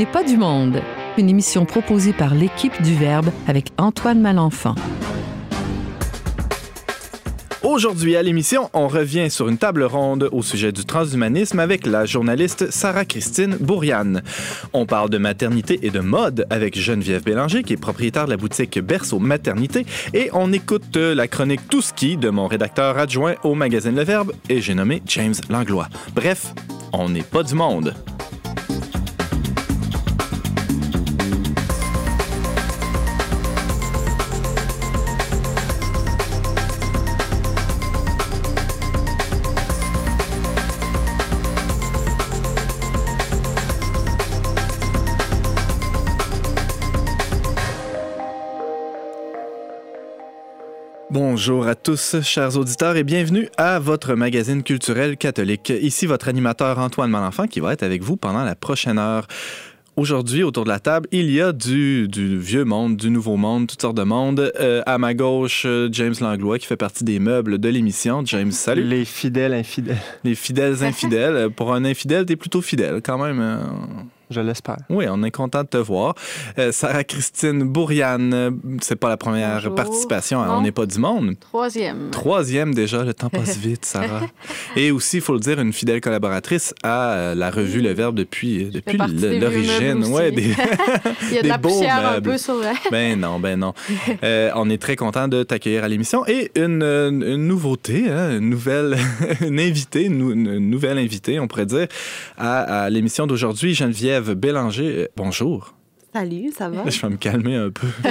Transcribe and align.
n'est 0.00 0.06
pas 0.06 0.24
du 0.24 0.38
monde, 0.38 0.80
une 1.18 1.28
émission 1.28 1.66
proposée 1.66 2.14
par 2.14 2.34
l'équipe 2.34 2.80
du 2.80 2.94
Verbe 2.94 3.28
avec 3.46 3.66
Antoine 3.76 4.18
Malenfant. 4.18 4.74
Aujourd'hui 7.62 8.16
à 8.16 8.22
l'émission, 8.22 8.70
on 8.72 8.88
revient 8.88 9.30
sur 9.30 9.50
une 9.50 9.58
table 9.58 9.82
ronde 9.82 10.30
au 10.32 10.42
sujet 10.42 10.72
du 10.72 10.86
transhumanisme 10.86 11.60
avec 11.60 11.86
la 11.86 12.06
journaliste 12.06 12.70
Sarah-Christine 12.70 13.58
Bourriane. 13.60 14.22
On 14.72 14.86
parle 14.86 15.10
de 15.10 15.18
maternité 15.18 15.80
et 15.82 15.90
de 15.90 16.00
mode 16.00 16.46
avec 16.48 16.78
Geneviève 16.78 17.22
Bélanger, 17.22 17.62
qui 17.62 17.74
est 17.74 17.76
propriétaire 17.76 18.24
de 18.24 18.30
la 18.30 18.38
boutique 18.38 18.78
Berceau 18.78 19.18
Maternité. 19.18 19.84
Et 20.14 20.30
on 20.32 20.50
écoute 20.54 20.96
la 20.96 21.28
chronique 21.28 21.68
Tout 21.68 21.82
ski 21.82 22.16
de 22.16 22.30
mon 22.30 22.46
rédacteur 22.46 22.96
adjoint 22.96 23.34
au 23.44 23.54
magazine 23.54 23.96
Le 23.96 24.04
Verbe, 24.04 24.32
et 24.48 24.62
j'ai 24.62 24.74
nommé 24.74 25.02
James 25.04 25.34
Langlois. 25.50 25.90
Bref, 26.14 26.54
on 26.94 27.10
n'est 27.10 27.20
pas 27.20 27.42
du 27.42 27.54
monde. 27.54 27.94
Bonjour 51.40 51.66
à 51.66 51.74
tous, 51.74 52.16
chers 52.20 52.58
auditeurs, 52.58 52.96
et 52.96 53.02
bienvenue 53.02 53.48
à 53.56 53.78
votre 53.78 54.14
magazine 54.14 54.62
culturel 54.62 55.16
catholique. 55.16 55.70
Ici 55.70 56.04
votre 56.04 56.28
animateur 56.28 56.78
Antoine 56.78 57.10
Malenfant 57.10 57.46
qui 57.46 57.60
va 57.60 57.72
être 57.72 57.82
avec 57.82 58.02
vous 58.02 58.18
pendant 58.18 58.44
la 58.44 58.54
prochaine 58.54 58.98
heure. 58.98 59.26
Aujourd'hui, 59.96 60.42
autour 60.42 60.64
de 60.64 60.68
la 60.68 60.80
table, 60.80 61.08
il 61.12 61.30
y 61.30 61.40
a 61.40 61.52
du, 61.52 62.06
vieux 62.12 62.66
monde, 62.66 62.98
du 62.98 63.08
nouveau 63.08 63.38
monde, 63.38 63.68
toutes 63.68 63.80
sortes 63.80 63.96
de 63.96 64.02
monde. 64.02 64.52
Euh, 64.60 64.82
à 64.84 64.98
ma 64.98 65.14
gauche, 65.14 65.66
James 65.92 66.14
Langlois, 66.20 66.58
qui 66.58 66.66
fait 66.66 66.76
partie 66.76 67.04
des 67.04 67.18
meubles 67.18 67.56
de 67.56 67.70
l'émission. 67.70 68.22
James, 68.26 68.52
salut. 68.52 68.84
Les 68.84 69.06
fidèles 69.06 69.54
infidèles. 69.54 69.96
Les 70.24 70.34
fidèles 70.34 70.84
infidèles. 70.84 71.48
Pour 71.56 71.72
un 71.72 71.86
infidèle, 71.86 72.26
t'es 72.26 72.36
plutôt 72.36 72.60
fidèle 72.60 73.00
quand 73.02 73.16
même. 73.16 73.40
Hein. 74.30 74.34
Je 74.34 74.40
l'espère. 74.40 74.76
Oui, 74.88 75.06
on 75.08 75.22
est 75.22 75.30
content 75.30 75.62
de 75.62 75.68
te 75.68 75.76
voir. 75.76 76.14
Euh, 76.58 76.72
Sarah-Christine 76.72 77.64
Bourriane, 77.64 78.32
euh, 78.32 78.50
c'est 78.80 78.96
pas 78.96 79.08
la 79.08 79.16
première 79.16 79.74
participation 79.74 80.40
On 80.40 80.62
n'est 80.62 80.72
pas 80.72 80.86
du 80.86 80.98
monde. 80.98 81.34
Troisième. 81.40 82.10
Troisième 82.10 82.74
déjà, 82.74 83.02
le 83.02 83.12
temps 83.12 83.28
passe 83.28 83.56
vite, 83.58 83.84
Sarah. 83.84 84.22
Et 84.76 84.90
aussi, 84.90 85.16
il 85.16 85.22
faut 85.22 85.34
le 85.34 85.40
dire, 85.40 85.60
une 85.60 85.72
fidèle 85.72 86.00
collaboratrice 86.00 86.74
à 86.82 87.12
euh, 87.12 87.34
la 87.34 87.50
revue 87.50 87.80
Le 87.80 87.92
Verbe 87.92 88.16
depuis, 88.16 88.66
depuis 88.66 88.98
l'origine. 89.38 90.04
Ouais, 90.06 90.30
des, 90.30 90.42
il 91.30 91.34
y 91.34 91.38
a 91.38 91.42
de 91.42 91.48
la 91.48 91.58
poussière 91.58 92.12
un 92.16 92.20
peu 92.20 92.38
sur 92.38 92.56
Ben 92.90 93.18
non, 93.18 93.40
ben 93.40 93.58
non. 93.58 93.74
on 94.22 94.70
est 94.70 94.80
très 94.80 94.96
content 94.96 95.28
de 95.28 95.42
t'accueillir 95.42 95.84
à 95.84 95.88
l'émission. 95.88 96.26
Et 96.26 96.50
une, 96.54 96.82
une 96.82 97.46
nouveauté, 97.46 98.08
hein, 98.08 98.38
une 98.38 98.50
nouvelle 98.50 98.96
une 99.40 99.60
invitée, 99.60 100.04
une, 100.04 100.58
nouvelle 100.70 100.98
invitée, 100.98 101.40
on 101.40 101.48
pourrait 101.48 101.66
dire, 101.66 101.86
à, 102.38 102.84
à 102.84 102.90
l'émission 102.90 103.26
d'aujourd'hui, 103.26 103.74
Geneviève 103.74 104.19
Bélanger, 104.20 104.98
euh, 104.98 105.08
bonjour. 105.16 105.74
Salut, 106.12 106.52
ça 106.56 106.68
va? 106.68 106.82
Je 106.90 107.00
vais 107.00 107.08
me 107.08 107.16
calmer 107.16 107.56
un 107.56 107.70
peu. 107.70 107.86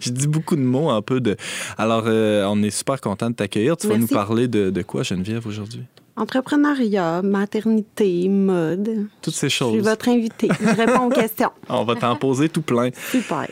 je, 0.00 0.10
dis 0.10 0.26
beaucoup 0.26 0.56
de 0.56 0.62
mots 0.62 0.90
un 0.90 1.02
peu 1.02 1.20
de. 1.20 1.36
Alors, 1.76 2.04
euh, 2.06 2.44
on 2.46 2.62
est 2.62 2.70
super 2.70 3.00
content 3.00 3.30
de 3.30 3.34
t'accueillir. 3.34 3.76
Tu 3.76 3.88
vas 3.88 3.98
nous 3.98 4.06
parler 4.06 4.48
de, 4.48 4.70
de 4.70 4.82
quoi, 4.82 5.02
Geneviève, 5.02 5.46
aujourd'hui? 5.46 5.82
Entrepreneuriat, 6.16 7.22
maternité, 7.22 8.28
mode. 8.28 9.06
Toutes 9.22 9.34
ces 9.34 9.50
choses. 9.50 9.74
Je 9.74 9.80
suis 9.80 9.88
votre 9.88 10.08
invité. 10.08 10.48
Je 10.60 10.74
réponds 10.74 11.06
aux 11.06 11.10
questions. 11.10 11.50
on 11.68 11.84
va 11.84 11.94
t'en 11.94 12.16
poser 12.16 12.48
tout 12.48 12.62
plein. 12.62 12.90
Super. 13.10 13.46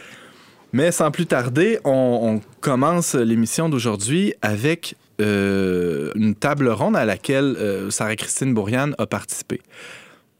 Mais 0.72 0.90
sans 0.90 1.10
plus 1.10 1.26
tarder, 1.26 1.78
on, 1.84 2.40
commence 2.60 3.14
l'émission 3.14 3.68
d'aujourd'hui 3.68 4.34
avec 4.42 4.96
euh, 5.20 6.10
une 6.16 6.34
table 6.34 6.68
ronde 6.68 6.96
à 6.96 7.04
laquelle 7.04 7.56
Sarah-Christine 7.90 8.52
Bourriane 8.54 8.94
a 8.98 9.06
participé. 9.06 9.60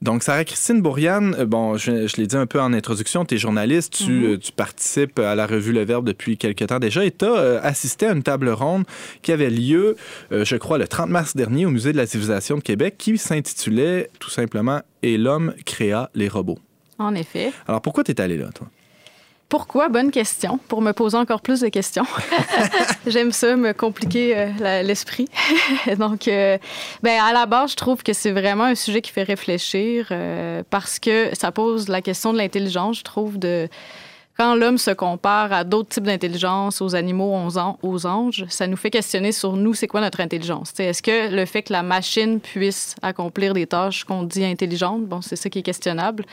Donc, 0.03 0.23
Sarah-Christine 0.23 0.83
Bourriane, 0.83 1.34
euh, 1.39 1.47
bon, 1.47 1.77
je, 1.79 2.17
l'ai 2.17 2.27
dit 2.27 2.37
un 2.37 2.47
peu 2.47 2.61
en 2.61 2.73
introduction, 2.75 3.25
tu 3.25 3.37
es 3.37 3.39
journaliste, 3.39 3.95
tu, 3.95 4.11
mhm. 4.11 4.25
euh, 4.25 4.39
tu, 4.39 4.53
participes 4.53 5.19
à 5.19 5.34
la 5.34 5.47
revue 5.47 5.73
Le 5.73 5.84
Verbe 5.84 6.07
depuis 6.07 6.37
quelques 6.37 6.67
temps 6.67 6.79
déjà 6.79 7.05
et 7.05 7.11
tu 7.11 7.25
as 7.25 7.34
euh, 7.34 7.61
assisté 7.62 8.07
à 8.07 8.12
une 8.12 8.23
table 8.23 8.51
ronde 8.51 8.84
qui 9.23 9.33
avait 9.33 9.51
lieu, 9.51 9.97
je 10.31 10.57
crois, 10.57 10.79
le 10.79 10.87
30 10.87 11.09
mars 11.09 11.34
dernier 11.34 11.67
au 11.67 11.71
Musée 11.71 11.93
de 11.93 11.97
la 11.97 12.07
civilisation 12.07 12.57
de 12.57 12.62
Québec 12.62 12.97
qui 12.99 13.17
s'intitulait 13.17 14.11
tout 14.19 14.31
simplement 14.31 14.81
Et 15.03 15.17
l'homme 15.17 15.55
créa 15.65 16.11
les 16.15 16.28
robots. 16.28 16.59
En 16.99 17.15
effet. 17.15 17.53
Alors, 17.67 17.81
pourquoi 17.81 18.05
tu 18.05 18.13
es 18.13 18.21
allé 18.21 18.37
là, 18.37 18.51
toi? 18.55 18.69
Pourquoi? 19.49 19.89
Bonne 19.89 20.11
question. 20.11 20.59
Pour 20.67 20.83
me 20.83 20.93
poser 20.93 21.17
encore 21.17 21.41
plus 21.41 21.61
de 21.61 21.69
questions. 21.69 22.07
J'aime 23.07 23.31
ça, 23.31 23.55
me 23.55 23.73
compliquer 23.73 24.37
euh, 24.37 24.83
l'esprit. 24.83 25.29
Donc, 25.99 26.27
euh, 26.27 26.59
ben, 27.03 27.21
à 27.23 27.33
la 27.33 27.47
base, 27.47 27.71
je 27.71 27.77
trouve 27.77 28.03
que 28.03 28.12
c'est 28.12 28.33
vraiment 28.33 28.65
un 28.65 28.75
sujet 28.75 29.01
qui 29.01 29.12
fait 29.12 29.23
réfléchir 29.23 30.09
euh, 30.11 30.65
parce 30.69 30.99
que 30.99 31.31
ça 31.34 31.53
pose 31.53 31.89
la 31.89 32.03
question 32.03 32.33
de 32.33 32.39
l'intelligence, 32.39 32.99
je 32.99 33.05
trouve, 33.05 33.39
de 33.39 33.69
quand 34.37 34.55
l'homme 34.55 34.79
se 34.79 34.91
compare 34.91 35.53
à 35.53 35.65
d'autres 35.65 35.89
types 35.91 36.05
d'intelligence, 36.05 36.83
aux 36.83 36.95
animaux, 36.95 37.34
aux 37.83 38.07
anges, 38.07 38.45
ça 38.49 38.67
nous 38.67 38.77
fait 38.77 38.91
questionner 38.91 39.33
sur 39.33 39.53
nous, 39.55 39.73
c'est 39.73 39.87
quoi 39.87 40.03
notre 40.03 40.21
intelligence? 40.21 40.78
Est-ce 40.78 41.03
que 41.03 41.34
le 41.34 41.47
fait 41.47 41.63
que 41.63 41.73
la 41.73 41.83
machine 41.83 42.41
puisse 42.41 42.97
accomplir 43.01 43.55
des 43.55 43.67
tâches 43.67 44.05
qu'on 44.05 44.25
dit 44.25 44.45
intelligentes, 44.45 45.07
bon, 45.07 45.23
c'est 45.23 45.37
ça 45.37 45.49
qui 45.49 45.61
est 45.61 45.63
questionnable. 45.63 46.27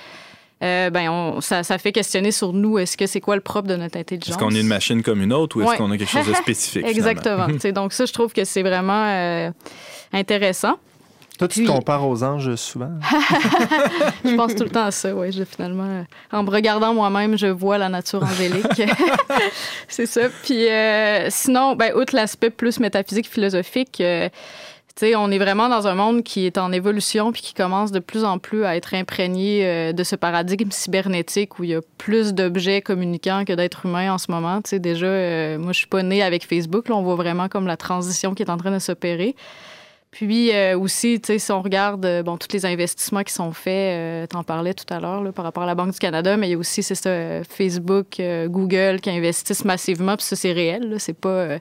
Euh, 0.63 0.89
ben 0.89 1.41
ça, 1.41 1.63
fait 1.77 1.91
questionner 1.91 2.31
sur 2.31 2.53
nous. 2.53 2.77
Est-ce 2.77 2.95
que 2.95 3.05
c'est 3.05 3.19
quoi 3.19 3.35
le 3.35 3.41
propre 3.41 3.67
de 3.67 3.75
notre 3.75 3.97
intelligence? 3.97 4.29
Est-ce 4.29 4.37
qu'on 4.37 4.55
est 4.55 4.61
une 4.61 4.67
machine 4.67 5.03
comme 5.03 5.21
une 5.21 5.33
autre 5.33 5.57
ou 5.57 5.61
est-ce 5.61 5.77
qu'on 5.77 5.91
a 5.91 5.97
quelque 5.97 6.09
chose 6.09 6.27
de 6.27 6.33
spécifique? 6.33 6.85
Exactement. 6.87 7.47
donc 7.73 7.93
ça, 7.93 8.05
je 8.05 8.13
trouve 8.13 8.31
que 8.31 8.45
c'est 8.45 8.63
vraiment 8.63 9.05
euh, 9.07 9.51
intéressant. 10.13 10.75
Toi, 11.39 11.47
tu 11.47 11.65
te 11.65 11.67
compares 11.67 12.07
aux 12.07 12.23
anges 12.23 12.55
souvent? 12.55 12.91
je 14.23 14.35
pense 14.35 14.53
tout 14.53 14.63
le 14.63 14.69
temps 14.69 14.85
à 14.85 14.91
ça, 14.91 15.13
oui. 15.13 15.31
Finalement, 15.49 15.87
euh, 15.89 16.03
en 16.31 16.43
me 16.43 16.49
regardant 16.49 16.93
moi-même, 16.93 17.37
je 17.37 17.47
vois 17.47 17.79
la 17.79 17.89
nature 17.89 18.23
angélique. 18.23 18.83
c'est 19.87 20.05
ça. 20.05 20.29
Puis 20.43 20.67
sinon, 21.29 21.75
ben, 21.75 21.93
outre 21.95 22.15
l'aspect 22.15 22.51
plus 22.51 22.79
métaphysique, 22.79 23.27
philosophique, 23.27 24.01
on 25.01 25.31
est 25.31 25.37
vraiment 25.37 25.69
dans 25.69 25.87
un 25.87 25.95
monde 25.95 26.23
qui 26.23 26.45
est 26.45 26.57
en 26.57 26.71
évolution 26.71 27.31
puis 27.31 27.41
qui 27.41 27.53
commence 27.53 27.91
de 27.91 27.99
plus 27.99 28.23
en 28.23 28.37
plus 28.37 28.63
à 28.63 28.75
être 28.75 28.93
imprégné 28.93 29.65
euh, 29.65 29.91
de 29.91 30.03
ce 30.03 30.15
paradigme 30.15 30.69
cybernétique 30.71 31.59
où 31.59 31.63
il 31.63 31.71
y 31.71 31.75
a 31.75 31.81
plus 31.97 32.33
d'objets 32.33 32.81
communicants 32.81 33.43
que 33.45 33.53
d'êtres 33.53 33.85
humains 33.85 34.13
en 34.13 34.17
ce 34.17 34.31
moment. 34.31 34.61
déjà, 34.71 35.05
euh, 35.07 35.57
moi, 35.57 35.73
je 35.73 35.79
suis 35.79 35.87
pas 35.87 36.03
née 36.03 36.21
avec 36.21 36.45
Facebook. 36.45 36.89
Là, 36.89 36.95
on 36.95 37.01
voit 37.01 37.15
vraiment 37.15 37.49
comme 37.49 37.67
la 37.67 37.77
transition 37.77 38.33
qui 38.33 38.43
est 38.43 38.51
en 38.51 38.57
train 38.57 38.71
de 38.71 38.79
s'opérer. 38.79 39.35
Puis 40.11 40.53
euh, 40.53 40.77
aussi, 40.77 41.19
si 41.25 41.51
on 41.51 41.63
regarde 41.63 42.21
bon, 42.23 42.37
tous 42.37 42.53
les 42.53 42.67
investissements 42.67 43.23
qui 43.23 43.33
sont 43.33 43.51
faits, 43.51 44.29
tu 44.29 44.35
en 44.35 44.43
parlais 44.43 44.75
tout 44.75 44.85
à 44.93 44.99
l'heure 44.99 45.33
par 45.33 45.43
rapport 45.43 45.63
à 45.63 45.65
la 45.65 45.73
Banque 45.73 45.93
du 45.93 45.99
Canada, 45.99 46.37
mais 46.37 46.49
il 46.49 46.51
y 46.51 46.53
a 46.53 46.57
aussi, 46.59 46.83
Facebook, 47.49 48.21
Google 48.45 48.99
qui 49.01 49.09
investissent 49.09 49.65
massivement, 49.65 50.15
puis 50.15 50.25
ça, 50.25 50.35
c'est 50.35 50.51
réel. 50.51 50.97
C'est 50.99 51.17
pas 51.19 51.57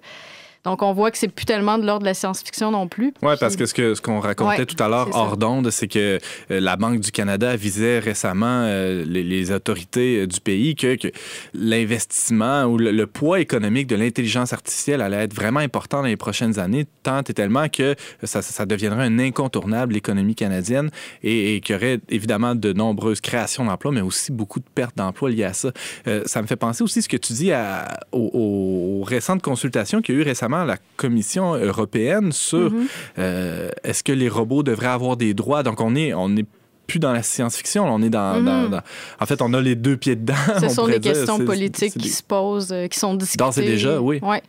donc, 0.65 0.83
on 0.83 0.93
voit 0.93 1.11
que 1.11 1.19
c'est 1.19 1.27
plus 1.27 1.45
tellement 1.45 1.77
de 1.77 1.84
l'ordre 1.84 2.03
de 2.03 2.06
la 2.06 2.15
science-fiction 2.15 2.71
non 2.71 2.87
plus. 2.87 3.12
Oui, 3.21 3.34
parce 3.41 3.56
que 3.56 3.67
ce 3.67 3.75
qu'on 3.75 3.95
ce 3.97 4.00
qu'on 4.00 4.21
racontait 4.21 4.65
tout 4.65 4.81
à 4.81 4.89
l'heure 4.89 5.09
hors 5.12 5.37
d'onde, 5.37 5.71
c'est 5.71 5.89
que 5.89 6.21
euh, 6.53 6.61
la 6.61 6.77
Banque 6.77 7.00
du 7.00 7.11
Canada 7.11 7.50
avisait 7.50 7.99
récemment 7.99 8.62
euh, 8.65 9.05
les, 9.05 9.51
autorités 9.51 10.21
euh, 10.21 10.27
du 10.28 10.41
pays 10.41 10.77
que, 10.77 10.97
l'investissement 11.53 12.65
ou 12.67 12.78
le, 12.78 13.06
poids 13.09 13.41
économique 13.41 13.89
de 13.89 13.97
l'intelligence 13.97 14.53
artificielle 14.53 15.01
allait 15.01 15.25
être 15.25 15.34
vraiment 15.34 15.59
important 15.59 16.03
dans 16.03 16.06
les 16.06 16.17
prochaines 16.17 16.61
années, 16.61 16.87
tant 17.03 17.22
et 17.22 17.34
tellement 17.34 17.69
que 17.69 17.97
ça, 18.22 18.41
ça 18.41 18.65
deviendrait 18.65 19.04
un 19.07 19.19
incontournable 19.19 19.95
l'économie 19.95 20.36
canadienne 20.36 20.91
et, 21.25 21.60
qu'il 21.60 21.75
y 21.75 21.77
aurait 21.77 22.01
évidemment 22.09 22.54
de 22.54 22.72
nombreuses 22.72 23.21
créations 23.21 23.65
d'emplois, 23.65 23.91
mais 23.91 24.01
aussi 24.01 24.31
beaucoup 24.31 24.60
de 24.60 24.65
pertes 24.72 24.97
d'emplois 24.97 25.31
liées 25.31 25.45
à 25.45 25.53
ça. 25.53 25.72
ça 26.27 26.41
me 26.41 26.47
fait 26.47 26.57
penser 26.57 26.84
aussi 26.84 27.03
ce 27.03 27.09
que 27.09 27.16
tu 27.16 27.33
dis 27.33 27.53
à, 27.53 27.98
aux, 28.13 29.01
aux 29.01 29.04
récentes 29.04 29.42
consultations 29.42 30.01
qu'il 30.01 30.15
y 30.15 30.19
a 30.19 30.21
eu 30.21 30.25
récemment 30.25 30.52
la 30.65 30.77
Commission 30.97 31.54
européenne 31.54 32.33
sur 32.33 32.71
mhm. 32.71 32.87
euh, 33.19 33.71
est-ce 33.84 34.04
que 34.04 34.13
les 34.13 34.28
robots 34.28 34.63
devraient 34.63 34.87
avoir 34.87 35.16
des 35.16 35.34
droits? 35.34 35.63
Donc, 35.63 35.81
on 35.81 35.95
est, 35.95 36.15
on 36.15 36.37
est 36.37 36.47
plus 36.87 36.99
dans 36.99 37.13
la 37.13 37.22
science-fiction, 37.22 37.84
on 37.84 38.03
est 38.03 38.15
mhm. 38.15 38.71
dans, 38.71 38.81
En 39.21 39.27
fait, 39.27 39.43
on 39.43 39.53
a 39.54 39.60
les 39.60 39.75
deux 39.75 39.97
pieds 39.97 40.16
dedans. 40.16 40.34
Ce 40.60 40.69
sont 40.69 40.87
des 40.87 41.01
questions 41.01 41.39
politiques 41.39 41.97
qui 41.97 42.09
se 42.09 42.22
posent, 42.22 42.72
euh, 42.72 42.87
qui 42.87 42.99
sont 42.99 43.15
discutées. 43.15 43.45
Dans 43.45 43.53
c'est 43.53 43.63
déjà, 43.63 44.01
oui. 44.01 44.21
Ouais. 44.22 44.43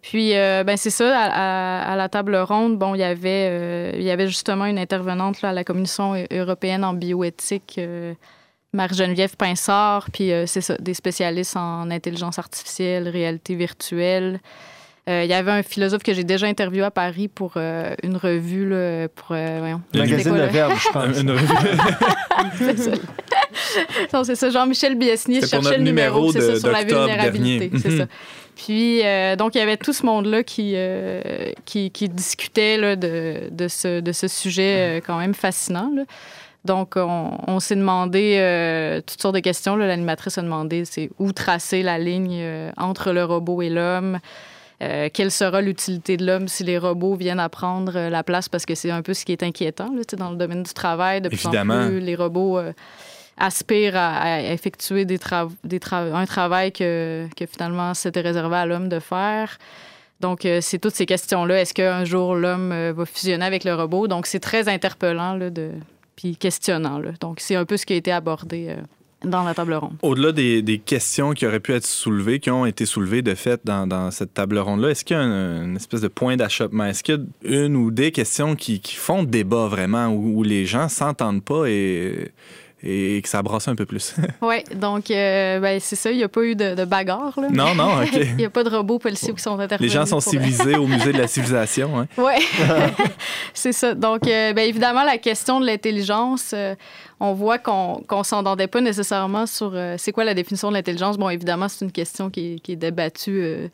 Puis, 0.00 0.36
euh, 0.36 0.64
ben 0.64 0.76
c'est 0.76 0.90
ça, 0.90 1.16
à, 1.16 1.94
la 1.94 2.08
table 2.08 2.34
ronde, 2.34 2.76
bon, 2.76 2.96
il 2.96 2.98
y 2.98 3.04
avait, 3.04 3.92
il 3.96 4.02
y 4.02 4.10
avait 4.10 4.26
justement 4.26 4.66
une 4.66 4.78
intervenante 4.78 5.42
là, 5.42 5.50
à 5.50 5.52
la 5.52 5.62
Commission 5.62 6.14
européenne 6.32 6.82
en 6.82 6.92
bioéthique, 6.92 7.78
Marie-Geneviève 8.72 9.36
Pinsard, 9.36 10.10
puis 10.10 10.32
c'est 10.46 10.60
ça, 10.60 10.76
des 10.78 10.94
spécialistes 10.94 11.56
en 11.56 11.88
intelligence 11.88 12.40
artificielle, 12.40 13.06
réalité 13.08 13.54
virtuelle, 13.54 14.40
Euh, 15.08 15.24
il 15.24 15.30
y 15.30 15.34
avait 15.34 15.50
un 15.50 15.64
philosophe 15.64 16.04
que 16.04 16.14
j'ai 16.14 16.22
déjà 16.22 16.46
interviewé 16.46 16.84
à 16.84 16.92
Paris 16.92 17.26
pour 17.26 17.54
euh, 17.56 17.92
une 18.04 18.16
revue, 18.16 18.68
là, 18.68 19.08
pour. 19.08 19.28
euh, 19.32 19.56
voyons. 19.58 19.80
Le 19.94 20.00
magazine 20.00 20.36
Le 20.36 20.44
Verbe, 20.46 20.72
je 20.78 20.88
pense. 20.90 21.18
Une 21.20 21.30
revue. 21.32 21.46
c'est 22.58 22.78
ça. 22.78 22.90
non, 24.14 24.22
c'est 24.24 24.36
ça. 24.36 24.50
Jean-Michel 24.50 24.96
pour 25.40 25.48
cherchait 25.48 25.78
le 25.78 25.82
numéro, 25.82 26.26
numéro 26.26 26.32
c'est 26.32 26.40
ça, 26.40 26.52
de- 26.52 26.58
sur 26.60 26.70
la 26.70 26.84
vulnérabilité. 26.84 27.68
dernier. 27.68 27.78
C'est 27.82 27.88
Mhm. 27.90 27.98
ça. 27.98 28.06
Puis, 28.54 29.00
euh, 29.04 29.34
donc, 29.34 29.54
il 29.56 29.58
y 29.58 29.60
avait 29.60 29.76
tout 29.76 29.92
ce 29.92 30.06
monde-là 30.06 30.44
qui, 30.44 30.74
euh, 30.76 31.20
qui, 31.64 31.90
qui 31.90 32.08
discutait 32.08 32.76
là, 32.76 32.94
de, 32.94 33.48
de, 33.50 33.66
ce, 33.66 33.98
de 34.00 34.12
ce 34.12 34.28
sujet 34.28 34.98
euh, 34.98 35.00
quand 35.04 35.18
même 35.18 35.34
fascinant. 35.34 35.90
là. 35.96 36.02
Donc, 36.64 36.92
on, 36.94 37.38
on 37.48 37.58
s'est 37.58 37.74
demandé 37.74 38.36
euh, 38.38 39.00
toutes 39.04 39.20
sortes 39.20 39.34
de 39.34 39.40
questions. 39.40 39.74
L'animatrice 39.74 40.38
a 40.38 40.42
demandé 40.42 40.84
c'est 40.84 41.10
où 41.18 41.32
tracer 41.32 41.82
la 41.82 41.98
ligne 41.98 42.36
euh, 42.40 42.70
entre 42.76 43.10
le 43.12 43.24
robot 43.24 43.62
et 43.62 43.68
l'homme? 43.68 44.20
Euh, 44.82 45.08
quelle 45.12 45.30
sera 45.30 45.60
l'utilité 45.60 46.16
de 46.16 46.26
l'homme 46.26 46.48
si 46.48 46.64
les 46.64 46.76
robots 46.76 47.14
viennent 47.14 47.38
à 47.40 47.48
prendre 47.48 47.96
euh, 47.96 48.10
la 48.10 48.22
place? 48.24 48.48
Parce 48.48 48.66
que 48.66 48.74
c'est 48.74 48.90
un 48.90 49.02
peu 49.02 49.14
ce 49.14 49.24
qui 49.24 49.32
est 49.32 49.42
inquiétant 49.42 49.92
là, 49.94 50.02
dans 50.16 50.30
le 50.30 50.36
domaine 50.36 50.64
du 50.64 50.72
travail. 50.72 51.20
De 51.20 51.28
plus 51.28 51.44
Évidemment. 51.44 51.74
en 51.74 51.86
plus, 51.86 52.00
les 52.00 52.16
robots 52.16 52.58
euh, 52.58 52.72
aspirent 53.38 53.96
à, 53.96 54.16
à 54.22 54.40
effectuer 54.40 55.04
des 55.04 55.18
trav- 55.18 55.54
des 55.62 55.78
tra- 55.78 56.12
un 56.12 56.26
travail 56.26 56.72
que, 56.72 57.26
que 57.36 57.46
finalement 57.46 57.94
c'était 57.94 58.20
réservé 58.20 58.56
à 58.56 58.66
l'homme 58.66 58.88
de 58.88 58.98
faire. 58.98 59.58
Donc, 60.20 60.46
c'est 60.60 60.78
toutes 60.78 60.94
ces 60.94 61.04
questions-là. 61.04 61.60
Est-ce 61.60 61.74
qu'un 61.74 62.04
jour 62.04 62.36
l'homme 62.36 62.72
va 62.92 63.04
fusionner 63.06 63.44
avec 63.44 63.64
le 63.64 63.74
robot? 63.74 64.06
Donc, 64.06 64.26
c'est 64.26 64.38
très 64.38 64.68
interpellant, 64.68 65.34
là, 65.34 65.50
de... 65.50 65.70
puis 66.14 66.36
questionnant. 66.36 67.00
là. 67.00 67.10
Donc, 67.20 67.40
c'est 67.40 67.56
un 67.56 67.64
peu 67.64 67.76
ce 67.76 67.84
qui 67.84 67.94
a 67.94 67.96
été 67.96 68.12
abordé 68.12 68.68
euh, 68.68 68.76
dans 69.24 69.42
la 69.42 69.54
table 69.54 69.74
ronde. 69.74 69.92
Au-delà 70.02 70.32
des, 70.32 70.82
questions 70.84 71.32
qui 71.32 71.46
auraient 71.46 71.60
pu 71.60 71.72
être 71.72 71.86
soulevées, 71.86 72.40
qui 72.40 72.50
ont 72.50 72.66
été 72.66 72.86
soulevées 72.86 73.22
de 73.22 73.34
fait 73.34 73.60
dans, 73.64 74.10
cette 74.10 74.34
table 74.34 74.58
ronde-là, 74.58 74.90
est-ce 74.90 75.04
qu'il 75.04 75.16
y 75.16 75.20
a 75.20 75.22
un- 75.22 75.64
une 75.64 75.76
espèce 75.76 76.00
de 76.00 76.08
point 76.08 76.36
d'achoppement? 76.36 76.84
Est-ce 76.84 77.02
qu'il 77.02 77.26
y 77.44 77.54
a 77.54 77.64
une 77.64 77.76
ou 77.76 77.90
des 77.90 78.12
questions 78.12 78.56
qui, 78.56 78.80
qui 78.80 78.96
font 78.96 79.22
débat 79.22 79.68
vraiment, 79.68 80.08
où, 80.08 80.38
où 80.38 80.42
les 80.42 80.66
gens 80.66 80.88
s'entendent 80.88 81.44
pas 81.44 81.66
et, 81.68 82.32
et 82.82 83.20
que 83.22 83.28
ça 83.28 83.42
brasse 83.42 83.68
un 83.68 83.74
peu 83.74 83.86
plus? 83.86 84.14
Oui, 84.42 84.56
donc, 84.74 85.10
euh, 85.10 85.60
ben, 85.60 85.78
c'est 85.80 85.96
ça. 85.96 86.10
Il 86.10 86.16
n'y 86.16 86.24
a 86.24 86.28
pas 86.28 86.42
eu 86.42 86.54
de, 86.56 86.74
de 86.74 86.84
bagarre. 86.84 87.38
Là. 87.40 87.48
non, 87.50 87.74
non, 87.74 88.02
OK. 88.02 88.08
Il 88.14 88.36
n'y 88.36 88.44
a 88.44 88.50
pas 88.50 88.64
de 88.64 88.70
robots 88.70 88.98
policiers 88.98 89.32
qui 89.32 89.42
sont 89.42 89.58
intervenus. 89.58 89.92
Les 89.92 89.98
gens 89.98 90.04
sont 90.06 90.16
pour- 90.16 90.22
civilisés 90.30 90.76
au 90.76 90.86
musée 90.86 91.12
de 91.12 91.18
la 91.18 91.28
civilisation. 91.28 91.98
Hein? 92.00 92.06
Oui, 92.18 92.32
c'est 93.54 93.72
ça. 93.72 93.94
Donc, 93.94 94.26
euh, 94.26 94.52
bien 94.52 94.64
évidemment, 94.64 95.04
la 95.04 95.18
question 95.18 95.60
de 95.60 95.66
l'intelligence, 95.66 96.52
euh, 96.54 96.74
on 97.20 97.32
voit 97.34 97.58
qu'on 97.58 98.02
ne 98.10 98.22
s'entendait 98.24 98.66
pas 98.66 98.80
nécessairement 98.80 99.46
sur 99.46 99.72
euh, 99.74 99.94
c'est 99.98 100.12
quoi 100.12 100.24
la 100.24 100.34
définition 100.34 100.68
de 100.70 100.74
l'intelligence? 100.74 101.18
Bon, 101.18 101.28
évidemment, 101.28 101.68
c'est 101.68 101.84
une 101.84 101.92
question 101.92 102.30
qui 102.30 102.54
est, 102.54 102.58
qui 102.60 102.72
est 102.72 102.76
débattue 102.76 103.30
euh, 103.42 103.42
euh, 103.42 103.68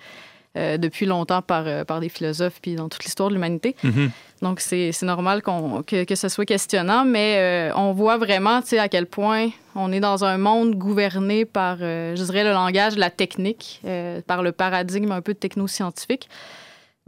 depuis 0.79 1.07
longtemps 1.07 1.43
par, 1.43 1.65
euh, 1.67 1.85
par 1.85 2.01
des 2.01 2.09
philosophes 2.09 2.59
puis 2.61 2.75
dans 2.75 2.89
toute 2.89 3.05
l'histoire 3.05 3.29
de 3.29 3.35
l'humanité. 3.35 3.77
Mhm. 3.85 4.11
Donc, 4.43 4.61
c'est 4.61 4.93
normal 5.03 5.43
qu'on- 5.43 5.83
que, 5.83 6.05
que 6.05 6.15
ce 6.15 6.29
soit 6.29 6.45
questionnant, 6.45 7.05
mais 7.05 7.37
euh, 7.39 7.73
on 7.75 7.93
voit 7.93 8.19
vraiment 8.19 8.61
à 8.79 8.89
quel 8.89 9.07
point 9.07 9.49
on 9.75 9.91
est 9.93 9.99
dans 10.01 10.25
un 10.25 10.39
monde 10.39 10.75
gouverné 10.77 11.45
par, 11.45 11.79
euh, 11.81 12.15
je 12.15 12.23
dirais, 12.23 12.45
le 12.45 12.53
langage 12.53 12.97
la 12.97 13.11
technique, 13.11 13.81
euh, 13.85 14.21
par 14.27 14.43
le 14.43 14.53
paradigme 14.53 15.11
un 15.13 15.21
peu 15.23 15.35
technoscientifique. 15.35 16.29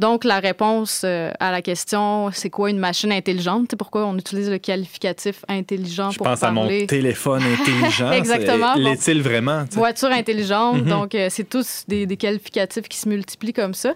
Donc, 0.01 0.25
la 0.25 0.41
réponse 0.41 1.03
euh, 1.05 1.31
à 1.41 1.51
la 1.53 1.61
question, 1.61 2.31
c'est 2.33 2.49
quoi 2.49 2.71
une 2.71 2.79
machine 2.79 3.13
intelligente? 3.13 3.75
Pourquoi 3.77 4.07
on 4.07 4.17
utilise 4.17 4.49
le 4.49 4.57
qualificatif 4.57 5.45
intelligent 5.47 6.11
Je 6.11 6.17
pour 6.17 6.27
pense 6.27 6.43
à 6.43 6.51
mon 6.51 6.63
parler? 6.63 6.87
téléphone 6.87 7.43
intelligent. 7.61 8.11
Exactement. 8.11 8.75
L'est-il 8.77 9.21
vraiment? 9.21 9.67
Voiture 9.73 10.11
intelligente. 10.11 10.79
Mhm. 10.85 10.89
Donc, 10.89 11.15
euh, 11.15 11.27
c'est 11.29 11.45
tous 11.45 11.85
des, 11.87 12.07
des 12.07 12.17
qualificatifs 12.17 12.89
qui 12.89 12.97
se 12.97 13.11
multiplient 13.11 13.53
comme 13.53 13.75
ça. 13.75 13.93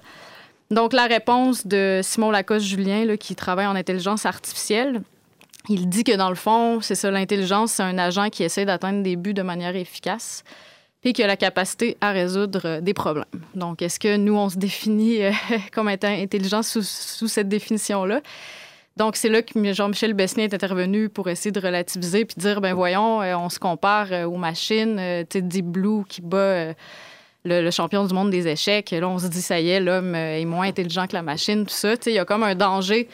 Donc, 0.71 0.93
la 0.93 1.07
réponse 1.07 1.67
de 1.67 2.01
Simon 2.03 2.31
Lacoste-Julien, 2.31 3.17
qui 3.17 3.35
travaille 3.35 3.67
en 3.67 3.75
intelligence 3.75 4.27
artificielle, 4.27 5.01
il 5.71 5.89
dit 5.89 6.05
que 6.05 6.15
dans 6.15 6.29
le 6.29 6.35
fond, 6.35 6.83
c'est 6.83 6.97
ça, 6.97 7.11
l'intelligence, 7.11 7.73
c'est 7.73 7.83
un 7.83 7.97
agent 7.97 8.29
qui 8.29 8.43
essaie 8.43 8.67
d'atteindre 8.67 9.03
des 9.03 9.17
buts 9.17 9.33
de 9.33 9.41
manière 9.43 9.75
efficace 9.75 10.45
et 11.05 11.13
qui 11.13 11.23
a 11.23 11.27
la 11.27 11.37
capacité 11.37 11.97
à 12.01 12.13
résoudre 12.13 12.63
euh, 12.65 12.81
des 12.81 12.95
problèmes. 12.95 13.25
Donc, 13.55 13.83
est-ce 13.83 14.01
que 14.01 14.17
nous, 14.17 14.37
on 14.37 14.49
se 14.49 14.57
définit 14.57 15.23
euh, 15.23 15.33
comme 15.73 15.89
étant 15.89 16.09
intelligent 16.09 16.63
sous, 16.63 16.83
cette 16.83 17.49
définition-là? 17.49 18.21
Donc, 18.97 19.17
c'est 19.17 19.29
là 19.29 19.43
que 19.43 19.73
Jean-Michel 19.73 20.15
Besnier 20.15 20.45
est 20.45 20.55
intervenu 20.55 21.09
pour 21.09 21.29
essayer 21.29 21.51
de 21.51 21.61
relativiser 21.61 22.25
puis 22.25 22.37
dire, 22.39 22.61
ben 22.61 22.75
voyons, 22.75 23.21
euh, 23.23 23.37
on 23.37 23.49
se 23.49 23.59
compare 23.59 24.13
aux 24.27 24.37
machines, 24.37 24.97
tu 25.29 25.39
sais, 25.39 25.43
Deep 25.43 25.67
Blue 25.67 26.05
qui 26.09 26.23
bat 26.23 26.75
le, 27.45 27.71
champion 27.71 28.07
du 28.07 28.15
monde 28.15 28.31
des 28.31 28.47
échecs. 28.47 28.93
Là, 28.93 29.09
on 29.09 29.19
se 29.19 29.27
dit, 29.27 29.43
ça 29.43 29.59
y 29.59 29.71
est, 29.71 29.81
l'homme 29.81 30.15
est 30.15 30.45
moins 30.45 30.69
intelligent 30.69 31.09
que 31.09 31.15
la 31.15 31.23
machine, 31.23 31.67
tout 31.67 31.75
ça. 31.75 31.97
Tu 31.97 32.05
sais, 32.05 32.11
il 32.13 32.15
y 32.15 32.19
a 32.21 32.25
comme 32.25 32.45
un 32.45 32.55
danger 32.55 33.09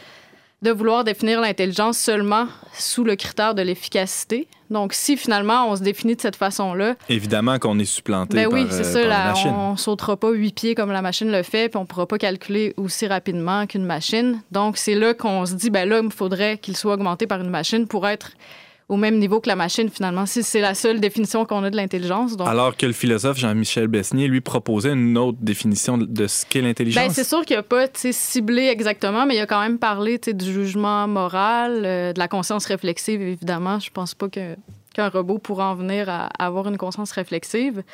de 0.62 0.71
vouloir 0.71 1.05
définir 1.05 1.41
l'intelligence 1.41 1.99
seulement 1.99 2.47
sous 2.75 3.03
le 3.03 3.17
critère 3.17 3.55
de 3.55 3.62
l'efficacité. 3.62 4.47
Donc, 4.69 4.93
si 4.93 5.17
finalement 5.17 5.69
on 5.69 5.77
se 5.77 5.83
définit 5.83 6.17
de 6.17 6.21
cette 6.21 6.37
façon-là, 6.37 6.95
Évidemment 7.09 7.59
qu'on 7.59 7.79
est 7.79 7.85
supplanté 7.85 8.37
ben 8.37 8.49
oui, 8.53 8.62
euh, 8.62 8.67
c'est 8.71 9.07
par 9.07 9.37
ça. 9.37 9.45
Là, 9.45 9.53
on 9.53 9.77
sautera 9.77 10.17
pas 10.17 10.31
huit 10.31 10.55
pieds 10.55 10.75
comme 10.75 10.93
la 10.93 11.03
machine 11.03 11.31
le 11.33 11.43
fait, 11.43 11.69
puis 11.69 11.79
on 11.79 11.87
pourra 11.87 12.07
pas 12.07 12.19
calculer 12.19 12.75
aussi 12.77 13.07
rapidement 13.07 13.67
qu'une 13.67 13.85
machine. 13.85 14.43
Donc, 14.53 14.77
c'est 14.77 14.95
là 14.95 15.15
qu'on 15.15 15.47
se 15.47 15.55
dit, 15.55 15.71
ben 15.71 15.89
là, 15.89 16.01
il 16.05 16.11
faudrait 16.12 16.59
qu'il 16.59 16.77
soit 16.77 16.95
augmenté 16.95 17.27
par 17.27 17.41
une 17.41 17.51
machine 17.51 17.89
pour 17.89 18.06
être 18.06 18.33
au 18.91 18.97
même 18.97 19.19
niveau 19.19 19.41
que 19.41 19.49
la 19.49 19.55
machine, 19.55 19.89
finalement, 19.89 20.27
si 20.27 20.43
c'est 20.43 20.61
la 20.61 20.75
seule 20.75 20.99
définition 21.01 21.47
qu'on 21.47 21.63
a 21.63 21.71
de 21.71 21.77
l'intelligence. 21.77 22.37
Donc, 22.37 22.49
Alors 22.49 22.77
que 22.77 22.85
le 22.87 22.93
philosophe 22.93 23.39
Jean-Michel 23.39 23.87
Besnier, 23.87 24.27
lui, 24.27 24.41
proposait 24.41 24.93
une 24.93 25.17
autre 25.17 25.39
définition 25.41 25.97
de- 25.97 26.27
ce 26.27 26.45
qu'est 26.45 26.61
l'intelligence. 26.61 27.03
Ben, 27.07 27.11
c'est 27.13 27.25
sûr 27.25 27.45
qu'il 27.45 27.57
n'a 27.57 27.63
pas 27.63 27.87
ciblé 27.95 28.67
exactement, 28.67 29.27
mais 29.27 29.37
il 29.37 29.41
a 29.41 29.47
quand 29.47 29.61
même 29.61 29.79
parlé 29.79 30.19
du 30.19 30.45
jugement 30.53 31.07
moral, 31.07 31.83
euh, 31.87 32.13
de 32.13 32.19
la 32.19 32.27
conscience 32.27 32.67
réflexive, 32.67 33.23
évidemment. 33.23 33.79
Je 33.79 33.91
pense 33.91 34.15
pas 34.15 34.29
que- 34.29 34.57
qu'un 34.93 35.09
robot 35.09 35.39
pourra 35.39 35.71
en 35.71 35.77
venir 35.77 36.09
à 36.09 36.27
avoir 36.45 36.67
une 36.69 36.77
conscience 36.77 37.13
réflexive. 37.13 37.85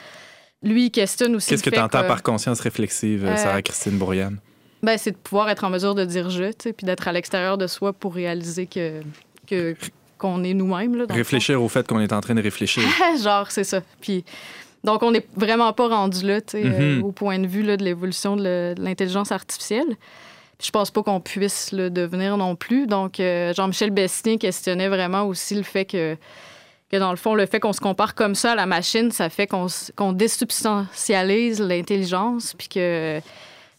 Lui, 0.62 0.86
il 0.86 0.90
questionne 0.90 1.36
aussi. 1.36 1.50
Qu'est-ce 1.50 1.62
que 1.62 1.68
tu 1.68 1.78
entends 1.78 2.02
que- 2.02 2.08
par 2.08 2.22
conscience 2.22 2.60
réflexive, 2.60 3.26
Euh, 3.26 3.36
Sarah-Christine 3.36 3.98
Bourriane? 3.98 4.38
Ben, 4.82 4.96
c'est 4.96 5.10
de 5.10 5.16
pouvoir 5.18 5.50
être 5.50 5.64
en 5.64 5.70
mesure 5.70 5.94
de 5.94 6.06
dire 6.06 6.30
je, 6.30 6.52
puis 6.72 6.84
d'être 6.86 7.06
à 7.06 7.12
l'extérieur 7.12 7.58
de 7.58 7.66
soi 7.66 7.92
pour 7.92 8.14
réaliser 8.14 8.66
que 8.66 9.02
que- 9.46 9.76
qu'on 10.18 10.42
est 10.44 10.54
nous-mêmes. 10.54 11.04
Réfléchir 11.10 11.62
au 11.62 11.68
fait 11.68 11.86
qu'on 11.86 12.00
est 12.00 12.12
en 12.12 12.20
train 12.20 12.34
de 12.34 12.42
réfléchir. 12.42 12.82
Genre, 13.22 13.50
c'est 13.50 13.64
ça. 13.64 13.80
Puis, 14.00 14.24
donc, 14.84 15.02
on 15.02 15.10
n'est 15.10 15.26
vraiment 15.36 15.72
pas 15.72 15.88
rendu 15.88 16.24
là, 16.26 16.40
tu 16.40 16.56
euh, 16.58 16.96
Mhm. 16.98 17.02
au 17.04 17.12
point 17.12 17.38
de 17.38 17.46
vue 17.46 17.62
là, 17.62 17.76
de 17.76 17.84
l'évolution 17.84 18.36
de 18.36 18.74
l'intelligence 18.78 19.32
artificielle. 19.32 19.96
Puis 20.58 20.68
je 20.68 20.70
pense 20.70 20.90
pas 20.90 21.02
qu'on 21.02 21.20
puisse 21.20 21.72
le 21.72 21.90
devenir 21.90 22.36
non 22.38 22.56
plus. 22.56 22.86
Donc, 22.86 23.20
euh, 23.20 23.52
Jean-Michel 23.52 23.90
Besnier 23.90 24.38
questionnait 24.38 24.88
vraiment 24.88 25.24
aussi 25.24 25.54
le 25.54 25.62
fait 25.64 25.84
que, 25.84 26.16
que, 26.90 26.96
dans 26.96 27.10
le 27.10 27.16
fond, 27.18 27.34
le 27.34 27.44
fait 27.46 27.60
qu'on 27.60 27.74
se 27.74 27.80
compare 27.80 28.14
comme 28.14 28.34
ça 28.34 28.52
à 28.52 28.54
la 28.54 28.64
machine, 28.64 29.10
ça 29.10 29.28
fait 29.28 29.46
qu'on 29.46 29.66
qu'on 29.96 30.12
désubstantialise 30.12 31.60
l'intelligence, 31.60 32.54
puis 32.56 32.68
que, 32.68 33.20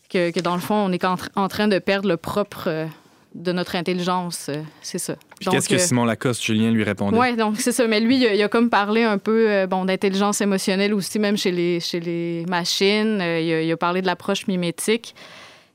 que, 0.10 0.30
que, 0.32 0.40
dans 0.40 0.54
le 0.56 0.62
fond, 0.62 0.76
on 0.76 0.92
est 0.92 1.04
en 1.06 1.48
train 1.48 1.68
de 1.68 1.80
perdre 1.80 2.08
le 2.10 2.18
propre 2.18 2.66
euh, 2.68 2.86
de 3.34 3.52
notre 3.52 3.76
intelligence. 3.76 4.48
euh, 4.50 4.62
c'est 4.82 5.00
ça. 5.00 5.16
Puis 5.39 5.50
qu'est-ce 5.50 5.70
que 5.70 5.75
euh, 5.75 5.79
Simon 5.79 6.06
Lacoste, 6.06 6.44
Julien, 6.44 6.72
lui 6.72 6.84
répondait? 6.84 7.17
oui, 7.17 7.36
donc 7.36 7.58
c'est 7.60 7.72
ça. 7.72 7.88
Mais 7.88 8.00
lui, 8.00 8.17
il 8.17 8.27
a, 8.27 8.34
il 8.34 8.41
a 8.41 8.48
comme 8.48 8.70
parlé 8.70 9.03
un 9.03 9.17
peu 9.17 9.50
euh, 9.50 9.67
bon, 9.67 9.86
d'intelligence 9.86 10.41
émotionnelle 10.41 10.94
aussi, 10.94 11.20
même 11.20 11.38
chez 11.38 11.51
les, 11.51 11.79
chez 11.79 12.00
les 12.00 12.46
machines. 12.48 13.22
Euh, 13.22 13.39
il, 13.39 13.53
a, 13.53 13.62
il 13.62 13.72
a 13.72 13.77
parlé 13.77 14.01
de 14.01 14.08
l'approche 14.08 14.48
mimétique. 14.48 15.13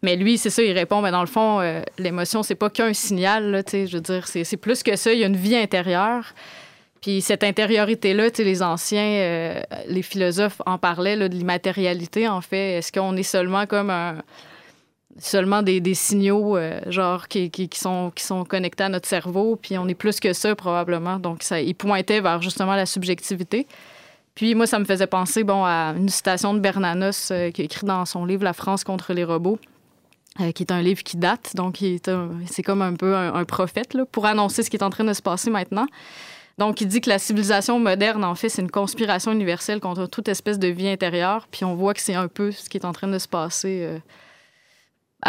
Mais 0.02 0.16
lui, 0.16 0.36
c'est 0.36 0.50
ça, 0.50 0.62
il 0.62 0.72
répond, 0.72 1.00
mais 1.00 1.12
dans 1.12 1.20
le 1.20 1.28
fond, 1.28 1.60
euh, 1.60 1.80
l'émotion, 1.98 2.42
c'est 2.42 2.56
pas 2.56 2.70
qu'un 2.70 2.92
signal, 2.92 3.52
là, 3.52 3.62
tu 3.62 3.70
sais, 3.70 3.86
je 3.86 3.96
veux 3.96 4.02
dire, 4.02 4.26
c'est 4.26 4.42
c'est 4.42 4.56
plus 4.56 4.82
que 4.82 4.96
ça, 4.96 5.12
il 5.12 5.20
y 5.20 5.24
a 5.24 5.28
une 5.28 5.36
vie 5.36 5.56
intérieure. 5.56 6.34
Puis 7.00 7.20
cette 7.20 7.44
intériorité-là, 7.44 8.30
tu 8.30 8.38
sais, 8.38 8.44
les 8.44 8.62
anciens, 8.62 9.60
les 9.88 10.02
philosophes 10.02 10.60
en 10.66 10.78
parlaient, 10.78 11.16
là, 11.16 11.28
de 11.28 11.34
l'immatérialité, 11.34 12.28
en 12.28 12.40
fait. 12.40 12.78
Est-ce 12.78 12.92
qu'on 12.92 13.16
est 13.16 13.24
seulement 13.24 13.66
comme 13.66 13.90
un 13.90 14.16
seulement 15.18 15.62
des, 15.62 15.94
signaux 15.94 16.56
euh, 16.56 16.80
genre 16.86 17.28
qui, 17.28 17.68
sont, 17.74 18.12
connectés 18.48 18.84
à 18.84 18.88
notre 18.88 19.08
cerveau, 19.08 19.56
puis 19.56 19.78
on 19.78 19.88
est 19.88 19.94
plus 19.94 20.20
que 20.20 20.32
ça 20.32 20.54
probablement. 20.54 21.18
Donc, 21.18 21.42
ça, 21.42 21.60
il 21.60 21.74
pointait 21.74 22.20
vers 22.20 22.40
justement 22.40 22.74
la 22.74 22.86
subjectivité. 22.86 23.66
Puis 24.34 24.54
moi, 24.54 24.66
ça 24.66 24.78
me 24.78 24.84
faisait 24.84 25.06
penser 25.06 25.44
bon, 25.44 25.64
à 25.64 25.94
une 25.96 26.08
citation 26.08 26.54
de 26.54 26.60
Bernanos 26.60 27.30
euh, 27.30 27.50
qui 27.50 27.62
a 27.62 27.64
écrit 27.64 27.86
dans 27.86 28.04
son 28.06 28.24
livre 28.24 28.44
La 28.44 28.54
France 28.54 28.82
contre 28.82 29.12
les 29.12 29.24
robots, 29.24 29.58
euh, 30.40 30.52
qui 30.52 30.62
est 30.62 30.72
un 30.72 30.80
livre 30.80 31.02
qui 31.02 31.18
date. 31.18 31.54
Donc, 31.54 31.84
c'est 32.46 32.62
comme 32.62 32.80
un 32.80 32.94
peu 32.94 33.14
un, 33.14 33.34
un 33.34 33.44
prophète 33.44 33.92
là, 33.92 34.06
pour 34.06 34.24
annoncer 34.24 34.62
ce 34.62 34.70
qui 34.70 34.76
est 34.76 34.84
en 34.84 34.90
train 34.90 35.04
de 35.04 35.12
se 35.12 35.22
passer 35.22 35.50
maintenant. 35.50 35.86
Donc, 36.56 36.80
il 36.80 36.88
dit 36.88 37.00
que 37.00 37.10
la 37.10 37.18
civilisation 37.18 37.78
moderne, 37.78 38.24
en 38.24 38.34
fait, 38.34 38.48
c'est 38.48 38.62
une 38.62 38.70
conspiration 38.70 39.32
universelle 39.32 39.80
contre 39.80 40.06
toute 40.06 40.28
espèce 40.28 40.58
de 40.58 40.68
vie 40.68 40.88
intérieure. 40.88 41.46
Puis 41.50 41.64
on 41.64 41.74
voit 41.74 41.92
que 41.92 42.00
c'est 42.00 42.14
un 42.14 42.28
peu 42.28 42.50
ce 42.50 42.70
qui 42.70 42.78
est 42.78 42.84
en 42.84 42.92
train 42.92 43.08
de 43.08 43.18
se 43.18 43.28
passer 43.28 44.00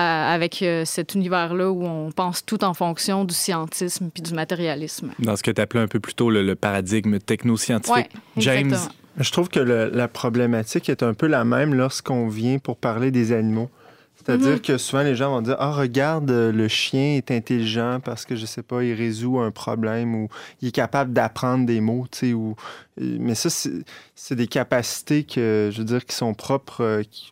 avec 0.01 0.61
euh, 0.61 0.85
cet 0.85 1.13
univers-là 1.15 1.69
où 1.71 1.85
on 1.85 2.11
pense 2.11 2.45
tout 2.45 2.63
en 2.63 2.73
fonction 2.73 3.25
du 3.25 3.33
scientisme 3.33 4.09
puis 4.13 4.23
du 4.23 4.33
matérialisme. 4.33 5.11
Dans 5.19 5.35
ce 5.35 5.43
que 5.43 5.51
tu 5.51 5.61
appelais 5.61 5.81
un 5.81 5.87
peu 5.87 5.99
plus 5.99 6.13
tôt 6.15 6.29
le, 6.29 6.41
le 6.43 6.55
paradigme 6.55 7.19
technoscientifique. 7.19 7.95
Ouais, 7.95 8.09
James? 8.37 8.75
Je 9.19 9.31
trouve 9.31 9.49
que 9.49 9.59
le- 9.59 9.91
la 9.93 10.07
problématique 10.07 10.89
est 10.89 11.03
un 11.03 11.13
peu 11.13 11.27
la 11.27 11.43
même 11.45 11.75
lorsqu'on 11.75 12.27
vient 12.27 12.57
pour 12.57 12.77
parler 12.77 13.11
des 13.11 13.31
animaux. 13.31 13.69
C'est-à-dire 14.25 14.61
que 14.61 14.77
souvent, 14.77 15.03
les 15.03 15.15
gens 15.15 15.31
vont 15.31 15.41
dire 15.41 15.55
Ah, 15.59 15.71
regarde, 15.73 16.31
euh, 16.31 16.51
le 16.51 16.67
chien 16.67 17.15
est 17.17 17.29
intelligent 17.31 17.99
parce 18.03 18.25
que, 18.25 18.35
je 18.35 18.45
sais 18.45 18.63
pas, 18.63 18.81
il 18.83 18.93
résout 18.93 19.39
un 19.39 19.51
problème 19.51 20.15
ou 20.15 20.29
il 20.61 20.69
est 20.69 20.71
capable 20.71 21.11
d'apprendre 21.13 21.65
des 21.65 21.81
mots, 21.81 22.05
tu 22.11 22.17
sais. 22.27 22.33
Ou... 22.33 22.55
Mais 22.97 23.35
ça, 23.35 23.49
c'est 24.15 24.35
des 24.35 24.47
capacités 24.47 25.23
que, 25.23 25.69
je 25.73 25.77
veux 25.79 25.83
dire, 25.83 26.05
qui 26.05 26.15
sont 26.15 26.33
propres 26.33 26.81
euh, 26.83 27.03
qui- 27.09 27.31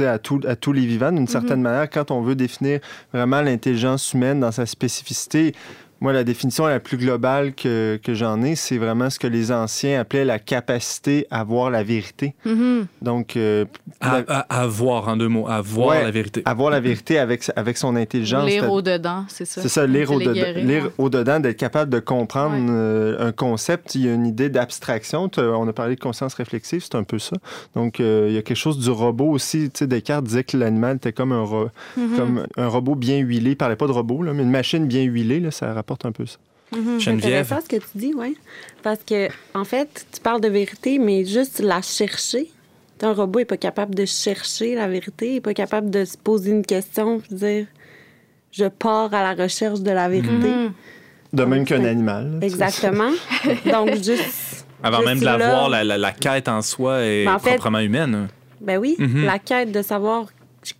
euh, 0.00 0.12
à, 0.12 0.18
tout- 0.18 0.40
à 0.46 0.54
tous 0.56 0.72
les 0.72 0.84
vivants. 0.86 1.12
D'une 1.12 1.28
certaine 1.28 1.62
manière, 1.62 1.88
quand 1.88 2.10
on 2.10 2.20
veut 2.20 2.34
définir 2.34 2.80
vraiment 3.12 3.40
l'intelligence 3.40 4.12
humaine 4.12 4.40
dans 4.40 4.52
sa 4.52 4.66
spécificité, 4.66 5.54
moi, 6.00 6.12
la 6.12 6.24
définition 6.24 6.66
la 6.66 6.80
plus 6.80 6.96
globale 6.96 7.54
que, 7.54 7.98
que 8.02 8.14
j'en 8.14 8.42
ai, 8.42 8.54
c'est 8.54 8.78
vraiment 8.78 9.10
ce 9.10 9.18
que 9.18 9.26
les 9.26 9.50
anciens 9.52 10.00
appelaient 10.00 10.24
la 10.24 10.38
capacité 10.38 11.26
à 11.30 11.42
voir 11.44 11.70
la 11.70 11.82
vérité. 11.82 12.34
Mhm. 12.44 12.86
Donc, 13.02 13.36
euh, 13.36 13.64
À, 14.00 14.20
la- 14.20 14.24
à- 14.48 14.60
à 14.62 14.66
voir, 14.66 15.08
en 15.08 15.16
deux 15.16 15.28
mots, 15.28 15.48
à 15.48 15.60
voir 15.60 15.88
Ouais. 15.88 16.02
la 16.02 16.10
vérité. 16.10 16.42
à 16.44 16.54
voir 16.54 16.70
la 16.70 16.80
vérité 16.80 17.18
avec, 17.18 17.50
avec 17.56 17.76
son 17.78 17.96
intelligence. 17.96 18.46
Lire 18.48 18.70
au-dedans, 18.70 19.24
c'est 19.28 19.44
ça? 19.44 19.60
C'est 19.62 19.68
ça, 19.68 19.86
lire 19.86 20.10
au-dedans, 20.12 20.32
guérir, 20.32 20.64
lire 20.64 20.84
ouais. 20.84 20.90
au-dedans, 20.98 21.40
d'être 21.40 21.56
capable 21.56 21.90
de 21.90 21.98
comprendre 22.00 22.54
Ouais. 22.54 22.66
euh, 22.70 23.28
un 23.28 23.32
concept. 23.32 23.94
Il 23.94 24.06
y 24.06 24.08
a 24.08 24.14
une 24.14 24.26
idée 24.26 24.48
d'abstraction. 24.50 25.30
On 25.36 25.68
a 25.68 25.72
parlé 25.72 25.94
de 25.96 26.00
conscience 26.00 26.34
réflexive, 26.34 26.82
c'est 26.82 26.94
un 26.96 27.02
peu 27.04 27.18
ça. 27.18 27.36
Donc, 27.74 28.00
euh, 28.00 28.26
il 28.28 28.34
y 28.34 28.38
a 28.38 28.42
quelque 28.42 28.56
chose 28.56 28.78
du 28.78 28.90
robot 28.90 29.30
aussi. 29.30 29.70
Tu 29.70 29.78
sais, 29.80 29.86
Descartes 29.86 30.24
disait 30.24 30.44
que 30.44 30.56
l'animal 30.56 30.96
était 30.96 31.12
comme 31.12 31.32
un, 31.32 31.42
ro- 31.42 31.68
Mhm. 31.96 32.16
comme 32.16 32.46
un 32.56 32.68
robot 32.68 32.94
bien 32.94 33.18
huilé. 33.18 33.50
Il 33.50 33.56
parlait 33.56 33.76
pas 33.76 33.86
de 33.86 33.92
robot, 33.92 34.22
là, 34.22 34.32
mais 34.32 34.42
une 34.42 34.50
machine 34.50 34.86
bien 34.86 35.02
huilée, 35.02 35.40
là, 35.40 35.50
ça 35.50 35.72
rapporte 35.88 36.04
un 36.06 36.12
peu 36.12 36.26
ça. 36.26 36.36
Mhm. 36.76 37.00
Geneviève. 37.00 37.46
ce 37.64 37.68
que 37.68 37.76
tu 37.76 37.88
dis, 37.94 38.12
oui. 38.14 38.36
Parce 38.82 38.98
que, 39.02 39.28
en 39.54 39.64
fait, 39.64 40.06
tu 40.12 40.20
parles 40.20 40.40
de 40.42 40.48
vérité, 40.48 40.98
mais 40.98 41.24
juste 41.24 41.60
la 41.60 41.80
chercher. 41.80 42.50
Un 43.00 43.12
robot 43.14 43.38
n'est 43.38 43.44
pas 43.46 43.56
capable 43.56 43.94
de 43.94 44.04
chercher 44.04 44.74
la 44.74 44.86
vérité, 44.88 45.28
il 45.28 45.34
n'est 45.34 45.40
pas 45.40 45.54
capable 45.54 45.88
de 45.88 46.04
se 46.04 46.16
poser 46.18 46.50
une 46.50 46.64
question, 46.66 47.20
puis 47.20 47.34
dire 47.36 47.66
je 48.50 48.64
pars 48.66 49.12
à 49.14 49.22
la 49.34 49.42
recherche 49.42 49.80
de 49.80 49.90
la 49.90 50.08
vérité. 50.08 50.48
Mhm. 50.48 50.72
De 51.32 51.44
même 51.44 51.64
qu'un 51.64 51.84
animal. 51.84 52.38
là. 52.40 52.46
Exactement. 52.46 53.12
Donc, 53.72 53.94
juste. 54.02 54.66
Avant 54.82 55.02
même 55.02 55.20
de 55.20 55.24
la 55.24 55.36
là. 55.38 55.50
voir, 55.50 55.68
la, 55.68 55.84
la- 55.84 55.98
la 55.98 56.12
quête 56.12 56.48
en 56.48 56.60
soi 56.62 57.00
est 57.02 57.24
Mais 57.24 57.30
en 57.30 57.38
fait- 57.38 57.50
proprement 57.54 57.78
humaine. 57.80 58.28
Ben 58.60 58.78
oui, 58.78 58.96
Mhm. 58.98 59.24
la 59.24 59.38
quête 59.38 59.70
de 59.72 59.82
savoir 59.82 60.26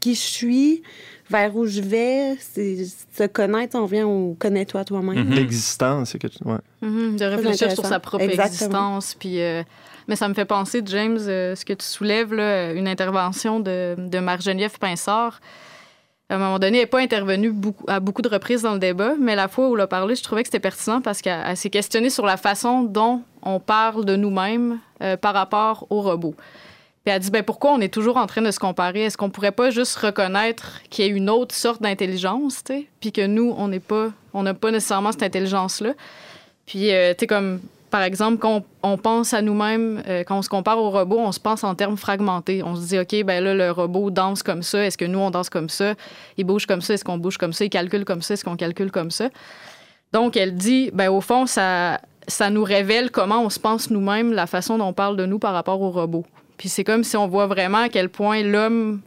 qui 0.00 0.14
je 0.14 0.20
suis, 0.20 0.82
vers 1.30 1.54
où 1.56 1.66
je 1.66 1.80
vais, 1.80 2.36
c'est 2.40 2.84
se 2.84 3.26
connaître, 3.26 3.78
on 3.78 3.84
vient 3.84 4.06
au 4.06 4.36
connais-toi 4.38 4.84
toi-même. 4.84 5.26
Mhm. 5.26 5.34
L'existence, 5.34 6.10
c'est 6.10 6.18
que 6.18 6.26
tu... 6.26 6.38
ouais. 6.44 6.58
Mhm, 6.82 7.16
de 7.16 7.24
réfléchir 7.24 7.70
sur 7.72 7.84
sa 7.84 8.00
propre 8.00 8.24
Exactement. 8.24 8.96
existence. 8.96 9.14
Puis, 9.18 9.40
euh, 9.40 9.62
mais 10.06 10.16
ça 10.16 10.28
me 10.28 10.34
fait 10.34 10.46
penser, 10.46 10.82
James, 10.86 11.18
euh, 11.20 11.54
ce 11.54 11.64
que 11.64 11.74
tu 11.74 11.84
soulèves, 11.84 12.32
là, 12.32 12.72
une 12.72 12.88
intervention 12.88 13.60
de, 13.60 13.94
de 13.98 14.18
Marc-Geneviève 14.18 14.78
Pinsard. 14.78 15.40
À 16.30 16.34
un 16.34 16.38
moment 16.38 16.58
donné, 16.58 16.78
elle 16.78 16.82
n'est 16.82 16.86
pas 16.86 17.00
intervenue 17.00 17.50
beaucoup, 17.50 17.84
à 17.88 18.00
beaucoup 18.00 18.20
de 18.20 18.28
reprises 18.28 18.62
dans 18.62 18.74
le 18.74 18.78
débat, 18.78 19.14
mais 19.18 19.34
la 19.34 19.48
fois 19.48 19.70
où 19.70 19.74
elle 19.76 19.80
a 19.82 19.86
parlé, 19.86 20.14
je 20.14 20.22
trouvais 20.22 20.42
que 20.42 20.48
c'était 20.48 20.60
pertinent 20.60 21.00
parce 21.00 21.22
qu'elle 21.22 21.42
elle 21.46 21.56
s'est 21.56 21.70
questionnée 21.70 22.10
sur 22.10 22.26
la 22.26 22.36
façon 22.36 22.82
dont 22.82 23.22
on 23.42 23.60
parle 23.60 24.04
de 24.04 24.14
nous-mêmes 24.14 24.78
euh, 25.02 25.16
par 25.16 25.32
rapport 25.32 25.86
aux 25.88 26.02
robots. 26.02 26.34
Puis 27.08 27.14
elle 27.14 27.22
dit 27.22 27.30
ben 27.30 27.42
pourquoi 27.42 27.72
on 27.72 27.80
est 27.80 27.88
toujours 27.88 28.18
en 28.18 28.26
train 28.26 28.42
de 28.42 28.50
se 28.50 28.58
comparer? 28.58 29.04
Est-ce 29.04 29.16
qu'on 29.16 29.30
pourrait 29.30 29.50
pas 29.50 29.70
juste 29.70 29.96
reconnaître 29.96 30.82
qu'il 30.90 31.06
y 31.06 31.08
a 31.08 31.10
une 31.10 31.30
autre 31.30 31.54
sorte 31.54 31.80
d'intelligence, 31.80 32.62
tu 32.62 32.86
puis 33.00 33.12
que 33.12 33.26
nous 33.26 33.54
on 33.56 33.68
n'est 33.68 33.80
pas, 33.80 34.08
on 34.34 34.42
n'a 34.42 34.52
pas 34.52 34.70
nécessairement 34.70 35.10
cette 35.10 35.22
intelligence 35.22 35.80
là. 35.80 35.94
Puis 36.66 36.92
euh, 36.92 37.14
comme 37.26 37.60
par 37.88 38.02
exemple 38.02 38.36
quand 38.36 38.62
on, 38.82 38.92
on 38.92 38.98
pense 38.98 39.32
à 39.32 39.40
nous-mêmes, 39.40 40.02
euh, 40.06 40.22
quand 40.22 40.36
on 40.36 40.42
se 40.42 40.50
compare 40.50 40.76
au 40.76 40.90
robot, 40.90 41.18
on 41.18 41.32
se 41.32 41.40
pense 41.40 41.64
en 41.64 41.74
termes 41.74 41.96
fragmentés. 41.96 42.62
On 42.62 42.76
se 42.76 42.86
dit 42.86 42.98
ok 42.98 43.24
ben 43.24 43.42
là 43.42 43.54
le 43.54 43.70
robot 43.70 44.10
danse 44.10 44.42
comme 44.42 44.62
ça, 44.62 44.84
est-ce 44.84 44.98
que 44.98 45.06
nous 45.06 45.18
on 45.18 45.30
danse 45.30 45.48
comme 45.48 45.70
ça? 45.70 45.94
Il 46.36 46.44
bouge 46.44 46.66
comme 46.66 46.82
ça, 46.82 46.92
est-ce 46.92 47.06
qu'on 47.06 47.16
bouge 47.16 47.38
comme 47.38 47.54
ça? 47.54 47.64
Il 47.64 47.70
calcule 47.70 48.04
comme 48.04 48.20
ça, 48.20 48.34
est-ce 48.34 48.44
qu'on 48.44 48.56
calcule 48.56 48.90
comme 48.90 49.10
ça? 49.10 49.30
Donc 50.12 50.36
elle 50.36 50.54
dit 50.54 50.90
ben 50.92 51.08
au 51.08 51.22
fond 51.22 51.46
ça 51.46 52.02
ça 52.26 52.50
nous 52.50 52.64
révèle 52.64 53.10
comment 53.10 53.42
on 53.42 53.48
se 53.48 53.58
pense 53.58 53.88
nous-mêmes, 53.88 54.34
la 54.34 54.46
façon 54.46 54.76
dont 54.76 54.88
on 54.88 54.92
parle 54.92 55.16
de 55.16 55.24
nous 55.24 55.38
par 55.38 55.54
rapport 55.54 55.80
au 55.80 55.88
robot. 55.88 56.26
Puis 56.58 56.68
c'est 56.68 56.84
comme 56.84 57.04
si 57.04 57.16
on 57.16 57.26
voit 57.28 57.46
vraiment 57.46 57.78
à 57.78 57.88
quel 57.88 58.08
point 58.10 58.42
l'homme, 58.42 59.00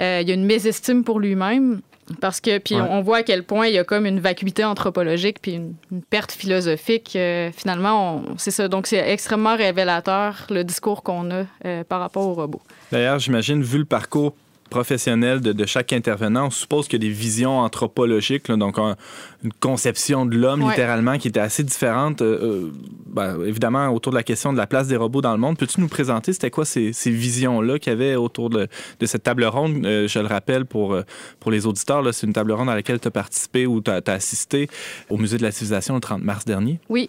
euh, 0.00 0.18
il 0.22 0.28
y 0.28 0.30
a 0.30 0.34
une 0.34 0.44
mésestime 0.44 1.04
pour 1.04 1.20
lui-même. 1.20 1.80
Parce 2.20 2.40
que, 2.40 2.58
puis 2.58 2.76
Ouais. 2.76 2.86
on 2.88 3.00
voit 3.02 3.16
à 3.18 3.22
quel 3.24 3.42
point 3.42 3.66
il 3.66 3.74
y 3.74 3.78
a 3.78 3.84
comme 3.84 4.06
une 4.06 4.20
vacuité 4.20 4.62
anthropologique 4.64 5.38
puis 5.42 5.54
une, 5.54 5.74
une 5.90 6.02
perte 6.02 6.30
philosophique. 6.30 7.14
Euh, 7.16 7.50
finalement, 7.56 8.22
c'est 8.36 8.52
ça. 8.52 8.68
Donc, 8.68 8.86
c'est 8.86 9.10
extrêmement 9.10 9.56
révélateur 9.56 10.46
le 10.50 10.62
discours 10.62 11.02
qu'on 11.02 11.30
a 11.32 11.44
euh, 11.64 11.82
par 11.82 11.98
rapport 11.98 12.28
au 12.28 12.34
robot. 12.34 12.60
D'ailleurs, 12.92 13.18
j'imagine, 13.18 13.60
vu 13.62 13.78
le 13.78 13.84
parcours 13.84 14.34
professionnel 14.70 15.40
de, 15.40 15.52
de 15.52 15.66
chaque 15.66 15.92
intervenant, 15.92 16.46
on 16.46 16.50
suppose 16.50 16.88
qu'il 16.88 17.02
y 17.02 17.06
a 17.06 17.08
des 17.08 17.14
visions 17.14 17.58
anthropologiques, 17.60 18.48
là, 18.48 18.56
donc 18.56 18.78
un- 18.78 18.96
une 19.44 19.52
conception 19.52 20.26
de 20.26 20.36
l'homme 20.36 20.62
Ouais. 20.62 20.70
littéralement 20.70 21.18
qui 21.18 21.28
était 21.28 21.40
assez 21.40 21.62
différente. 21.62 22.22
euh, 22.22 22.38
euh, 22.42 22.70
ben, 23.06 23.38
évidemment, 23.46 23.88
autour 23.90 24.12
de 24.12 24.16
la 24.16 24.22
question 24.22 24.52
de 24.52 24.58
la 24.58 24.66
place 24.66 24.88
des 24.88 24.96
robots 24.96 25.20
dans 25.22 25.32
le 25.32 25.38
monde. 25.38 25.56
Peux-tu 25.56 25.80
nous 25.80 25.88
présenter 25.88 26.32
c'était 26.32 26.50
quoi 26.50 26.64
ces, 26.64 26.92
ces 26.92 27.10
visions-là 27.10 27.78
qu'il 27.78 27.92
y 27.92 27.96
avait 27.96 28.14
autour 28.16 28.50
de, 28.50 28.68
de 29.00 29.06
cette 29.06 29.22
table 29.22 29.44
ronde? 29.44 29.84
Euh, 29.86 30.08
je 30.08 30.18
le 30.18 30.26
rappelle 30.26 30.64
pour, 30.64 30.96
pour 31.40 31.50
les 31.50 31.66
auditeurs, 31.66 32.02
là, 32.02 32.12
c'est 32.12 32.26
une 32.26 32.32
table 32.32 32.52
ronde 32.52 32.68
à 32.68 32.74
laquelle 32.74 33.00
tu 33.00 33.08
as 33.08 33.10
participé 33.12 33.66
ou 33.66 33.80
tu 33.80 33.90
as, 33.90 34.02
assisté 34.06 34.68
au 35.10 35.16
Musée 35.16 35.38
de 35.38 35.42
la 35.42 35.50
Civilisation 35.52 35.94
le 35.94 36.00
30 36.00 36.22
mars 36.22 36.44
dernier. 36.44 36.80
Oui. 36.88 37.08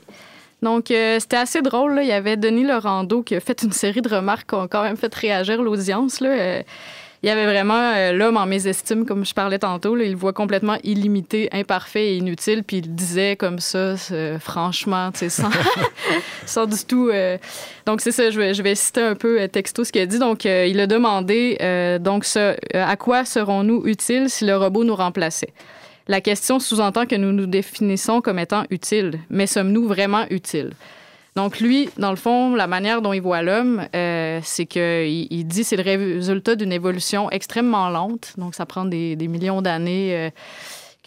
Donc, 0.61 0.89
euh, 0.91 1.19
c'était 1.19 1.37
assez 1.37 1.61
drôle. 1.61 1.93
là. 1.95 2.01
Il 2.03 2.07
y 2.07 2.11
avait 2.13 2.35
Denis 2.37 2.63
Laurando 2.65 3.21
qui 3.21 3.35
a 3.35 3.39
fait 3.39 3.61
une 3.63 3.71
série 3.71 4.01
de 4.01 4.09
remarques 4.09 4.49
qui 4.49 4.55
ont 4.55 4.67
quand 4.67 4.83
même 4.83 4.97
fait 4.97 5.13
réagir 5.13 5.61
l'audience. 5.61 6.19
là. 6.19 6.63
Il 7.24 7.29
y 7.29 7.31
avait 7.31 7.45
vraiment 7.45 7.93
euh, 7.95 8.12
l'homme 8.12 8.38
en 8.38 8.45
mésestime, 8.45 9.03
comme 9.05 9.25
je 9.25 9.33
parlais 9.33 9.57
tantôt. 9.57 9.97
Il 9.97 10.12
le 10.12 10.17
voit 10.17 10.33
complètement 10.33 10.77
illimité, 10.83 11.50
imparfait 11.51 12.13
et 12.13 12.17
inutile. 12.17 12.63
Puis 12.63 12.77
il 12.77 12.93
disait 12.93 13.36
comme 13.36 13.59
ça, 13.59 13.95
franchement, 14.39 15.09
sans, 16.45 16.65
du 16.67 16.86
tout. 16.88 17.09
euh, 17.09 17.38
Donc, 17.88 18.01
c'est 18.01 18.12
ça, 18.12 18.29
je 18.29 18.62
vais, 18.62 18.75
citer 18.75 19.01
un 19.01 19.15
peu 19.15 19.41
euh, 19.41 19.47
texto 19.47 19.83
ce 19.83 19.91
qu'il 19.91 20.01
a 20.01 20.05
dit. 20.05 20.19
Donc, 20.19 20.45
il 20.45 20.79
a 20.79 20.86
demandé 20.86 21.57
donc, 22.01 22.25
à 22.74 22.95
quoi 22.97 23.25
serons-nous 23.25 23.83
utiles 23.86 24.29
si 24.29 24.45
le 24.45 24.55
robot 24.55 24.83
nous 24.83 24.95
remplaçait? 24.95 25.53
La 26.07 26.21
question 26.21 26.59
sous-entend 26.59 27.05
que 27.05 27.15
nous 27.15 27.33
nous 27.33 27.47
définissons 27.47 28.21
comme 28.21 28.39
étant 28.39 28.63
utiles, 28.69 29.19
mais 29.29 29.47
sommes-nous 29.47 29.88
vraiment 29.88 30.25
utiles? 30.29 30.71
Donc, 31.38 31.60
lui, 31.60 31.88
dans 32.00 32.10
le 32.10 32.15
fond, 32.15 32.56
la 32.56 32.65
manière 32.65 33.03
dont 33.03 33.13
il 33.13 33.22
voit 33.22 33.44
l'homme, 33.44 33.88
euh, 33.96 34.39
c'est 34.44 34.65
qu'il 34.65 35.27
il 35.29 35.44
dit 35.44 35.62
que 35.62 35.67
c'est 35.67 35.75
le 35.75 35.84
résultat 35.84 36.56
d'une 36.56 36.72
évolution 36.72 37.29
extrêmement 37.29 37.89
lente. 37.89 38.34
Donc, 38.38 38.56
ça 38.56 38.65
prend 38.65 38.86
des, 38.86 39.15
millions 39.15 39.62
d'années, 39.62 40.32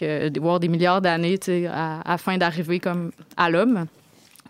euh, 0.00 0.30
voire 0.40 0.60
des 0.60 0.68
milliards 0.68 1.00
d'années, 1.00 1.36
afin 2.04 2.38
d'arriver 2.38 2.78
comme 2.78 3.10
à 3.36 3.50
l'homme. 3.50 3.86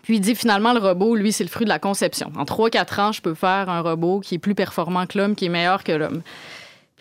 Puis 0.03 0.17
il 0.17 0.19
dit 0.19 0.35
finalement, 0.35 0.73
le 0.73 0.79
robot, 0.79 1.15
lui, 1.15 1.31
c'est 1.31 1.43
le 1.43 1.49
fruit 1.49 1.65
de 1.65 1.69
la 1.69 1.79
conception. 1.79 2.31
En 2.37 2.43
3-4 2.43 3.01
ans, 3.01 3.11
je 3.11 3.23
peux 3.23 3.33
faire 3.33 3.67
un 3.67 3.81
robot 3.81 4.19
qui 4.19 4.35
est 4.35 4.39
plus 4.39 4.53
performant 4.53 5.07
que 5.07 5.17
l'homme, 5.17 5.33
qui 5.33 5.45
est 5.45 5.49
meilleur 5.49 5.83
que 5.83 5.93
l'homme. 5.93 6.21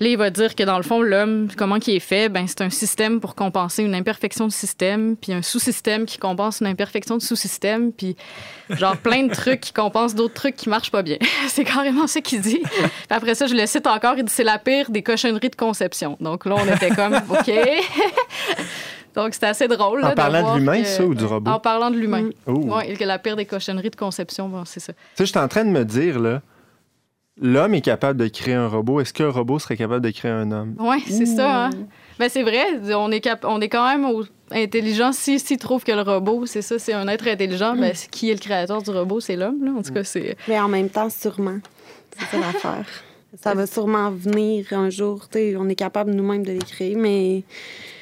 Là, 0.00 0.08
il 0.08 0.16
va 0.16 0.30
dire 0.30 0.54
que 0.54 0.62
dans 0.62 0.78
le 0.78 0.82
fond, 0.82 1.02
l'homme, 1.02 1.48
comment 1.58 1.76
il 1.76 1.94
est 1.94 2.00
fait, 2.00 2.30
ben, 2.30 2.46
c'est 2.46 2.62
un 2.62 2.70
système 2.70 3.20
pour 3.20 3.34
compenser 3.34 3.82
une 3.82 3.94
imperfection 3.94 4.46
de 4.46 4.52
système, 4.52 5.14
puis 5.14 5.34
un 5.34 5.42
sous-système 5.42 6.06
qui 6.06 6.16
compense 6.16 6.60
une 6.60 6.68
imperfection 6.68 7.18
de 7.18 7.22
sous-système, 7.22 7.92
puis 7.92 8.16
genre 8.70 8.96
plein 9.02 9.24
de 9.24 9.34
trucs 9.34 9.60
qui 9.60 9.74
compensent 9.74 10.14
d'autres 10.14 10.32
trucs 10.32 10.56
qui 10.56 10.70
marchent 10.70 10.90
pas 10.90 11.02
bien. 11.02 11.18
c'est 11.48 11.64
carrément 11.64 12.06
ce 12.06 12.20
qu'il 12.20 12.40
dit. 12.40 12.60
Puis 12.62 12.82
après 13.10 13.34
ça, 13.34 13.46
je 13.46 13.54
le 13.54 13.66
cite 13.66 13.86
encore, 13.86 14.14
il 14.16 14.24
dit 14.24 14.32
c'est 14.32 14.42
la 14.42 14.58
pire 14.58 14.90
des 14.90 15.02
cochonneries 15.02 15.50
de 15.50 15.56
conception. 15.56 16.16
Donc 16.18 16.46
là, 16.46 16.56
on 16.58 16.74
était 16.74 16.90
comme, 16.90 17.14
OK. 17.28 17.52
Donc 19.14 19.34
c'était 19.34 19.46
assez 19.46 19.68
drôle. 19.68 20.02
En 20.02 20.08
là, 20.08 20.14
parlant 20.14 20.54
de 20.54 20.58
l'humain, 20.60 20.80
que- 20.80 20.88
ça, 20.88 21.04
ou 21.04 21.14
du 21.14 21.24
robot? 21.26 21.50
En 21.50 21.58
parlant 21.60 21.90
de 21.90 21.96
l'humain. 21.96 22.30
Oh. 22.46 22.52
Oui, 22.56 22.84
et 22.86 22.94
que 22.96 23.04
la 23.04 23.18
pire 23.18 23.36
des 23.36 23.44
cochonneries 23.44 23.90
de 23.90 23.96
conception, 23.96 24.48
bon, 24.48 24.64
c'est 24.64 24.80
ça. 24.80 24.92
Tu 24.92 24.98
sais, 25.14 25.26
je 25.26 25.30
suis 25.30 25.38
en 25.38 25.48
train 25.48 25.64
de 25.64 25.70
me 25.70 25.84
dire, 25.84 26.18
là, 26.18 26.40
l'homme 27.40 27.74
est 27.74 27.80
capable 27.80 28.18
de 28.20 28.28
créer 28.28 28.54
un 28.54 28.68
robot. 28.68 29.00
Est-ce 29.00 29.12
qu'un 29.12 29.30
robot 29.30 29.58
serait 29.58 29.76
capable 29.76 30.04
de 30.04 30.10
créer 30.10 30.30
un 30.30 30.50
homme? 30.52 30.74
Oui, 30.78 31.02
c'est 31.08 31.26
ça. 31.26 31.66
Hein? 31.66 31.70
Ben, 32.18 32.28
c'est 32.28 32.42
vrai, 32.42 32.64
on 32.94 33.10
est, 33.10 33.20
cap- 33.20 33.44
on 33.48 33.60
est 33.60 33.68
quand 33.68 33.86
même 33.88 34.04
au- 34.04 34.24
intelligent. 34.50 35.12
S'il 35.12 35.40
si, 35.40 35.56
trouve 35.56 35.82
que 35.84 35.92
le 35.92 36.02
robot, 36.02 36.44
c'est 36.46 36.62
ça, 36.62 36.78
c'est 36.78 36.92
un 36.92 37.08
être 37.08 37.26
intelligent, 37.26 37.74
ben, 37.76 37.92
c'est- 37.94 38.10
qui 38.10 38.30
est 38.30 38.34
le 38.34 38.40
créateur 38.40 38.82
du 38.82 38.90
robot? 38.90 39.20
C'est 39.20 39.36
l'homme. 39.36 39.64
là. 39.64 39.72
En 39.78 39.82
tout 39.82 39.92
cas, 39.92 40.04
c'est. 40.04 40.36
Mais 40.48 40.60
en 40.60 40.68
même 40.68 40.88
temps, 40.90 41.08
sûrement. 41.08 41.58
C'est 42.18 42.26
ça 42.36 42.38
l'affaire. 42.38 42.86
Ça 43.40 43.54
va 43.54 43.66
sûrement 43.66 44.10
venir 44.10 44.66
un 44.72 44.90
jour. 44.90 45.28
on 45.34 45.68
est 45.68 45.74
capable 45.76 46.10
nous-mêmes 46.10 46.44
de 46.44 46.52
les 46.52 46.58
créer, 46.58 46.94
mais. 46.96 47.44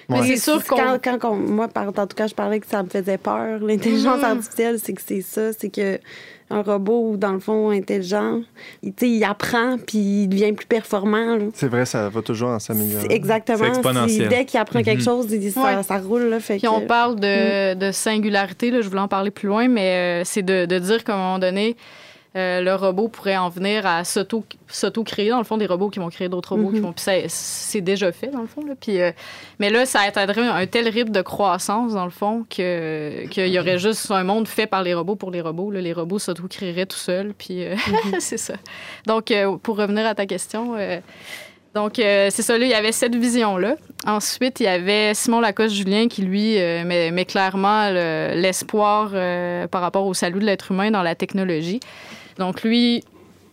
Mais 0.09 0.21
Ouais. 0.21 0.27
c'est 0.27 0.37
sûr 0.39 0.65
qu'on. 0.65 0.77
Quand, 0.77 1.19
quand 1.21 1.33
on- 1.33 1.37
moi, 1.37 1.69
par, 1.69 1.87
en 1.89 1.93
tout 1.93 2.17
cas, 2.17 2.27
je 2.27 2.35
parlais 2.35 2.59
que 2.61 2.67
ça 2.67 2.83
me 2.83 2.89
faisait 2.89 3.19
peur. 3.19 3.61
L'intelligence 3.61 4.19
Mhm. 4.19 4.25
artificielle, 4.25 4.79
c'est 4.83 4.95
que 4.95 5.03
c'est 5.07 5.21
ça. 5.21 5.53
C'est 5.53 5.69
que 5.69 6.01
un 6.51 6.63
robot, 6.63 7.17
dans 7.17 7.33
le 7.33 7.41
fond, 7.41 7.71
intelligent, 7.71 8.41
il, 8.83 8.93
tu 8.95 9.07
sais, 9.07 9.11
il 9.13 9.25
apprend 9.25 9.77
puis 9.79 9.99
il 9.99 10.29
devient 10.29 10.53
plus 10.53 10.67
performant. 10.67 11.37
là. 11.37 11.45
C'est 11.55 11.69
vrai, 11.69 11.85
ça 11.85 12.09
va 12.09 12.23
toujours 12.23 12.49
en 12.51 12.59
s'améliorer. 12.59 13.07
C'est 13.09 13.15
Exactement. 13.15 13.59
C'est 13.59 13.69
exponentiel. 13.69 14.23
Si- 14.23 14.29
dès 14.29 14.45
qu'il 14.45 14.59
apprend 14.59 14.83
quelque 14.83 14.99
Mhm. 15.01 15.05
chose, 15.05 15.27
il- 15.31 15.53
ça, 15.53 15.63
Ouais. 15.77 15.83
ça 15.83 15.99
roule. 15.99 16.23
Là, 16.25 16.41
fait 16.41 16.57
Puis 16.57 16.69
on 16.69 16.81
parle 16.87 17.17
de, 17.21 17.75
de 17.75 17.93
singularité, 17.93 18.71
là, 18.71 18.81
je 18.81 18.89
voulais 18.89 19.01
en 19.01 19.09
parler 19.09 19.31
plus 19.31 19.49
loin, 19.49 19.69
mais 19.69 20.23
euh, 20.23 20.23
c'est 20.25 20.43
de, 20.43 20.65
de 20.67 20.79
dire 20.79 21.05
qu'à 21.05 21.15
un 21.15 21.19
moment 21.19 21.39
donné, 21.39 21.77
euh, 22.37 22.61
le 22.61 22.75
robot 22.75 23.09
pourrait 23.09 23.39
en 23.39 23.49
venir 23.49 23.87
à 23.87 24.05
s'auto-créer, 24.05 25.31
dans 25.31 25.39
le 25.39 25.45
fond, 25.45 25.57
des 25.57 25.67
robots 25.67 25.89
qui 25.89 25.99
vont 25.99 26.11
créer 26.11 26.29
d'autres 26.29 26.57
robots. 26.57 26.71
qui 26.71 26.77
mhm. 26.77 26.83
vont, 26.83 26.95
c'est 27.29 27.81
déjà 27.81 28.13
fait, 28.13 28.29
dans 28.29 28.43
le 28.43 28.47
fond. 28.47 28.65
Là. 28.65 28.75
Puis, 28.79 29.01
euh, 29.01 29.13
mais 29.59 29.71
là, 29.71 29.87
ça 29.87 30.01
atteindrait 30.01 30.47
un 30.47 30.67
tel 30.67 30.89
rythme 30.89 31.13
de 31.13 31.23
croissance, 31.23 31.95
dans 31.95 32.05
le 32.05 32.11
fond, 32.11 32.45
qu'il 32.49 33.29
y 33.35 33.59
aurait 33.59 33.79
juste 33.79 34.11
un 34.11 34.25
monde 34.25 34.47
fait 34.47 34.67
par 34.67 34.83
les 34.83 34.93
robots 34.93 35.17
pour 35.17 35.31
les 35.31 35.41
robots. 35.41 35.71
Les 35.71 35.93
robots 35.93 36.19
s'auto-créeraient 36.19 36.87
tout 36.87 36.99
seuls. 36.99 37.33
Puis 37.37 37.65
euh, 37.65 37.75
mhm. 37.75 38.17
c'est 38.21 38.39
ça. 38.39 38.55
Donc, 39.07 39.33
pour 39.63 39.77
revenir 39.77 40.07
à 40.07 40.15
ta 40.15 40.27
question... 40.27 40.75
Donc, 41.75 41.93
c'est 41.97 42.31
ça, 42.31 42.59
là, 42.59 42.65
il 42.65 42.71
y 42.71 42.75
avait 42.75 42.93
cette 42.93 43.15
vision-là. 43.15 43.77
Ensuite, 44.07 44.59
il 44.61 44.65
y 44.65 44.69
avait 44.69 45.15
Simon 45.15 45.41
Lacoste-Julien 45.41 46.09
qui, 46.09 46.23
lui, 46.23 46.57
met, 46.57 47.25
clairement 47.25 47.91
l'espoir 47.91 49.11
par 49.69 49.81
rapport 49.81 50.07
au 50.07 50.15
salut 50.15 50.41
de 50.41 50.45
l'être 50.47 50.73
humain 50.73 50.91
dans 50.91 51.03
la 51.03 51.15
technologie. 51.15 51.81
Donc, 52.39 52.63
lui, 52.63 53.05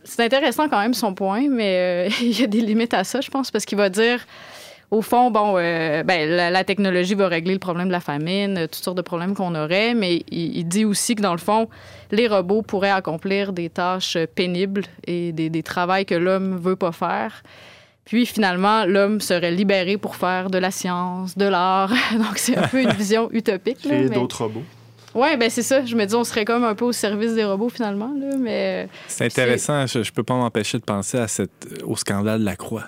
c'est 0.06 0.24
intéressant 0.24 0.70
quand 0.70 0.80
même 0.80 0.94
son 0.94 1.14
point, 1.14 1.50
mais 1.50 2.08
euh, 2.08 2.10
il 2.22 2.40
y 2.40 2.44
a 2.44 2.48
des 2.48 2.62
limites 2.62 2.94
à 2.94 3.04
ça, 3.04 3.20
je 3.22 3.30
pense, 3.30 3.52
parce 3.52 3.66
qu'il 3.66 3.78
va 3.78 3.90
dire, 3.90 4.26
au 4.92 5.02
fond, 5.02 5.32
bon, 5.32 5.56
euh, 5.58 6.04
ben, 6.04 6.30
la, 6.30 6.64
technologie 6.64 7.16
va 7.16 7.28
régler 7.28 7.54
le 7.54 7.60
problème 7.60 7.88
de 7.88 7.92
la 7.92 8.00
famine, 8.00 8.68
toutes 8.72 8.76
sortes 8.76 8.98
de 8.98 9.02
problèmes 9.02 9.34
qu'on 9.34 9.56
aurait, 9.56 9.94
mais 9.96 10.24
il, 10.30 10.64
dit 10.66 10.86
aussi 10.86 11.16
que 11.16 11.22
dans 11.22 11.34
le 11.34 11.40
fond, 11.40 11.68
les 12.12 12.28
robots 12.28 12.62
pourraient 12.62 12.92
accomplir 12.92 13.52
des 13.52 13.70
tâches 13.70 14.18
pénibles 14.36 14.84
et 15.06 15.32
des, 15.34 15.50
des 15.50 15.64
travails 15.64 16.06
que 16.06 16.16
l'homme 16.16 16.58
veut 16.58 16.76
pas 16.76 16.92
faire. 16.92 17.44
Puis 18.06 18.28
finalement, 18.28 18.86
l'homme 18.86 19.20
serait 19.20 19.52
libéré 19.52 19.98
pour 19.98 20.16
faire 20.16 20.52
de 20.52 20.60
la 20.60 20.70
science, 20.70 21.38
de 21.38 21.46
l'art. 21.46 21.92
Donc 22.14 22.38
c'est 22.38 22.56
un 22.56 22.68
peu 22.68 22.82
une 22.82 22.92
vision 22.92 23.30
utopique. 23.32 23.80
Créer 23.80 24.10
d'autres 24.10 24.44
robots. 24.44 24.64
Oui, 25.16 25.38
ben 25.38 25.50
c'est 25.50 25.64
ça. 25.64 25.86
Je 25.86 25.96
me 25.96 26.06
dis, 26.06 26.14
on 26.14 26.26
serait 26.26 26.44
comme 26.44 26.66
un 26.66 26.76
peu 26.76 26.84
au 26.84 26.92
service 26.92 27.34
des 27.34 27.46
robots 27.46 27.70
finalement. 27.70 28.14
Là, 28.20 28.36
mais... 28.38 28.90
C'est 29.08 29.26
intéressant. 29.26 29.88
Je, 29.88 30.00
ne 30.00 30.04
peux 30.14 30.24
pas 30.24 30.36
m'empêcher 30.36 30.78
de 30.78 30.84
penser 30.84 31.18
à 31.18 31.30
cette, 31.30 31.52
au 31.86 31.96
scandale 31.96 32.42
de 32.42 32.46
la 32.46 32.58
croix, 32.58 32.84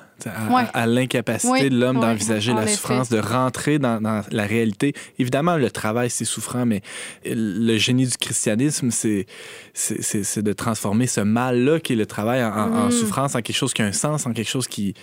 à, 0.74 0.86
l'incapacité 0.88 1.70
de 1.70 1.80
l'homme 1.80 2.02
d'envisager 2.02 2.54
la 2.54 2.68
souffrance, 2.68 3.10
de 3.10 3.20
rentrer 3.20 3.80
dans, 3.80 4.24
la 4.30 4.44
réalité. 4.46 4.94
Évidemment, 5.20 5.56
le 5.56 5.72
travail, 5.72 6.10
c'est 6.10 6.26
souffrant, 6.26 6.66
mais 6.66 6.82
le 7.26 7.78
génie 7.78 8.06
du 8.06 8.18
christianisme, 8.18 8.90
c'est 8.92 9.26
de 9.74 10.54
transformer 10.54 11.08
ce 11.08 11.22
mal-là 11.22 11.80
qui 11.80 11.94
est 11.94 11.98
le 11.98 12.06
travail 12.06 12.44
en, 12.44 12.88
mm. 12.88 12.92
souffrance, 12.92 13.36
en 13.36 13.42
quelque 13.42 13.56
chose 13.56 13.74
qui 13.74 13.82
a 13.82 13.86
un 13.86 13.94
sens, 13.94 14.26
en 14.26 14.34
quelque 14.34 14.50
chose 14.50 14.68
qui 14.68 14.96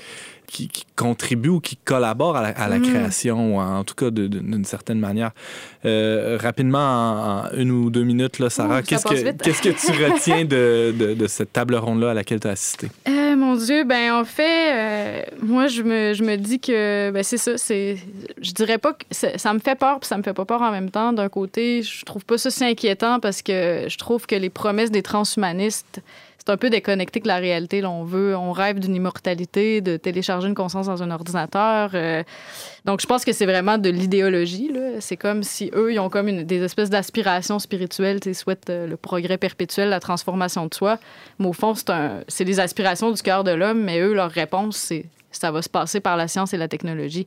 qui, 0.47 0.71
contribue 0.97 1.49
ou 1.49 1.61
qui 1.61 1.77
collabore 1.77 2.37
à 2.37 2.69
la, 2.69 2.79
mm. 2.79 2.83
création, 2.83 3.57
ou 3.57 3.61
en 3.61 3.83
tout 3.85 3.95
cas 3.95 4.11
d'une 4.11 4.65
certaine 4.65 5.01
manière. 5.01 5.33
Euh, 5.85 6.39
rapidement, 6.41 7.49
en, 7.49 7.51
une 7.57 7.71
ou 7.71 7.91
deux 7.91 8.05
minutes, 8.05 8.39
là, 8.39 8.49
Sarah, 8.49 8.83
qu'est-ce 8.83 9.05
que, 9.05 9.33
qu'est-ce 9.33 9.61
que 9.61 9.71
tu 9.71 10.05
retiens 10.05 10.45
de, 10.45 10.95
de, 11.15 11.27
cette 11.27 11.53
table 11.53 11.75
ronde-là 11.75 12.11
à 12.11 12.15
laquelle 12.15 12.41
tu 12.41 12.49
as 12.49 12.53
assisté? 12.53 12.89
Euh, 13.09 13.37
mon 13.37 13.57
Dieu, 13.57 13.85
ben 13.85 14.13
en 14.15 14.25
fait, 14.25 14.73
euh, 14.73 15.23
moi, 15.43 15.67
je 15.67 15.83
me, 15.83 16.15
je 16.15 16.23
me 16.23 16.37
dis 16.37 16.61
que 16.61 17.11
ben, 17.11 17.23
c'est 17.23 17.39
ça. 17.39 17.59
C'est, 17.59 17.97
je 18.41 18.53
dirais 18.53 18.79
pas 18.79 18.93
que 18.93 19.05
ça 19.11 19.53
me 19.53 19.59
fait 19.59 19.75
peur, 19.75 19.99
puis 20.01 20.07
ça 20.07 20.17
me 20.17 20.23
fait 20.23 20.35
pas 20.35 20.45
peur 20.45 20.63
en 20.63 20.71
même 20.71 20.91
temps. 20.91 21.13
D'un 21.13 21.29
côté, 21.29 21.83
je 21.83 22.05
trouve 22.05 22.25
pas 22.25 22.39
ça 22.39 22.51
si 22.51 22.65
inquiétant 22.65 23.21
parce 23.21 23.43
que 23.43 23.87
je 23.89 23.99
trouve 23.99 24.27
que 24.27 24.37
les 24.37 24.51
promesses 24.51 24.91
des 24.91 25.03
transhumanistes 25.03 26.01
c'est 26.47 26.53
un 26.53 26.57
peu 26.59 26.69
déconnecté 26.69 27.21
que 27.21 27.29
la 27.29 27.37
réalité. 27.37 27.85
On 27.87 28.05
veut, 28.05 28.37
on 28.37 28.53
rêve 28.53 28.79
d'une 28.79 28.95
immortalité, 28.95 29.81
de 29.81 29.97
télécharger 29.97 30.47
une 30.47 30.55
conscience 30.55 30.87
dans 30.87 31.03
un 31.03 31.11
ordinateur. 31.11 31.91
Euh. 31.95 32.23
donc, 32.85 33.01
je 33.01 33.07
pense 33.07 33.25
que 33.25 33.33
c'est 33.33 33.47
vraiment 33.47 33.79
de 33.79 33.89
l'idéologie. 33.89 34.71
C'est 35.01 35.17
comme 35.17 35.43
si 35.43 35.71
eux, 35.75 35.93
ils 35.93 35.99
ont 35.99 36.11
comme 36.11 36.29
une, 36.29 36.45
des 36.45 36.63
espèces 36.63 36.91
d'aspirations 36.91 37.59
spirituelles, 37.59 38.21
ils 38.27 38.35
souhaitent 38.35 38.69
euh, 38.69 38.87
le 38.87 38.97
progrès 38.97 39.39
perpétuel, 39.39 39.89
la 39.89 40.01
transformation 40.01 40.67
de 40.67 40.75
soi. 40.75 40.99
Mais 41.39 41.47
au 41.47 41.55
fond, 41.55 41.75
c'est 42.29 42.45
les 42.45 42.61
aspirations 42.61 43.11
du 43.11 43.23
cœur 43.23 43.43
de 43.43 43.53
l'homme, 43.53 43.83
mais 43.83 44.01
eux, 44.01 44.13
leur 44.13 44.31
réponse, 44.31 44.77
c'est 44.77 45.07
ça 45.37 45.51
va 45.51 45.63
se 45.63 45.69
passer 45.69 46.01
par 46.01 46.17
la 46.17 46.29
science 46.29 46.55
et 46.55 46.57
la 46.57 46.69
technologie. 46.69 47.27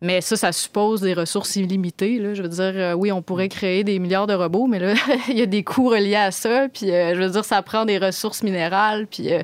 Mais 0.00 0.20
ça, 0.20 0.36
ça 0.36 0.52
suppose 0.52 1.00
des 1.00 1.14
ressources 1.14 1.56
illimitées. 1.56 2.18
Là. 2.18 2.34
Je 2.34 2.42
veux 2.42 2.48
dire, 2.48 2.72
euh, 2.74 2.92
oui, 2.92 3.10
on 3.10 3.22
pourrait 3.22 3.48
créer 3.48 3.84
des 3.84 3.98
milliards 3.98 4.26
de 4.26 4.34
robots, 4.34 4.66
mais 4.66 4.78
là, 4.78 4.94
il 5.28 5.38
y 5.38 5.42
a 5.42 5.46
des 5.46 5.64
coûts 5.64 5.88
reliés 5.88 6.14
à 6.14 6.30
ça. 6.30 6.68
Puis, 6.68 6.90
euh, 6.90 7.14
je 7.14 7.20
veux 7.20 7.30
dire, 7.30 7.44
ça 7.44 7.62
prend 7.62 7.84
des 7.84 7.98
ressources 7.98 8.42
minérales. 8.42 9.06
Puis, 9.06 9.32
euh, 9.32 9.42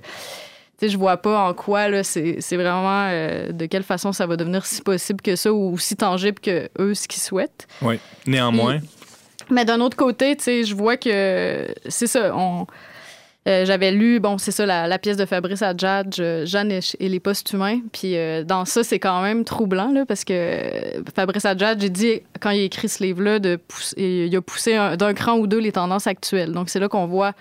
tu 0.79 0.87
sais, 0.87 0.89
je 0.89 0.99
vois 0.99 1.17
pas 1.17 1.49
en 1.49 1.55
quoi, 1.55 1.89
là, 1.89 2.05
c'est, 2.05 2.39
vraiment 2.53 3.09
de 3.09 3.67
quelle 3.67 3.85
façon 3.85 4.13
ça 4.13 4.27
va 4.27 4.37
devenir 4.37 4.67
si 4.67 4.83
possible 4.83 5.21
que 5.21 5.37
ça 5.37 5.53
ou 5.53 5.75
aussi 5.75 5.97
tangible 5.97 6.41
que 6.41 6.69
eux, 6.79 6.95
ce 6.95 7.07
qu'ils 7.07 7.23
souhaitent. 7.23 7.69
Oui, 7.81 8.01
néanmoins. 8.27 8.81
mais 9.51 9.65
d'un 9.65 9.81
autre 9.81 9.97
côté, 9.97 10.35
tu 10.37 10.43
sais, 10.43 10.65
je 10.65 10.75
vois 10.75 10.97
que 10.97 11.69
c'est 11.89 12.09
ça. 12.09 12.35
On 12.37 12.67
euh, 13.47 13.67
j'avais 13.67 13.91
lu, 13.91 14.21
bon, 14.21 14.39
c'est 14.39 14.53
ça, 14.53 14.65
la, 14.65 14.99
pièce 14.99 15.19
de 15.19 15.27
Fabrice 15.27 15.61
Adjadj, 15.61 16.17
euh, 16.19 16.47
Jeanne 16.47 16.73
et, 16.73 17.09
les 17.09 17.21
post-humains. 17.21 17.81
Puis 17.93 18.17
euh, 18.17 18.43
dans 18.43 18.65
ça, 18.65 18.83
c'est 18.83 18.99
quand 18.99 19.21
même 19.23 19.45
troublant, 19.45 19.93
là, 19.93 20.07
parce 20.07 20.25
que 20.25 21.03
Fabrice 21.15 21.45
Adjadj, 21.45 21.83
j'ai 21.83 21.91
dit, 21.91 22.21
quand 22.41 22.51
il 22.51 22.61
a 22.61 22.65
écrit 22.65 22.89
ce 22.89 23.03
livre-là, 23.03 23.39
il 23.99 24.35
a 24.35 24.41
poussé 24.41 24.79
d'un 24.99 25.13
cran 25.13 25.35
ou 25.35 25.47
deux 25.47 25.59
les 25.59 25.73
tendances 25.73 26.07
actuelles. 26.07 26.53
Donc 26.53 26.71
c'est 26.71 26.81
là 26.81 26.89
qu'on 26.89 27.07
voit 27.07 27.33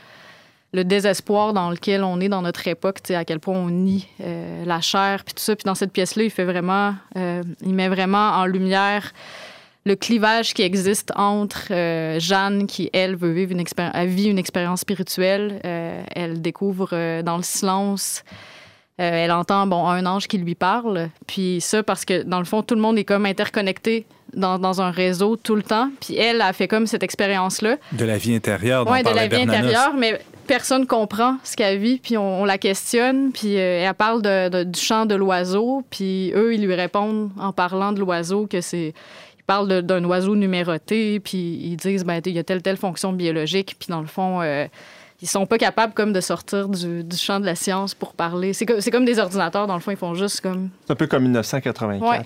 le 0.73 0.83
désespoir 0.83 1.53
dans 1.53 1.69
lequel 1.69 2.03
on 2.03 2.19
est 2.19 2.29
dans 2.29 2.41
notre 2.41 2.67
époque, 2.67 2.99
à 3.11 3.23
quel 3.23 3.39
point 3.39 3.55
on 3.55 3.69
nie 3.69 4.07
la 4.65 4.81
chair, 4.81 5.23
puis 5.23 5.35
tout 5.35 5.43
ça. 5.43 5.55
Puis 5.55 5.63
dans 5.65 5.75
cette 5.75 5.93
pièce-là, 5.93 6.23
il 6.23 6.31
fait 6.31 6.45
vraiment, 6.45 6.95
il 7.15 7.73
met 7.73 7.87
vraiment 7.87 8.31
en 8.31 8.45
lumière 8.45 9.13
le 9.86 9.96
clivage 9.96 10.54
qui 10.54 10.62
existe 10.62 11.12
entre 11.15 11.67
euh, 11.72 12.19
Jeanne, 12.19 12.67
qui, 12.67 12.89
elle, 12.93 13.15
veut 13.15 13.32
vivre 13.32 13.52
une 13.52 13.60
expérience, 13.60 13.96
vit 14.06 14.30
une 14.30 14.38
expérience 14.38 14.82
spirituelle. 14.82 15.60
Euh, 15.65 16.02
elle 16.15 16.41
découvre 16.41 16.89
euh, 16.93 17.22
dans 17.22 17.38
le 17.38 17.43
silence. 17.43 18.24
elle 18.98 19.32
entend, 19.32 19.67
bon, 19.67 19.88
un 19.88 20.06
ange 20.06 20.28
qui 20.28 20.38
lui 20.38 20.56
parle. 20.56 21.10
Puis 21.28 21.60
ça, 21.60 21.84
parce 21.84 22.06
que, 22.06 22.24
dans 22.24 22.39
le 22.39 22.46
fond, 22.46 22.63
tout 22.63 22.76
le 22.76 22.82
monde 22.82 22.98
est 22.98 23.04
comme 23.04 23.26
interconnecté 23.26 24.06
dans, 24.34 24.58
dans 24.58 24.82
un 24.82 24.89
réseau 24.89 25.36
tout 25.36 25.56
le 25.56 25.63
temps. 25.63 25.89
Puis 26.00 26.15
elle 26.15 26.41
a 26.41 26.54
fait 26.54 26.69
comme 26.69 26.88
cette 26.88 27.04
expérience-là. 27.04 27.76
De 27.91 28.06
la 28.06 28.17
vie 28.17 28.36
intérieure. 28.36 28.88
Oui, 28.89 29.04
de 29.04 29.10
la 29.10 29.28
vie 29.28 29.41
intérieure, 29.41 29.93
mais 29.98 30.17
personne 30.48 30.88
comprend 30.88 31.38
ce 31.43 31.58
qu'elle 31.58 31.78
vit, 31.78 32.00
puis 32.00 32.17
on, 32.17 32.46
la 32.46 32.58
questionne, 32.58 33.32
puis 33.32 33.54
elle 33.56 33.93
parle 33.93 34.22
de, 34.22 34.63
du 34.63 34.80
chant 34.80 35.06
de 35.06 35.15
l'oiseau, 35.15 35.84
puis 35.89 36.32
eux, 36.36 36.54
ils 36.54 36.65
lui 36.65 36.74
répondent 36.76 37.32
en 37.39 37.54
parlant 37.54 37.93
de 37.93 38.00
l'oiseau 38.00 38.46
que 38.46 38.60
c'est 38.60 38.93
ils 39.43 39.45
parlent 39.45 39.82
d'un 39.82 40.03
oiseau 40.06 40.36
numéroté, 40.36 41.19
puis 41.19 41.60
ils 41.62 41.75
disent, 41.75 42.06
ben, 42.06 42.21
il 42.25 42.32
y 42.32 42.39
a 42.39 42.43
telle, 42.43 42.62
telle 42.62 42.77
fonction 42.77 43.12
biologique, 43.12 43.75
puis 43.77 43.89
dans 43.89 43.99
le 43.99 44.08
fond, 44.08 44.41
euh, 44.41 44.65
ils 45.21 45.27
sont 45.27 45.45
pas 45.45 45.58
capables 45.58 45.93
comme 45.93 46.13
de 46.13 46.21
sortir 46.21 46.69
du, 46.69 47.03
champ 47.15 47.39
de 47.39 47.45
la 47.45 47.56
science 47.56 47.93
pour 47.93 48.13
parler. 48.13 48.53
C'est 48.53 48.65
comme, 48.65 48.79
comme 48.82 49.06
des 49.06 49.19
ordinateurs, 49.19 49.67
dans 49.67 49.75
le 49.75 49.79
fond, 49.82 49.91
ils 49.91 49.97
font 49.97 50.15
juste 50.15 50.41
comme... 50.41 50.69
C'est 50.86 50.93
un 50.93 50.95
peu 50.95 51.08
comme 51.08 51.23
1984. 51.23 52.25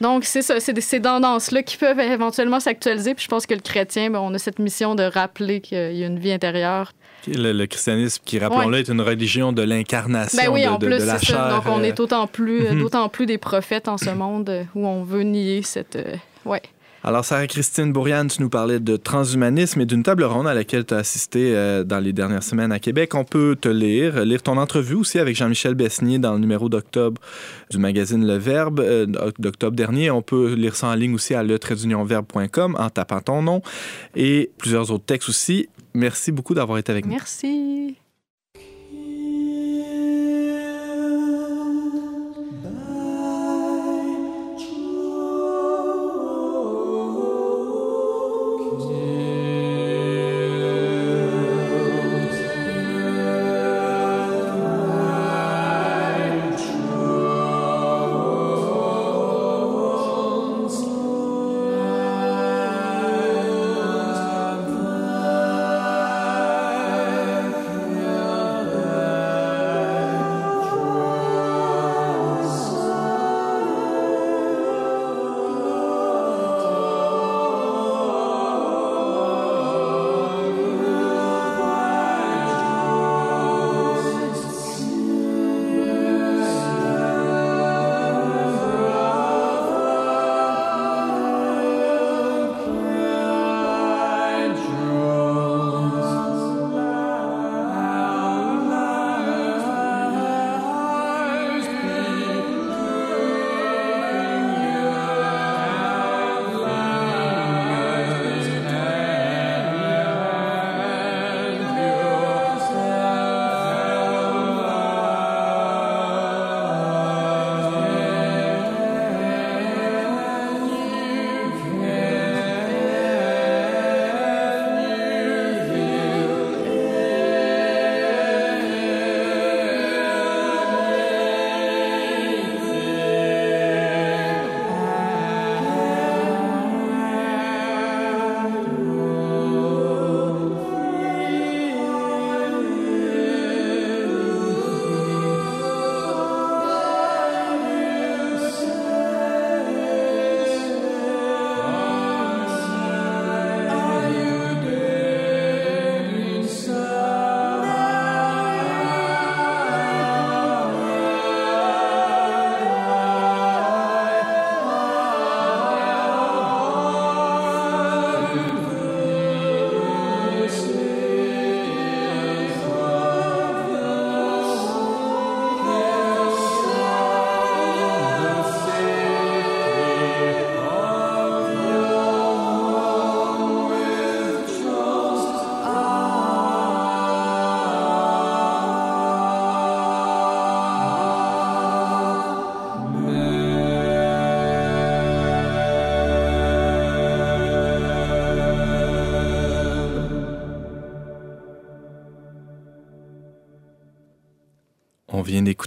Donc, 0.00 0.24
c'est 0.24 0.42
ça, 0.42 0.60
c'est 0.60 0.78
ces 0.80 1.00
tendances-là 1.00 1.62
qui 1.62 1.76
peuvent 1.76 1.98
éventuellement 2.00 2.60
s'actualiser. 2.60 3.14
Puis 3.14 3.24
je 3.24 3.28
pense 3.28 3.46
que 3.46 3.54
le 3.54 3.60
chrétien, 3.60 4.10
ben, 4.10 4.18
on 4.20 4.34
a 4.34 4.38
cette 4.38 4.58
mission 4.58 4.94
de 4.94 5.04
rappeler 5.04 5.60
qu'il 5.60 5.96
y 5.96 6.04
a 6.04 6.06
une 6.06 6.18
vie 6.18 6.32
intérieure. 6.32 6.92
Le, 7.26 7.66
christianisme, 7.66 8.22
qui, 8.24 8.38
rappelons-le, 8.38 8.78
est 8.78 8.88
une 8.88 9.00
religion 9.00 9.52
de 9.52 9.62
l'incarnation 9.62 10.40
ben 10.40 10.50
oui, 10.52 10.66
en 10.68 10.78
plus, 10.78 11.04
la 11.04 11.18
chair. 11.18 11.48
Donc, 11.48 11.64
on 11.66 11.82
est 11.82 11.92
d'autant 11.92 12.26
plus, 12.26 12.68
d'autant 12.78 13.08
plus 13.08 13.26
des 13.26 13.38
prophètes 13.38 13.88
en 13.88 13.98
ce 13.98 14.10
monde 14.10 14.66
où 14.74 14.86
on 14.86 15.02
veut 15.02 15.22
nier 15.22 15.62
cette... 15.62 15.96
Euh, 15.96 16.14
ouais. 16.44 16.62
Alors, 17.06 17.24
Sarah-Christine 17.24 17.92
Bourriane, 17.92 18.26
tu 18.26 18.42
nous 18.42 18.48
parlais 18.48 18.80
de 18.80 18.96
transhumanisme 18.96 19.80
et 19.80 19.86
d'une 19.86 20.02
table 20.02 20.24
ronde 20.24 20.48
à 20.48 20.54
laquelle 20.54 20.84
tu 20.84 20.92
as 20.92 20.96
assisté 20.96 21.54
euh, 21.54 21.84
dans 21.84 22.00
les 22.00 22.12
dernières 22.12 22.42
semaines 22.42 22.72
à 22.72 22.80
Québec. 22.80 23.14
On 23.14 23.22
peut 23.22 23.56
te 23.58 23.68
lire, 23.68 24.24
lire 24.24 24.42
ton 24.42 24.56
entrevue 24.56 24.96
aussi 24.96 25.20
avec 25.20 25.36
Jean-Michel 25.36 25.76
Besnier 25.76 26.18
dans 26.18 26.32
le 26.32 26.40
numéro 26.40 26.68
d'octobre 26.68 27.22
du 27.70 27.78
magazine 27.78 28.26
Le 28.26 28.36
Verbe 28.38 28.80
euh, 28.80 29.06
d'octobre 29.38 29.76
dernier. 29.76 30.10
On 30.10 30.20
peut 30.20 30.54
lire 30.54 30.74
ça 30.74 30.88
en 30.88 30.94
ligne 30.96 31.14
aussi 31.14 31.32
à 31.32 31.44
le 31.44 31.60
en 32.76 32.90
tapant 32.90 33.20
ton 33.20 33.40
nom 33.40 33.62
et 34.16 34.50
plusieurs 34.58 34.90
autres 34.90 35.04
textes 35.04 35.28
aussi. 35.28 35.68
Merci 35.94 36.32
beaucoup 36.32 36.54
d'avoir 36.54 36.78
été 36.78 36.90
avec 36.90 37.06
nous. 37.06 37.12
Merci. 37.12 37.96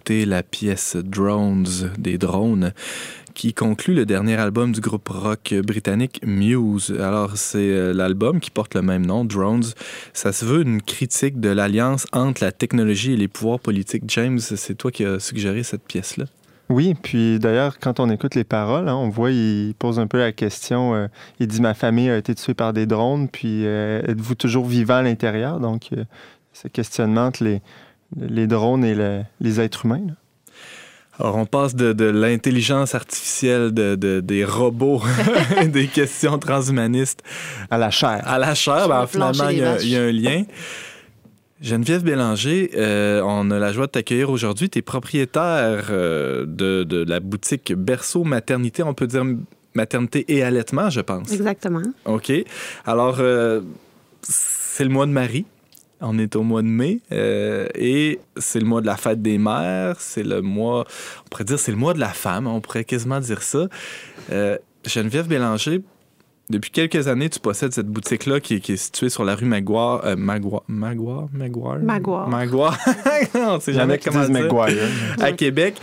La 0.09 0.43
pièce 0.43 0.95
Drones 0.95 1.91
des 1.97 2.17
drones 2.17 2.73
qui 3.35 3.53
conclut 3.53 3.93
le 3.93 4.05
dernier 4.05 4.35
album 4.35 4.71
du 4.71 4.81
groupe 4.81 5.07
rock 5.07 5.53
britannique 5.63 6.19
Muse. 6.25 6.93
Alors, 6.99 7.37
c'est 7.37 7.57
euh, 7.59 7.93
l'album 7.93 8.39
qui 8.39 8.49
porte 8.49 8.73
le 8.73 8.81
même 8.81 9.05
nom, 9.05 9.23
Drones. 9.23 9.63
Ça 10.13 10.33
se 10.33 10.43
veut 10.45 10.61
une 10.61 10.81
critique 10.81 11.39
de 11.39 11.49
l'alliance 11.49 12.05
entre 12.11 12.43
la 12.43 12.51
technologie 12.51 13.13
et 13.13 13.17
les 13.17 13.27
pouvoirs 13.27 13.59
politiques. 13.59 14.03
James, 14.07 14.39
c'est 14.39 14.75
toi 14.75 14.91
qui 14.91 15.05
as 15.05 15.19
suggéré 15.19 15.63
cette 15.63 15.83
pièce-là? 15.83 16.25
Oui, 16.69 16.95
puis 16.95 17.39
d'ailleurs, 17.39 17.79
quand 17.79 17.99
on 17.99 18.09
écoute 18.09 18.35
les 18.35 18.43
paroles, 18.43 18.89
hein, 18.89 18.95
on 18.95 19.09
voit, 19.09 19.31
il 19.31 19.73
pose 19.77 19.99
un 19.99 20.07
peu 20.07 20.17
la 20.17 20.31
question. 20.31 20.95
Euh, 20.95 21.07
il 21.39 21.47
dit 21.47 21.61
Ma 21.61 21.75
famille 21.75 22.09
a 22.09 22.17
été 22.17 22.35
tuée 22.35 22.55
par 22.55 22.73
des 22.73 22.87
drones, 22.87 23.29
puis 23.29 23.65
euh, 23.65 24.01
êtes-vous 24.07 24.35
toujours 24.35 24.65
vivant 24.65 24.95
à 24.95 25.01
l'intérieur? 25.03 25.59
Donc, 25.59 25.91
ce 26.51 26.67
questionnement 26.67 27.27
entre 27.27 27.43
les, 27.43 27.61
les 28.17 28.47
drones 28.47 28.85
et 28.85 29.23
les 29.39 29.59
êtres 29.59 29.85
humains. 29.85 30.15
Alors, 31.19 31.35
on 31.35 31.45
passe 31.45 31.75
de, 31.75 32.05
l'intelligence 32.05 32.95
artificielle, 32.95 33.73
de, 33.73 34.21
des 34.21 34.45
robots, 34.45 35.01
des 35.67 35.87
questions 35.87 36.39
transhumanistes. 36.39 37.23
À 37.69 37.77
la 37.77 37.91
chair. 37.91 38.21
À 38.25 38.39
la 38.39 38.55
chair, 38.55 38.87
ben, 38.87 39.05
finalement, 39.05 39.49
il 39.49 39.57
y, 39.57 39.95
a, 39.97 40.01
un 40.01 40.11
lien. 40.11 40.43
Geneviève 41.61 42.03
Bélanger, 42.03 42.71
euh, 42.77 43.21
on 43.25 43.51
a 43.51 43.59
la 43.59 43.73
joie 43.73 43.87
de 43.87 43.91
t'accueillir 43.91 44.29
aujourd'hui. 44.29 44.69
Tu 44.69 44.79
es 44.79 44.81
propriétaire 44.81 45.87
euh, 45.89 46.45
de, 46.47 46.83
de, 46.83 47.03
la 47.03 47.19
boutique 47.19 47.73
Berceau 47.73 48.23
Maternité, 48.23 48.81
on 48.83 48.93
peut 48.93 49.07
dire 49.07 49.25
maternité 49.73 50.23
et 50.29 50.41
allaitement, 50.41 50.89
je 50.89 51.01
pense. 51.01 51.33
Exactement. 51.33 51.83
OK. 52.05 52.31
Alors, 52.85 53.17
euh, 53.19 53.59
c'est 54.21 54.85
le 54.85 54.89
mois 54.89 55.05
de 55.05 55.11
Marie. 55.11 55.45
On 56.01 56.17
est 56.17 56.35
au 56.35 56.43
mois 56.43 56.61
de 56.61 56.67
mai 56.67 56.99
euh, 57.11 57.67
et 57.75 58.19
c'est 58.37 58.59
le 58.59 58.65
mois 58.65 58.81
de 58.81 58.85
la 58.85 58.95
fête 58.95 59.21
des 59.21 59.37
mères. 59.37 59.99
C'est 59.99 60.23
le 60.23 60.41
mois, 60.41 60.85
on 61.25 61.29
pourrait 61.29 61.43
dire, 61.43 61.59
c'est 61.59 61.71
le 61.71 61.77
mois 61.77 61.93
de 61.93 61.99
la 61.99 62.09
femme. 62.09 62.47
On 62.47 62.61
pourrait 62.61 62.85
quasiment 62.85 63.19
dire 63.19 63.41
ça. 63.41 63.67
Euh, 64.31 64.57
Geneviève 64.85 65.27
Bélanger, 65.27 65.81
depuis 66.49 66.71
quelques 66.71 67.07
années, 67.07 67.29
tu 67.29 67.39
possèdes 67.39 67.73
cette 67.73 67.87
boutique-là 67.87 68.39
qui, 68.39 68.55
est 68.55 68.75
située 68.75 69.09
sur 69.09 69.23
la 69.23 69.35
rue 69.35 69.45
Maguire. 69.45 70.01
Euh, 70.03 70.15
Maguire? 70.15 70.61
Maguire? 70.67 71.27
Maguire? 71.31 72.27
Maguire. 72.27 72.77
on 73.35 73.55
ne 73.55 73.59
sait 73.59 73.73
jamais 73.73 73.99
comment 73.99 74.25
dire. 74.25 74.31
Maguire. 74.31 74.89
à 75.21 75.31
Québec. 75.31 75.75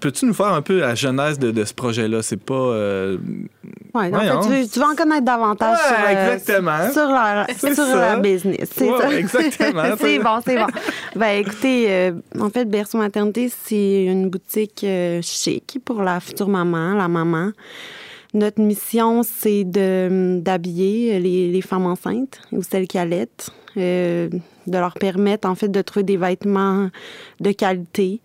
Peux-tu 0.00 0.24
nous 0.24 0.32
faire 0.32 0.54
un 0.54 0.62
peu 0.62 0.80
la 0.80 0.94
genèse 0.94 1.38
de, 1.38 1.64
ce 1.64 1.74
projet-là? 1.74 2.22
C'est 2.22 2.42
pas... 2.42 2.54
Euh... 2.54 3.18
Oui, 3.94 4.10
tu, 4.72 4.80
vas 4.80 4.88
en 4.88 4.96
connaître 4.96 5.24
davantage 5.24 5.78
sur, 5.78 5.96
euh, 5.96 6.34
exactement. 6.34 6.90
sur, 6.90 7.06
la, 7.06 7.46
sur 7.74 7.96
la 7.96 8.16
business. 8.16 8.70
C'est 8.74 8.88
ça. 8.88 9.12
Exactement. 9.12 9.82
c'est 10.00 10.18
bon, 10.18 10.40
c'est 10.44 10.56
bon. 10.56 10.66
ben, 11.16 11.38
écoutez, 11.38 11.86
euh, 11.88 12.12
en 12.40 12.48
fait, 12.48 12.64
Berceau 12.64 12.96
Maternité, 12.98 13.52
c'est 13.64 14.04
une 14.04 14.30
boutique 14.30 14.86
chic 15.20 15.78
pour 15.84 16.02
la 16.02 16.18
future 16.18 16.48
maman, 16.48 16.94
la 16.94 17.08
maman. 17.08 17.50
Notre 18.34 18.60
mission, 18.60 19.22
c'est 19.22 19.62
d'habiller 19.64 21.20
les, 21.20 21.62
femmes 21.62 21.86
enceintes 21.86 22.40
ou 22.50 22.62
celles 22.64 22.88
qui 22.88 22.98
allaitent, 22.98 23.50
euh, 23.76 24.28
de 24.66 24.78
leur 24.78 24.94
permettre 24.94 25.48
en 25.48 25.54
fait 25.54 25.68
de 25.68 25.80
trouver 25.82 26.02
des 26.02 26.16
vêtements 26.16 26.90
de 27.40 27.52
qualité, 27.52 28.20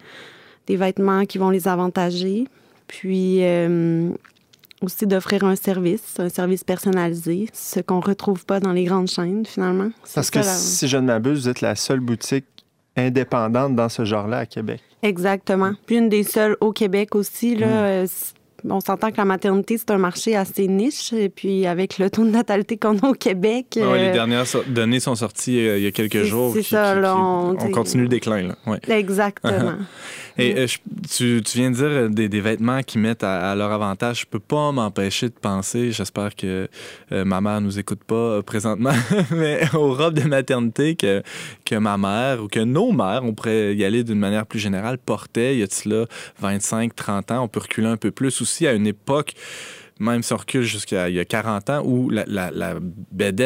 des 0.65 0.77
vêtements 0.77 1.25
qui 1.25 1.37
vont 1.37 1.51
les 1.51 1.67
avantager, 1.67 2.47
puis 2.87 3.43
euh, 3.43 4.09
aussi 4.81 5.05
d'offrir 5.05 5.43
un 5.43 5.55
service, 5.55 6.15
un 6.19 6.29
service 6.29 6.63
personnalisé, 6.63 7.47
ce 7.53 7.79
qu'on 7.79 7.99
retrouve 7.99 8.45
pas 8.45 8.59
dans 8.59 8.73
les 8.73 8.85
grandes 8.85 9.09
chaînes 9.09 9.45
finalement. 9.45 9.91
Parce 10.15 10.31
que 10.31 10.39
si 10.41 10.87
je 10.87 10.97
ne 10.97 11.03
m'abuse, 11.03 11.43
vous 11.43 11.49
êtes 11.49 11.61
la 11.61 11.75
seule 11.75 11.99
boutique 11.99 12.45
indépendante 12.97 13.75
dans 13.75 13.89
ce 13.89 14.05
genre-là 14.05 14.39
à 14.39 14.45
Québec. 14.47 14.81
Exactement. 15.03 15.73
Puis 15.85 15.97
une 15.97 16.09
des 16.09 16.23
seules 16.23 16.57
au 16.59 16.73
Québec 16.73 17.15
aussi. 17.15 17.55
Là, 17.55 18.03
mm. 18.03 18.07
On 18.67 18.79
s'entend 18.79 19.11
que 19.11 19.17
la 19.17 19.25
maternité, 19.25 19.77
c'est 19.77 19.91
un 19.91 19.97
marché 19.97 20.35
assez 20.35 20.67
niche. 20.67 21.13
Et 21.13 21.29
puis, 21.29 21.65
avec 21.65 21.97
le 21.97 22.09
taux 22.09 22.25
de 22.25 22.29
natalité 22.29 22.77
qu'on 22.77 22.97
a 22.99 23.07
au 23.07 23.13
Québec. 23.13 23.67
les 23.75 23.81
euh, 23.81 24.13
dernières 24.13 24.45
données 24.67 24.99
sont 24.99 25.15
sorties 25.15 25.59
euh, 25.59 25.77
il 25.77 25.83
y 25.83 25.87
a 25.87 25.91
quelques 25.91 26.23
jours. 26.23 26.53
C'est 26.53 26.63
ça, 26.63 26.95
on, 27.15 27.55
continue 27.71 28.03
le 28.03 28.09
déclin. 28.09 28.55
Exactement. 28.87 29.73
Et 30.39 30.57
euh, 30.57 30.67
tu, 31.09 31.41
viens 31.55 31.71
de 31.71 31.75
dire 31.75 32.29
des, 32.29 32.41
vêtements 32.41 32.81
qui 32.81 32.97
mettent 32.97 33.23
à, 33.23 33.55
leur 33.55 33.71
avantage. 33.71 34.21
Je 34.21 34.25
peux 34.25 34.39
pas 34.39 34.71
m'empêcher 34.71 35.27
de 35.29 35.33
penser, 35.33 35.91
j'espère 35.91 36.35
que 36.35 36.67
ma 37.11 37.41
mère 37.41 37.61
nous 37.61 37.79
écoute 37.79 38.03
pas 38.03 38.41
présentement, 38.41 38.93
mais 39.31 39.61
aux 39.73 39.93
robes 39.93 40.13
de 40.13 40.27
maternité 40.27 40.95
que, 40.95 41.21
que 41.65 41.75
ma 41.75 41.97
mère 41.97 42.43
ou 42.43 42.47
que 42.47 42.59
nos 42.59 42.91
mères, 42.91 43.21
on 43.23 43.33
pourrait 43.33 43.75
y 43.75 43.83
aller 43.83 44.03
d'une 44.03 44.19
manière 44.19 44.45
plus 44.45 44.59
générale, 44.59 44.97
portaient 44.97 45.55
il 45.55 45.59
y 45.59 45.63
a 45.63 45.67
là 45.85 46.05
25, 46.39 46.95
30 46.95 47.31
ans. 47.31 47.43
On 47.43 47.47
peut 47.47 47.59
reculer 47.59 47.87
un 47.87 47.97
peu 47.97 48.11
plus 48.11 48.41
aussi 48.41 48.67
à 48.67 48.73
une 48.73 48.87
époque 48.87 49.33
même 49.99 50.23
si 50.23 50.31
on 50.33 50.37
recule 50.37 50.63
jusqu'à 50.63 51.09
il 51.09 51.15
y 51.15 51.19
a 51.19 51.25
40 51.25 51.69
ans, 51.69 51.83
où 51.85 52.09
la, 52.09 52.25
la, 52.27 52.75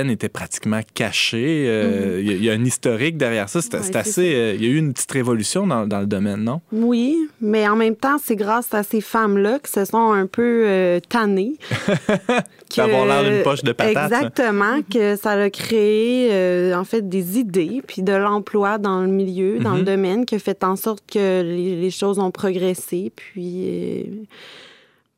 était 0.09 0.29
pratiquement 0.29 0.81
cachée. 0.93 1.65
Euh, 1.67 2.17
mhm. 2.17 2.27
il, 2.27 2.43
y 2.43 2.49
a, 2.49 2.53
un 2.53 2.63
historique 2.63 3.17
derrière 3.17 3.49
ça. 3.49 3.61
C'est 3.61 3.95
assez. 3.95 4.35
Euh, 4.35 4.53
il 4.53 4.63
y 4.63 4.67
a 4.67 4.69
eu 4.69 4.77
une 4.77 4.93
petite 4.93 5.11
révolution 5.11 5.65
dans, 5.65 5.87
dans, 5.87 5.99
le 5.99 6.05
domaine, 6.05 6.43
non? 6.43 6.61
Oui, 6.71 7.17
mais 7.41 7.67
en 7.67 7.75
même 7.75 7.95
temps, 7.95 8.17
c'est 8.23 8.35
grâce 8.35 8.73
à 8.73 8.83
ces 8.83 9.01
femmes-là 9.01 9.59
qui 9.59 9.71
se 9.71 9.85
sont 9.85 10.11
un 10.11 10.27
peu 10.27 10.63
euh, 10.67 10.99
tannées. 10.99 11.55
D'avoir 12.75 13.05
l'air 13.05 13.23
d'une 13.23 13.43
poche 13.43 13.63
de 13.63 13.71
patate. 13.71 14.11
Exactement, 14.11 14.81
que 14.91 15.15
ça 15.15 15.31
a 15.33 15.49
créé, 15.51 16.73
en 16.73 16.83
fait, 16.83 17.07
des 17.07 17.37
idées, 17.37 17.83
puis 17.85 18.01
de 18.01 18.13
l'emploi 18.13 18.79
dans 18.79 19.01
le 19.01 19.09
milieu, 19.09 19.59
dans 19.59 19.73
le 19.73 19.81
mhm. 19.81 19.85
domaine, 19.85 20.25
qui 20.25 20.35
a 20.35 20.39
fait 20.39 20.63
en 20.63 20.75
sorte 20.75 21.03
que 21.11 21.43
les, 21.43 21.79
les 21.79 21.91
choses 21.91 22.17
ont 22.17 22.31
progressé. 22.31 23.11
Puis 23.15 24.25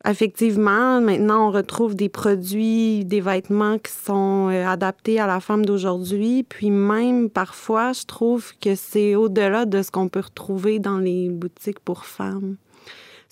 Effectivement, 0.07 1.01
maintenant, 1.01 1.47
on 1.47 1.51
retrouve 1.51 1.95
des 1.95 2.09
produits, 2.09 3.03
des 3.05 3.21
vêtements 3.21 3.79
qui 3.79 3.91
sont 3.91 4.49
euh, 4.51 4.67
adaptés 4.67 5.19
à 5.19 5.25
la 5.25 5.39
femme 5.39 5.65
d'aujourd'hui. 5.65 6.43
Puis 6.43 6.69
même, 6.69 7.27
parfois, 7.31 7.91
je 7.91 8.03
trouve 8.05 8.53
que 8.61 8.75
c'est 8.75 9.15
au-delà 9.15 9.65
de 9.65 9.81
ce 9.81 9.89
qu'on 9.89 10.07
peut 10.07 10.19
retrouver 10.19 10.77
dans 10.77 10.99
les 10.99 11.29
boutiques 11.29 11.79
pour 11.79 12.05
femmes. 12.05 12.57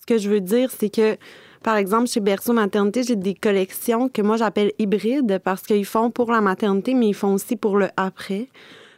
Ce 0.01 0.05
que 0.07 0.17
je 0.17 0.29
veux 0.31 0.41
dire, 0.41 0.71
c'est 0.71 0.89
que, 0.89 1.15
par 1.61 1.77
exemple, 1.77 2.07
chez 2.07 2.21
Berceau 2.21 2.53
Maternité, 2.53 3.03
j'ai 3.03 3.15
des 3.15 3.35
collections 3.35 4.09
que 4.09 4.23
moi, 4.23 4.37
j'appelle 4.37 4.71
hybrides 4.79 5.39
parce 5.43 5.61
qu'ils 5.61 5.85
font 5.85 6.09
pour 6.09 6.31
la 6.31 6.41
maternité, 6.41 6.95
mais 6.95 7.09
ils 7.09 7.13
font 7.13 7.35
aussi 7.35 7.55
pour 7.55 7.77
le 7.77 7.89
après. 7.97 8.47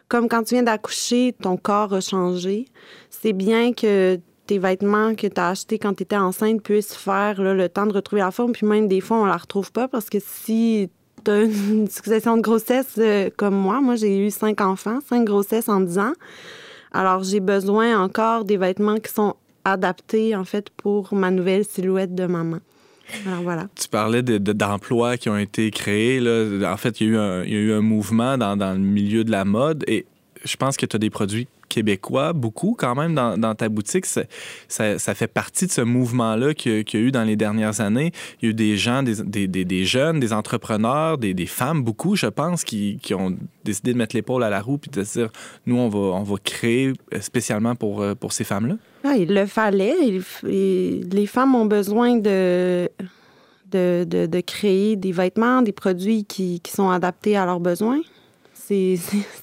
Comme 0.07 0.29
quand 0.29 0.43
tu 0.43 0.55
viens 0.55 0.63
d'accoucher, 0.63 1.35
ton 1.41 1.57
corps 1.57 1.93
a 1.93 1.99
changé. 1.99 2.67
C'est 3.09 3.33
bien 3.33 3.73
que 3.73 4.17
tes 4.45 4.59
vêtements 4.59 5.15
que 5.15 5.27
tu 5.27 5.39
as 5.39 5.49
achetés 5.49 5.79
quand 5.79 5.93
tu 5.93 6.03
étais 6.03 6.17
enceinte 6.17 6.61
puissent 6.61 6.95
faire 6.95 7.41
le 7.41 7.67
temps 7.69 7.85
de 7.85 7.93
retrouver 7.93 8.21
la 8.21 8.31
forme. 8.31 8.51
Puis 8.51 8.65
même 8.65 8.87
des 8.87 9.01
fois, 9.01 9.17
on 9.17 9.25
la 9.25 9.37
retrouve 9.37 9.71
pas 9.71 9.87
parce 9.87 10.09
que 10.09 10.17
si 10.19 10.89
tu 11.23 11.31
as 11.31 11.43
une 11.43 11.89
succession 11.89 12.37
de 12.37 12.41
grossesses 12.41 12.95
euh, 12.97 13.29
comme 13.35 13.55
moi, 13.55 13.81
moi 13.81 13.95
j'ai 13.95 14.17
eu 14.17 14.31
cinq 14.31 14.61
enfants, 14.61 14.99
cinq 15.07 15.25
grossesses 15.25 15.69
en 15.69 15.81
dix 15.81 15.97
ans. 15.97 16.13
Alors 16.91 17.23
j'ai 17.23 17.39
besoin 17.39 17.99
encore 17.99 18.45
des 18.45 18.57
vêtements 18.57 18.97
qui 18.97 19.11
sont 19.11 19.35
adaptés 19.65 20.35
en 20.35 20.45
fait 20.45 20.69
pour 20.69 21.13
ma 21.13 21.31
nouvelle 21.31 21.65
silhouette 21.65 22.15
de 22.15 22.25
maman. 22.25 22.59
Alors 23.27 23.41
voilà. 23.41 23.67
Tu 23.75 23.87
parlais 23.87 24.23
d'emplois 24.23 25.11
de, 25.11 25.17
qui 25.17 25.29
ont 25.29 25.37
été 25.37 25.69
créés. 25.71 26.19
Là. 26.19 26.73
En 26.73 26.77
fait, 26.77 27.01
il 27.01 27.07
y, 27.07 27.09
a 27.09 27.13
eu 27.13 27.17
un, 27.17 27.43
il 27.43 27.53
y 27.53 27.55
a 27.55 27.59
eu 27.59 27.73
un 27.73 27.81
mouvement 27.81 28.37
dans, 28.37 28.57
dans 28.57 28.73
le 28.73 28.79
milieu 28.79 29.23
de 29.23 29.31
la 29.31 29.45
mode 29.45 29.83
et 29.87 30.05
je 30.45 30.55
pense 30.57 30.77
que 30.77 30.85
tu 30.85 30.95
as 30.95 30.99
des 30.99 31.09
produits 31.09 31.47
québécois, 31.67 32.33
beaucoup 32.33 32.75
quand 32.77 32.95
même 32.95 33.15
dans, 33.15 33.55
ta 33.55 33.69
boutique. 33.69 34.05
Ça, 34.05 34.97
fait 34.97 35.27
partie 35.27 35.65
de 35.65 35.71
ce 35.71 35.81
mouvement-là 35.81 36.53
qu'il 36.53 36.71
y, 36.71 36.97
a 36.97 36.99
eu 36.99 37.11
dans 37.11 37.23
les 37.23 37.35
dernières 37.35 37.81
années. 37.81 38.11
Il 38.41 38.45
y 38.45 38.47
a 38.47 38.51
eu 38.51 38.53
des 38.53 38.77
gens, 38.77 39.03
des, 39.03 39.85
jeunes, 39.85 40.19
des 40.19 40.31
entrepreneurs, 40.31 41.17
des, 41.17 41.45
femmes, 41.45 41.83
beaucoup, 41.83 42.15
je 42.15 42.27
pense, 42.27 42.63
qui, 42.63 42.99
ont 43.13 43.35
décidé 43.63 43.93
de 43.93 43.97
mettre 43.97 44.15
l'épaule 44.15 44.43
à 44.43 44.49
la 44.49 44.61
roue 44.61 44.77
puis 44.77 44.91
de 44.91 45.03
se 45.03 45.19
dire, 45.19 45.29
nous, 45.65 45.77
on 45.77 45.89
va, 46.23 46.35
créer 46.43 46.93
spécialement 47.21 47.75
pour, 47.75 48.01
euh, 48.01 48.13
pour 48.13 48.31
ces 48.31 48.43
femmes-là. 48.43 48.75
Ah, 49.03 49.15
il 49.17 49.33
le 49.33 49.45
fallait. 49.45 50.19
les 50.43 51.27
femmes 51.27 51.55
ont 51.55 51.65
besoin 51.65 52.17
de... 52.17 52.89
Créer 54.47 54.95
des 54.95 55.11
vêtements, 55.11 55.61
des 55.61 55.73
produits 55.73 56.23
qui 56.23 56.61
sont 56.67 56.89
adaptés 56.89 57.35
à 57.35 57.45
leurs 57.45 57.59
besoins 57.59 57.99
c'est 58.67 58.97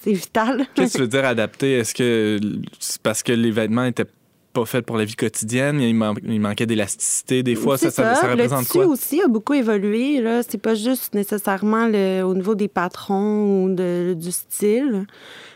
vital. 0.05 0.65
Qu'est-ce 0.75 0.93
que 0.93 0.97
tu 0.97 1.01
veux 1.01 1.07
dire 1.07 1.25
adapté? 1.25 1.79
Est-ce 1.79 1.93
que 1.93 2.39
c'est 2.79 3.01
parce 3.01 3.23
que 3.23 3.31
les 3.31 3.51
vêtements 3.51 3.85
étaient 3.85 4.05
pas 4.53 4.65
faits 4.65 4.85
pour 4.85 4.97
la 4.97 5.05
vie 5.05 5.15
quotidienne, 5.15 5.81
il, 5.81 5.95
manquait 5.95 6.65
d'élasticité 6.65 7.41
des 7.43 7.55
fois, 7.55 7.77
ça, 7.77 7.89
ça, 7.89 8.13
représente 8.13 8.67
quoi? 8.67 8.83
Le 8.83 8.89
aussi 8.89 9.21
a 9.21 9.27
beaucoup 9.27 9.53
évolué. 9.53 10.21
Là, 10.21 10.43
c'est 10.47 10.59
pas 10.59 10.75
juste 10.75 11.15
nécessairement 11.15 11.85
au 11.87 12.33
niveau 12.35 12.55
des 12.55 12.67
patrons 12.67 13.65
ou 13.65 13.75
du 14.15 14.31
style, 14.31 15.07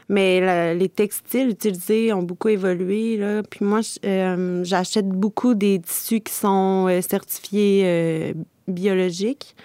mais 0.09 0.73
les 0.73 0.89
textiles 0.89 1.49
utilisés 1.49 2.11
ont 2.13 2.23
beaucoup 2.23 2.49
évolué. 2.49 3.17
Là. 3.17 3.43
Puis 3.43 3.63
moi, 3.63 3.81
euh, 4.05 4.63
j'achète 4.63 5.07
beaucoup 5.07 5.53
des 5.53 5.79
tissus 5.79 6.21
qui 6.21 6.33
sont 6.33 6.87
euh, 6.89 7.01
certifiés 7.01 7.83
euh, 7.85 8.33
biologiques. 8.67 9.55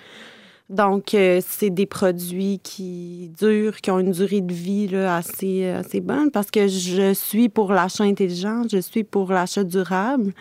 Donc, 0.73 1.13
euh, 1.13 1.41
c'est 1.47 1.69
des 1.69 1.85
produits 1.85 2.59
qui 2.63 3.31
durent, 3.39 3.81
qui 3.83 3.91
ont 3.91 3.99
une 3.99 4.13
durée 4.13 4.41
de 4.41 4.55
vie 4.55 4.89
là, 4.89 5.17
assez, 5.17 5.67
assez 5.69 6.01
bonne 6.01 6.31
parce 6.31 6.51
que 6.51 6.67
je 6.67 7.13
suis 7.13 7.51
pour 7.51 7.73
l'achat 7.73 8.05
intelligent, 8.05 8.63
je 8.73 8.79
suis 8.79 9.05
pour 9.05 9.33
l'achat 9.33 9.65
durable. 9.65 10.33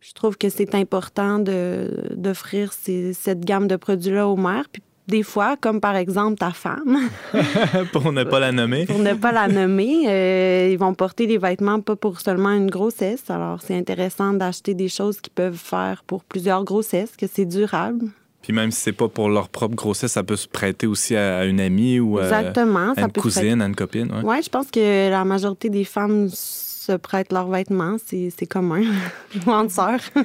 Je 0.00 0.12
trouve 0.12 0.38
que 0.38 0.48
c'est 0.48 0.76
important 0.76 1.40
d'offrir 1.40 2.72
cette 2.72 3.44
gamme 3.44 3.66
de 3.66 3.74
produits-là 3.74 4.28
aux 4.28 4.36
mères. 4.36 4.68
Puis 4.70 4.80
des 5.08 5.24
fois, 5.24 5.56
comme 5.56 5.80
par 5.80 5.96
exemple 5.96 6.36
ta 6.38 6.52
femme. 6.52 7.08
pour 7.92 8.12
ne 8.12 8.22
pas 8.22 8.38
la 8.38 8.52
nommer. 8.52 8.86
pour 8.86 9.00
ne 9.00 9.14
pas 9.14 9.32
la 9.32 9.48
nommer. 9.48 10.04
Euh, 10.06 10.68
ils 10.70 10.78
vont 10.78 10.94
porter 10.94 11.26
des 11.26 11.38
vêtements 11.38 11.80
pas 11.80 11.96
pour 11.96 12.20
seulement 12.20 12.52
une 12.52 12.70
grossesse. 12.70 13.28
Alors, 13.28 13.60
c'est 13.60 13.76
intéressant 13.76 14.34
d'acheter 14.34 14.74
des 14.74 14.88
choses 14.88 15.20
qu'ils 15.20 15.32
peuvent 15.32 15.56
faire 15.56 16.04
pour 16.06 16.22
plusieurs 16.22 16.62
grossesses, 16.62 17.16
que 17.16 17.26
c'est 17.26 17.46
durable. 17.46 18.06
Puis 18.48 18.54
même 18.54 18.70
si 18.70 18.80
c'est 18.80 18.92
pas 18.92 19.08
pour 19.08 19.28
leur 19.28 19.50
propre 19.50 19.74
grossesse, 19.74 20.12
ça 20.12 20.22
peut 20.22 20.34
se 20.34 20.48
prêter 20.48 20.86
aussi 20.86 21.14
à 21.14 21.44
une 21.44 21.60
amie 21.60 22.00
ou 22.00 22.18
à, 22.18 22.32
une 22.32 23.12
cousine, 23.12 23.60
à 23.60 23.66
une 23.66 23.74
copine. 23.74 24.10
Oui, 24.10 24.24
ouais, 24.24 24.42
je 24.42 24.48
pense 24.48 24.70
que 24.70 25.10
la 25.10 25.22
majorité 25.26 25.68
des 25.68 25.84
femmes 25.84 26.30
se 26.32 26.92
prêtent 26.96 27.30
leurs 27.30 27.50
vêtements, 27.50 27.96
c'est 28.06 28.46
commun. 28.46 28.84
Ou 29.46 29.50
entre 29.50 29.70
sœurs. 29.70 30.00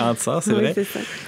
entre 0.00 0.20
sœurs, 0.20 0.42
c'est 0.42 0.52
vrai. 0.54 0.74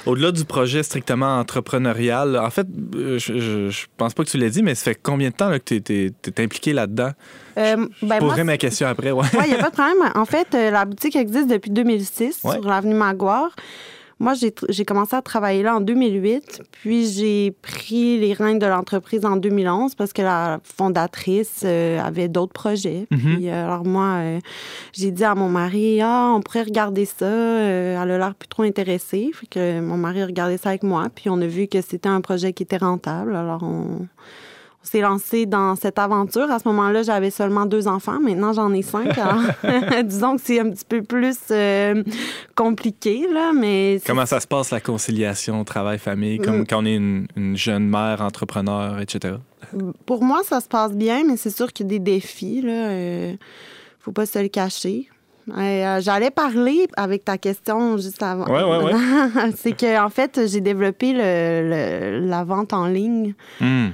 Au-delà 0.07 0.33
du 0.33 0.45
projet 0.45 0.83
strictement 0.83 1.39
entrepreneurial, 1.39 2.37
en 2.37 2.51
fait, 2.51 2.67
euh, 2.97 3.17
je, 3.21 3.71
je, 3.71 3.87
pense 3.97 4.13
pas 4.13 4.25
que 4.25 4.31
tu 4.31 4.37
l'as 4.37 4.51
dit, 4.51 4.65
mais 4.65 4.75
ça 4.75 4.87
fait 4.87 4.99
combien 5.01 5.31
de 5.31 5.37
temps 5.37 5.57
que 5.65 5.77
tu 5.77 5.93
es, 5.93 6.43
impliqué 6.43 6.73
là-dedans? 6.73 7.13
Euh, 7.59 7.87
je 8.03 8.07
ben 8.07 8.19
poserai 8.19 8.43
ma 8.43 8.57
question 8.57 8.89
après. 8.89 9.13
Oui, 9.13 9.25
il 9.45 9.51
n'y 9.51 9.55
a 9.55 9.59
pas 9.59 9.71
de 9.71 9.77
problème. 9.77 10.11
En 10.17 10.25
fait, 10.25 10.49
euh, 10.53 10.73
la 10.73 10.85
boutique 10.85 11.15
existe 11.15 11.47
depuis 11.47 11.71
2006 11.71 12.41
sur 12.41 12.69
l'avenue 12.69 12.95
Maguire. 12.95 13.55
Moi, 14.21 14.35
j'ai 14.35 14.85
commencé 14.85 15.17
à 15.17 15.23
travailler 15.23 15.63
là 15.63 15.77
en 15.77 15.81
2008, 15.81 16.63
puis 16.71 17.07
j'ai 17.07 17.51
pris 17.51 18.19
les 18.19 18.33
rênes 18.33 18.59
de 18.59 18.67
l'entreprise 18.67 19.25
en 19.25 19.37
2011 19.37 19.95
parce 19.97 20.13
que 20.13 20.23
la 20.23 20.61
fondatrice 20.63 21.63
euh, 21.65 22.01
avait 22.01 22.29
d'autres 22.29 22.53
projets. 22.53 23.07
Mhm. 23.11 23.19
Puis, 23.19 23.49
euh, 23.49 23.65
alors 23.65 23.85
moi, 23.85 24.17
euh, 24.19 24.41
j'ai 24.93 25.11
dit 25.11 25.25
à 25.25 25.35
mon 25.35 25.49
mari, 25.49 26.01
ah, 26.01 26.33
on 26.35 26.41
pourrait 26.41 26.63
regarder 26.63 27.07
ça. 27.07 27.27
elle 27.27 28.11
a 28.11 28.19
l'air 28.19 28.35
plus 28.35 28.49
trop 28.49 28.63
intéressée. 28.63 29.31
Fait 29.35 29.47
que 29.47 29.81
mon 29.81 29.97
mari 29.97 30.23
a 30.23 30.27
regardé 30.27 30.59
ça 30.59 30.71
avec 30.71 30.85
moi, 30.85 31.09
puis 31.15 31.29
on 31.29 31.41
a 31.41 31.47
vu 31.47 31.67
que 31.67 31.81
c'était 31.81 32.09
un 32.09 32.21
projet 32.21 32.53
qui 32.53 32.63
était 32.63 32.77
rentable. 32.77 33.35
Alors 33.35 33.63
on 33.63 34.07
s'est 34.85 35.01
lancé 35.01 35.47
dans 35.47 35.75
cette 35.77 35.99
aventure. 35.99 36.51
À 36.51 36.59
ce 36.59 36.69
moment-là, 36.69 37.03
j'avais 37.03 37.31
seulement 37.31 37.67
deux 37.67 37.89
enfants. 37.89 38.21
Maintenant, 38.21 38.53
j'en 38.53 38.73
ai 38.73 38.83
cinq. 38.83 39.09
disons 40.05 40.37
que 40.37 40.43
c'est 40.45 40.61
un 40.61 40.71
petit 40.71 40.85
peu 40.85 41.03
plus 41.03 41.39
euh, 41.51 42.03
compliqué, 42.55 43.27
là, 43.33 43.53
mais... 43.53 44.01
Comment 44.07 44.27
ça 44.27 44.41
se 44.41 44.47
passe, 44.47 44.71
la 44.71 44.81
conciliation 44.81 45.65
travail-famille, 45.65 46.39
comme 46.39 46.61
mm. 46.61 46.67
quand 46.67 46.83
on 46.83 46.87
est 46.87 46.97
une, 46.97 47.27
jeune 47.57 47.89
mère, 47.89 48.21
entrepreneur, 48.21 49.01
etc.? 49.01 49.37
Pour 50.07 50.23
moi, 50.23 50.43
ça 50.45 50.61
se 50.61 50.69
passe 50.69 50.93
bien, 50.93 51.25
mais 51.25 51.37
c'est 51.37 51.55
sûr 51.55 51.73
qu'il 51.73 51.87
y 51.87 51.89
a 51.89 51.99
des 51.99 51.99
défis, 51.99 52.61
là. 52.63 52.91
Euh, 52.91 53.35
faut 54.01 54.13
pas 54.13 54.27
se 54.27 54.39
le 54.39 54.49
cacher. 54.49 55.09
Euh, 55.57 56.01
j'allais 56.01 56.31
parler 56.31 56.89
avec 56.97 57.25
ta 57.25 57.37
question 57.37 57.99
juste 57.99 58.23
avant. 58.23 58.47
Oui, 58.49 58.63
oui, 58.65 58.93
oui. 58.93 59.53
c'est 59.57 59.73
qu'en 59.73 60.07
en 60.07 60.11
fait, 60.11 60.41
j'ai 60.47 60.61
développé 60.61 61.13
le, 61.13 62.27
la 62.27 62.45
vente 62.45 62.73
en 62.73 62.87
ligne. 62.87 63.35
Mm. 63.61 63.89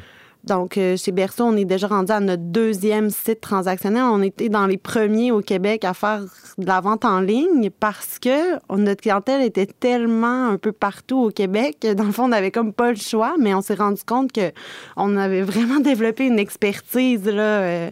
Donc, 0.45 0.79
euh, 0.79 0.97
chez 0.97 1.13
Berceau, 1.13 1.45
on 1.45 1.57
est 1.57 1.67
déjà 1.67 1.87
rendu 1.87 2.13
à 2.13 2.21
notre 2.21 2.43
deuxième 2.43 3.11
site 3.11 3.41
transactionnel. 3.41 4.03
On 4.05 4.23
était 4.23 4.49
dans 4.49 4.67
les 4.67 4.79
premiers 4.79 5.33
au 5.33 5.43
Québec 5.43 5.85
à 5.85 5.93
faire 5.93 6.23
de 6.57 6.67
la 6.67 6.81
vente 6.81 7.05
en 7.05 7.21
ligne 7.21 7.71
parce 7.71 8.19
que 8.19 8.55
notre 8.75 9.03
clientèle 9.03 9.43
était 9.43 9.67
tellement 9.67 10.49
un 10.49 10.57
peu 10.57 10.73
partout 10.73 11.19
au 11.19 11.31
Québec. 11.31 11.87
Dans 11.95 12.05
le 12.05 12.13
fond, 12.13 12.25
on 12.25 12.29
n'avait 12.29 12.51
comme 12.51 12.73
pas 12.73 12.91
le 12.91 12.97
choix, 12.97 13.35
mais 13.39 13.55
on 13.55 13.61
s'est 13.61 13.75
rendu 13.75 14.03
compte 14.03 14.31
qu'on 14.33 15.17
avait 15.17 15.43
vraiment 15.43 15.81
développé 15.81 16.27
une 16.27 16.39
expertise 16.39 17.27
là, 17.27 17.61
euh, 17.61 17.91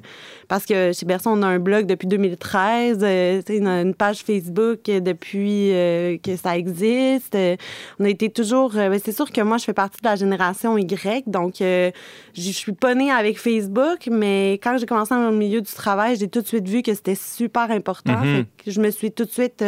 parce 0.49 0.65
que 0.65 0.93
chez 0.93 1.05
Berceau, 1.05 1.31
on 1.31 1.43
a 1.43 1.47
un 1.47 1.59
blog 1.59 1.87
depuis 1.87 2.09
2013, 2.09 2.99
euh, 3.03 3.43
une, 3.51 3.95
page 3.95 4.21
Facebook 4.21 4.81
depuis 4.85 5.73
euh, 5.73 6.17
que 6.19 6.37
ça 6.37 6.57
existe. 6.57 7.37
on 7.99 8.05
a 8.05 8.09
été 8.09 8.31
toujours... 8.31 8.77
Euh, 8.77 8.89
ben, 8.89 8.99
c'est 9.03 9.13
sûr 9.13 9.31
que 9.31 9.41
moi, 9.43 9.59
je 9.59 9.65
fais 9.65 9.75
partie 9.75 10.01
de 10.01 10.09
la 10.09 10.17
génération 10.17 10.79
Y, 10.79 11.29
donc 11.29 11.57
je 11.61 11.93
suis 12.35 12.73
pas 12.73 12.95
née 12.95 13.11
avec 13.11 13.39
Facebook, 13.39 14.09
mais 14.11 14.55
quand 14.63 14.79
j'ai 14.79 14.87
commencé 14.87 15.15
dans 15.15 15.31
le 15.31 15.37
milieu 15.37 15.61
du 15.61 15.73
travail, 15.73 16.17
j'ai 16.17 16.29
tout 16.29 16.41
de 16.41 16.47
suite 16.47 16.67
vu 16.67 16.83
que 16.83 16.95
c'était 16.95 17.15
super 17.15 17.71
important. 17.71 18.23
Mm-hmm. 18.23 18.45
je 18.67 18.81
me 18.81 18.91
suis 18.91 19.13
tout 19.13 19.25
de 19.25 19.31
suite 19.31 19.63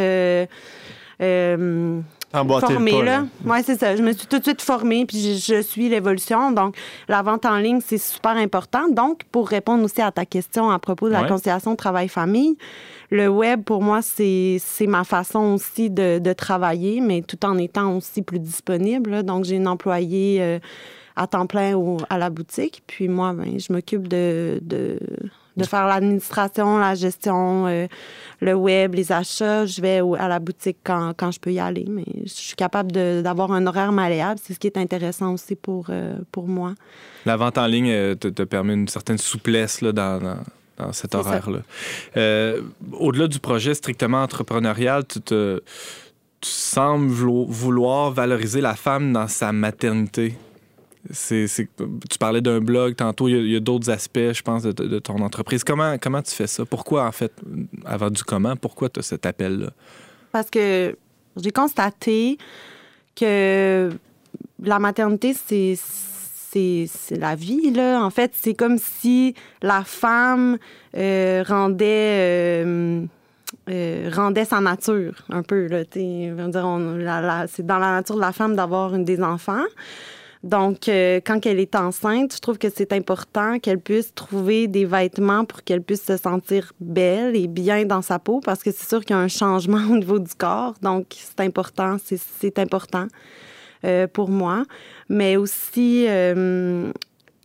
formée, 2.33 3.03
là. 3.03 3.25
Oui, 3.45 3.59
c'est 3.65 3.79
ça. 3.79 3.97
Je 3.97 4.03
me 4.03 4.13
suis 4.13 4.27
tout 4.27 4.39
de 4.39 4.45
suite 4.45 4.63
formée, 4.63 5.05
puis 5.07 5.39
je, 5.39 5.61
suis 5.63 5.89
l'évolution. 5.89 6.53
Donc, 6.53 6.77
la 7.09 7.23
vente 7.23 7.45
en 7.47 7.57
ligne, 7.57 7.81
c'est 7.85 7.99
super 7.99 8.37
important. 8.37 8.89
Donc, 8.89 9.25
pour 9.33 9.49
répondre 9.49 9.85
aussi 9.85 10.01
à 10.01 10.13
ta 10.13 10.25
question 10.25 10.71
à 10.71 10.79
propos 10.79 11.09
de 11.09 11.13
la 11.13 11.25
conciliation 11.25 11.75
travail-famille, 11.77 12.57
le 13.11 13.29
web, 13.29 13.63
pour 13.63 13.83
moi, 13.83 14.01
c'est 14.03 14.61
ma 14.87 15.05
façon 15.05 15.55
aussi 15.55 15.91
de, 15.91 16.33
travailler, 16.33 17.01
mais 17.01 17.23
tout 17.23 17.45
en 17.45 17.59
étant 17.59 17.97
aussi 17.97 18.23
plus 18.23 18.39
disponible. 18.39 19.25
Donc, 19.25 19.45
j'ai 19.45 19.57
une 19.57 19.69
employée 19.69 20.39
euh, 20.41 20.59
à 21.17 21.27
temps 21.27 21.47
plein 21.47 21.77
à 22.09 22.19
la 22.19 22.31
boutique. 22.31 22.83
Puis 22.87 23.09
moi, 23.09 23.33
ben, 23.33 23.59
je 23.59 23.73
m'occupe 23.73 24.07
de 24.07 24.61
de 24.63 24.99
faire 25.65 25.87
l'administration, 25.87 26.79
la 26.79 26.95
gestion, 26.95 27.67
euh, 27.67 27.87
le 28.41 28.55
web, 28.55 28.95
les 28.95 29.13
achats. 29.13 29.67
Je 29.67 29.81
vais 29.81 30.01
à 30.19 30.29
la 30.29 30.39
boutique 30.39 30.79
quand, 30.85 31.13
quand, 31.17 31.31
je 31.31 31.41
peux 31.41 31.53
y 31.53 31.61
aller, 31.61 31.87
mais 31.89 32.05
je 32.25 32.31
suis 32.33 32.57
capable 32.57 32.93
d'avoir 32.93 33.53
un 33.53 33.67
horaire 33.67 33.93
malléable. 33.93 34.41
C'est 34.43 34.55
ce 34.55 34.59
qui 34.59 34.67
est 34.67 34.77
intéressant 34.77 35.33
aussi 35.33 35.57
pour, 35.57 35.87
euh, 35.91 36.17
pour 36.33 36.49
moi. 36.49 36.75
La 37.27 37.37
vente 37.37 37.59
en 37.59 37.67
ligne 37.67 37.91
euh, 37.91 38.15
te, 38.15 38.29
te 38.29 38.43
permet 38.43 38.75
une 38.75 38.89
certaine 38.89 39.19
souplesse 39.19 39.81
là, 39.81 39.93
dans, 39.93 40.39
dans, 40.79 40.93
cet 40.93 41.15
horaire-là. 41.15 41.61
Au-delà 42.93 43.29
du 43.29 43.39
projet 43.39 43.75
strictement 43.75 44.23
entrepreneurial, 44.23 45.05
tu 45.07 45.21
te 45.21 45.63
tu 46.41 46.49
sembles 46.49 47.11
vouloir 47.11 48.13
valoriser 48.13 48.63
la 48.63 48.75
femme 48.75 49.13
dans 49.13 49.29
sa 49.29 49.53
maternité. 49.53 50.35
Tu 51.09 52.19
parlais 52.19 52.41
d'un 52.41 52.61
blog 52.61 52.95
tantôt, 52.95 53.29
il 53.29 53.49
y 53.49 53.57
a, 53.57 53.61
d'autres 53.61 53.91
aspects, 53.91 54.33
je 54.33 54.43
pense, 54.43 54.63
de, 54.63 54.99
ton 54.99 55.21
entreprise. 55.23 55.65
Comment, 55.65 55.97
comment 55.99 56.23
tu 56.23 56.35
fais 56.35 56.47
ça? 56.47 56.65
Pourquoi, 56.67 57.07
en 57.07 57.13
fait, 57.13 57.33
avant 57.85 58.11
du 58.11 58.23
comment, 58.23 58.57
pourquoi 58.57 58.91
tu 58.91 59.01
as 59.01 59.03
cet 59.03 59.25
appel-là? 59.25 59.71
Parce 60.33 60.51
que 60.51 60.97
j'ai 61.37 61.51
constaté 61.51 62.39
que 63.17 63.91
la 64.63 64.79
maternité, 64.79 65.35
c'est, 65.35 65.77
c'est, 65.77 67.17
la 67.17 67.35
vie, 67.35 67.71
là. 67.71 68.05
En 68.05 68.11
fait, 68.11 68.33
c'est 68.35 68.55
comme 68.55 68.79
si 68.79 69.35
la 69.63 69.85
femme 69.85 70.59
euh, 70.97 71.43
rendait... 71.47 72.65
Euh, 72.65 73.07
euh, 73.69 74.11
rendait 74.13 74.45
sa 74.45 74.61
nature 74.61 75.25
un 75.29 75.43
peu. 75.43 75.67
Là, 75.67 75.83
c'est 75.93 77.67
dans 77.67 77.79
la 77.79 77.93
nature 77.93 78.15
de 78.15 78.21
la 78.21 78.33
femme 78.33 78.55
d'avoir 78.55 78.97
des 78.97 79.21
enfants. 79.23 79.65
Donc, 80.43 80.89
euh, 80.89 81.21
quand 81.25 81.45
elle 81.45 81.61
est 81.61 81.75
enceinte, 81.75 82.35
je 82.35 82.41
trouve 82.41 82.57
que 82.57 82.69
c'est 82.75 82.95
important 82.95 83.59
qu'elle 83.59 83.79
puisse 83.79 84.15
trouver 84.15 84.69
des 84.69 84.87
vêtements 84.87 85.45
pour 85.45 85.63
qu'elle 85.63 85.83
puisse 85.83 86.03
se 86.03 86.17
sentir 86.17 86.73
belle 86.81 87.37
et 87.37 87.47
bien 87.47 87.85
dans 87.85 88.01
sa 88.01 88.19
peau 88.19 88.41
parce 88.41 88.63
que 88.63 88.71
c'est 88.71 88.89
sûr 88.89 89.05
qu'il 89.05 89.15
y 89.15 89.19
a 89.19 89.23
un 89.23 89.29
changement 89.29 89.83
au 89.91 89.97
niveau 89.97 90.19
du 90.19 90.35
corps. 90.35 90.75
Donc, 90.81 91.09
c'est 91.11 91.41
important, 91.41 91.99
c'est 92.01 92.59
important 92.59 93.07
euh, 93.85 94.07
pour 94.07 94.31
moi. 94.31 94.65
Mais 95.11 95.37
aussi, 95.37 96.07
euh, 96.09 96.91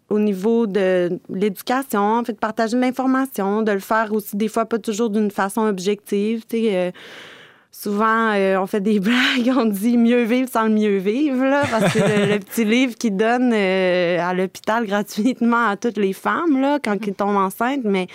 au 0.10 0.20
niveau 0.20 0.66
de 0.66 1.20
l'éducation, 1.30 2.20
en 2.20 2.24
fait, 2.24 2.34
de 2.34 2.38
partager 2.38 2.78
l'information, 2.78 3.62
de 3.62 3.74
le 3.74 3.80
faire 3.80 4.14
aussi 4.14 4.38
des 4.38 4.48
fois 4.48 4.66
pas 4.66 4.80
toujours 4.80 5.10
d'une 5.10 5.32
façon 5.32 5.68
objective. 5.68 6.46
Tu 6.48 6.64
sais, 6.64 6.94
Souvent, 7.78 8.32
euh, 8.34 8.58
on 8.58 8.68
fait 8.68 8.80
des 8.80 9.00
blagues, 9.02 9.52
on 9.56 9.66
dit 9.66 9.98
mieux 9.98 10.24
vivre 10.24 10.50
sans 10.50 10.64
le 10.64 10.70
mieux 10.70 10.98
vivre, 10.98 11.44
là, 11.44 11.64
parce 11.70 11.94
que 11.94 12.00
le, 12.00 12.32
le 12.34 12.40
petit 12.40 12.64
livre 12.64 12.96
qui 12.96 13.12
donne 13.12 13.52
euh, 13.54 14.18
à 14.20 14.34
l'hôpital 14.34 14.86
gratuitement 14.86 15.68
à 15.68 15.76
toutes 15.76 15.98
les 15.98 16.14
femmes 16.14 16.62
là, 16.62 16.80
quand 16.84 16.96
ils 17.06 17.14
tombent 17.14 17.36
enceintes. 17.36 17.84
Mais 17.84 18.08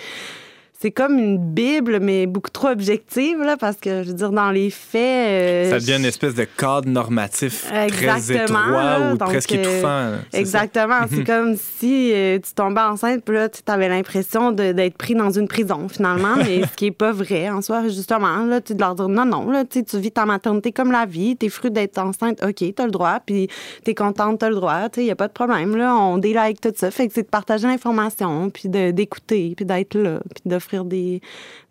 c'est 0.81 0.89
comme 0.89 1.19
une 1.19 1.37
Bible, 1.37 1.99
mais 2.01 2.25
beaucoup 2.25 2.49
trop 2.49 2.69
objective, 2.69 3.37
là, 3.37 3.55
parce 3.55 3.77
que, 3.77 4.01
je 4.01 4.07
veux 4.07 4.15
dire, 4.15 4.31
dans 4.31 4.49
les 4.49 4.71
faits... 4.71 4.99
Euh, 4.99 5.69
ça 5.69 5.77
devient 5.77 5.97
une 5.97 6.05
espèce 6.05 6.33
de 6.33 6.43
cadre 6.43 6.89
normatif 6.89 7.67
très 7.67 8.31
étroit 8.31 9.11
ou 9.13 9.17
presque 9.17 9.51
étouffant. 9.51 10.13
Exactement. 10.33 11.01
C'est 11.07 11.23
comme 11.23 11.55
si 11.55 12.11
euh, 12.13 12.39
tu 12.39 12.53
tombais 12.55 12.81
enceinte, 12.81 13.23
puis 13.23 13.35
là, 13.35 13.47
tu 13.47 13.61
avais 13.67 13.89
l'impression 13.89 14.51
d'être 14.51 14.97
pris 14.97 15.13
dans 15.13 15.29
une 15.29 15.47
prison, 15.47 15.87
finalement, 15.87 16.35
mais 16.37 16.61
ce 16.71 16.75
qui 16.75 16.85
n'est 16.85 16.91
pas 16.91 17.11
vrai, 17.11 17.47
en 17.51 17.61
soi, 17.61 17.87
justement. 17.87 18.43
Là, 18.45 18.59
tu 18.59 18.73
de 18.73 18.79
leur 18.79 18.95
dire, 18.95 19.07
non, 19.07 19.25
non, 19.25 19.51
là, 19.51 19.63
tu 19.65 19.83
vis 19.99 20.11
ta 20.11 20.25
maternité 20.25 20.71
comme 20.71 20.91
la 20.91 21.05
vie, 21.05 21.37
t'es 21.37 21.49
fruit 21.49 21.69
d'être 21.69 21.99
enceinte, 21.99 22.43
OK, 22.43 22.63
t'as 22.75 22.85
le 22.85 22.91
droit, 22.91 23.19
puis 23.23 23.49
t'es 23.83 23.93
contente, 23.93 24.39
t'as 24.39 24.49
le 24.49 24.55
droit, 24.55 24.87
il 24.97 25.03
n'y 25.03 25.11
a 25.11 25.15
pas 25.15 25.27
de 25.27 25.33
problème, 25.33 25.75
là, 25.75 25.95
on 25.95 26.17
délike 26.17 26.59
tout 26.59 26.73
ça. 26.75 26.89
Fait 26.89 27.07
que 27.07 27.13
c'est 27.13 27.21
de 27.21 27.27
partager 27.27 27.67
l'information, 27.67 28.49
puis 28.49 28.67
d'écouter, 28.67 29.53
puis 29.55 29.65
d'être 29.65 29.93
là, 29.93 30.21
puis 30.33 30.41
d'offrir 30.49 30.70
des, 30.85 31.21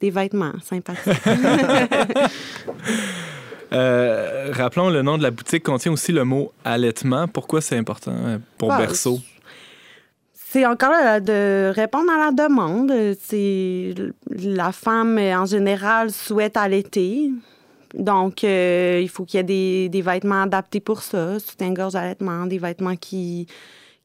des 0.01 0.11
vêtements 0.11 0.53
sympathiques. 0.63 1.15
Euh, 3.73 4.51
rappelons, 4.53 4.91
le 4.91 5.03
nom 5.03 5.17
de 5.17 5.23
la 5.23 5.31
boutique 5.31 5.63
contient 5.63 5.93
aussi 5.93 6.13
le 6.13 6.25
mot 6.25 6.53
allaitement. 6.65 7.29
Pourquoi 7.29 7.61
c'est 7.61 7.77
important 7.77 8.13
euh, 8.13 8.39
pour 8.59 8.69
Bah, 8.69 8.79
Berceau? 8.79 9.21
C'est 10.35 10.67
encore 10.67 10.91
là, 10.91 11.21
de 11.21 11.71
répondre 11.73 12.11
à 12.11 12.19
la 12.19 12.33
demande. 12.33 12.93
C'est 13.21 13.95
la 14.37 14.73
femme 14.73 15.19
en 15.19 15.47
général 15.47 16.11
souhaite 16.11 16.57
allaiter. 16.57 17.31
Donc, 17.95 18.43
euh, 18.43 18.99
il 19.01 19.09
faut 19.09 19.25
qu'il 19.25 19.39
y 19.39 19.41
ait 19.41 19.45
des, 19.45 19.89
des 19.89 20.03
vêtements 20.03 20.43
adaptés 20.43 20.81
pour 20.81 21.03
ça, 21.03 21.39
soutien-gorge 21.39 21.95
allaitement, 21.95 22.47
des 22.47 22.59
vêtements 22.59 22.97
qui, 22.97 23.47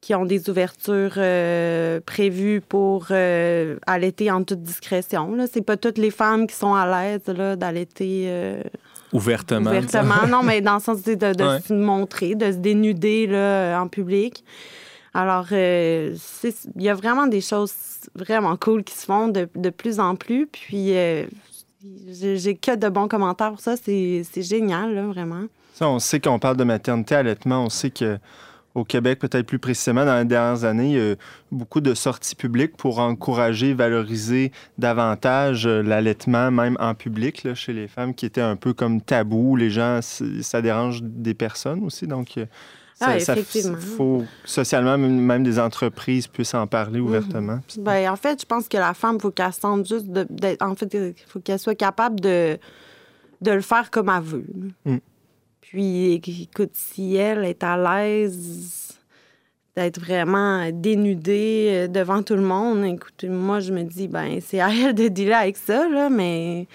qui 0.05 0.13
ont 0.13 0.23
des 0.25 0.51
ouvertures 0.51 1.15
euh, 1.17 1.99
prévues 2.05 2.61
pour 2.61 3.07
euh, 3.09 3.77
allaiter 3.87 4.29
en 4.29 4.43
toute 4.43 4.61
discrétion. 4.61 5.33
Là. 5.33 5.45
C'est 5.51 5.63
pas 5.63 5.77
toutes 5.77 5.97
les 5.97 6.11
femmes 6.11 6.45
qui 6.45 6.53
sont 6.53 6.75
à 6.75 6.85
l'aise 6.85 7.21
là, 7.25 7.55
d'allaiter 7.55 8.25
euh, 8.27 8.61
Ouvertement. 9.13 9.71
ouvertement. 9.71 10.27
non, 10.27 10.43
mais 10.43 10.61
dans 10.61 10.75
le 10.75 10.79
sens 10.79 11.01
de, 11.01 11.15
de, 11.15 11.43
Ouais. 11.43 11.59
se 11.59 11.73
montrer, 11.73 12.35
de 12.35 12.51
se 12.51 12.57
dénuder 12.57 13.25
là, 13.25 13.81
en 13.81 13.87
public. 13.87 14.43
Alors, 15.15 15.47
euh, 15.51 16.13
il 16.75 16.83
y 16.83 16.89
a 16.89 16.93
vraiment 16.93 17.25
des 17.25 17.41
choses 17.41 17.73
vraiment 18.13 18.55
cool 18.57 18.83
qui 18.83 18.93
se 18.93 19.05
font 19.07 19.27
de, 19.27 19.49
de 19.55 19.69
plus 19.71 19.99
en 19.99 20.15
plus. 20.15 20.45
Puis, 20.45 20.95
euh, 20.95 21.25
j'ai 22.11 22.53
que 22.55 22.75
de 22.75 22.89
bons 22.89 23.07
commentaires 23.07 23.49
pour 23.49 23.59
ça. 23.59 23.75
C'est 23.75 24.21
c'est 24.31 24.43
génial, 24.43 24.93
là, 24.93 25.07
vraiment. 25.07 25.45
Ça, 25.73 25.89
on 25.89 25.97
sait 25.97 26.19
qu'on 26.19 26.37
parle 26.37 26.57
de 26.57 26.63
maternité, 26.63 27.15
allaitement. 27.15 27.63
On 27.65 27.69
sait 27.69 27.89
que 27.89 28.19
au 28.75 28.83
Québec, 28.83 29.19
peut-être 29.19 29.47
plus 29.47 29.57
précisément, 29.57 30.05
dans 30.05 30.17
les 30.19 30.25
dernières 30.25 30.65
années, 30.65 30.91
il 30.91 30.97
y 30.97 31.11
a 31.11 31.15
beaucoup 31.51 31.79
de 31.81 31.93
sorties 31.93 32.35
publiques 32.35 32.75
pour 32.77 32.99
encourager, 32.99 33.73
valoriser 33.73 34.51
davantage 34.77 35.65
euh, 35.65 35.81
l'allaitement, 35.81 36.51
même 36.51 36.75
en 36.79 36.93
public, 36.93 37.43
là, 37.43 37.55
chez 37.55 37.73
les 37.73 37.87
femmes, 37.87 38.13
qui 38.13 38.25
était 38.25 38.41
un 38.41 38.55
peu 38.57 38.73
comme 38.73 39.01
tabou. 39.01 39.55
Les 39.55 39.69
gens, 39.69 39.99
ça 40.01 40.61
dérange 40.61 41.01
des 41.01 41.33
personnes 41.33 41.83
aussi. 41.85 42.05
Donc, 42.05 42.37
euh, 42.37 42.45
ça, 42.95 43.07
Ah, 43.09 43.19
ça- 43.19 43.33
effectivement. 43.33 43.77
faut 43.77 44.23
socialement, 44.45 44.97
même 44.97 45.43
des 45.43 45.57
entreprises 45.59 46.27
puissent 46.27 46.53
en 46.53 46.67
parler 46.67 46.99
ouvertement. 46.99 47.59
Puis- 47.67 47.79
Ben, 47.81 48.09
en 48.09 48.15
fait, 48.15 48.41
je 48.41 48.45
pense 48.45 48.67
que 48.67 48.77
la 48.77 48.93
femme, 48.93 49.15
il 49.19 49.21
faut 49.21 49.31
qu'elle 49.31 49.51
sente 49.53 49.87
juste 49.87 50.07
de, 50.07 50.25
En 50.61 50.75
fait, 50.75 51.15
faut 51.27 51.39
qu'elle 51.39 51.59
soit 51.59 51.75
capable 51.75 52.19
de, 52.19 52.57
de 53.41 53.51
le 53.51 53.61
faire 53.61 53.89
comme 53.91 54.09
elle 54.15 54.23
veut. 54.23 54.45
Mm. 54.85 54.97
Puis, 55.75 56.13
écoute, 56.13 56.69
si 56.71 57.17
elle 57.17 57.43
est 57.43 57.61
à 57.61 57.75
l'aise 57.75 58.97
d'être 59.75 59.99
vraiment 59.99 60.69
dénudée 60.71 61.67
euh, 61.69 61.87
devant 61.89 62.23
tout 62.23 62.35
le 62.35 62.43
monde, 62.43 62.85
écoute, 62.85 63.25
moi, 63.25 63.59
je 63.59 63.73
me 63.73 63.83
dis, 63.83 64.07
ben, 64.07 64.39
c'est 64.39 64.61
à 64.61 64.69
elle 64.69 64.95
de 64.95 65.09
dealer 65.09 65.33
avec 65.33 65.57
ça, 65.57 65.89
là, 65.89 66.09
mais 66.09 66.67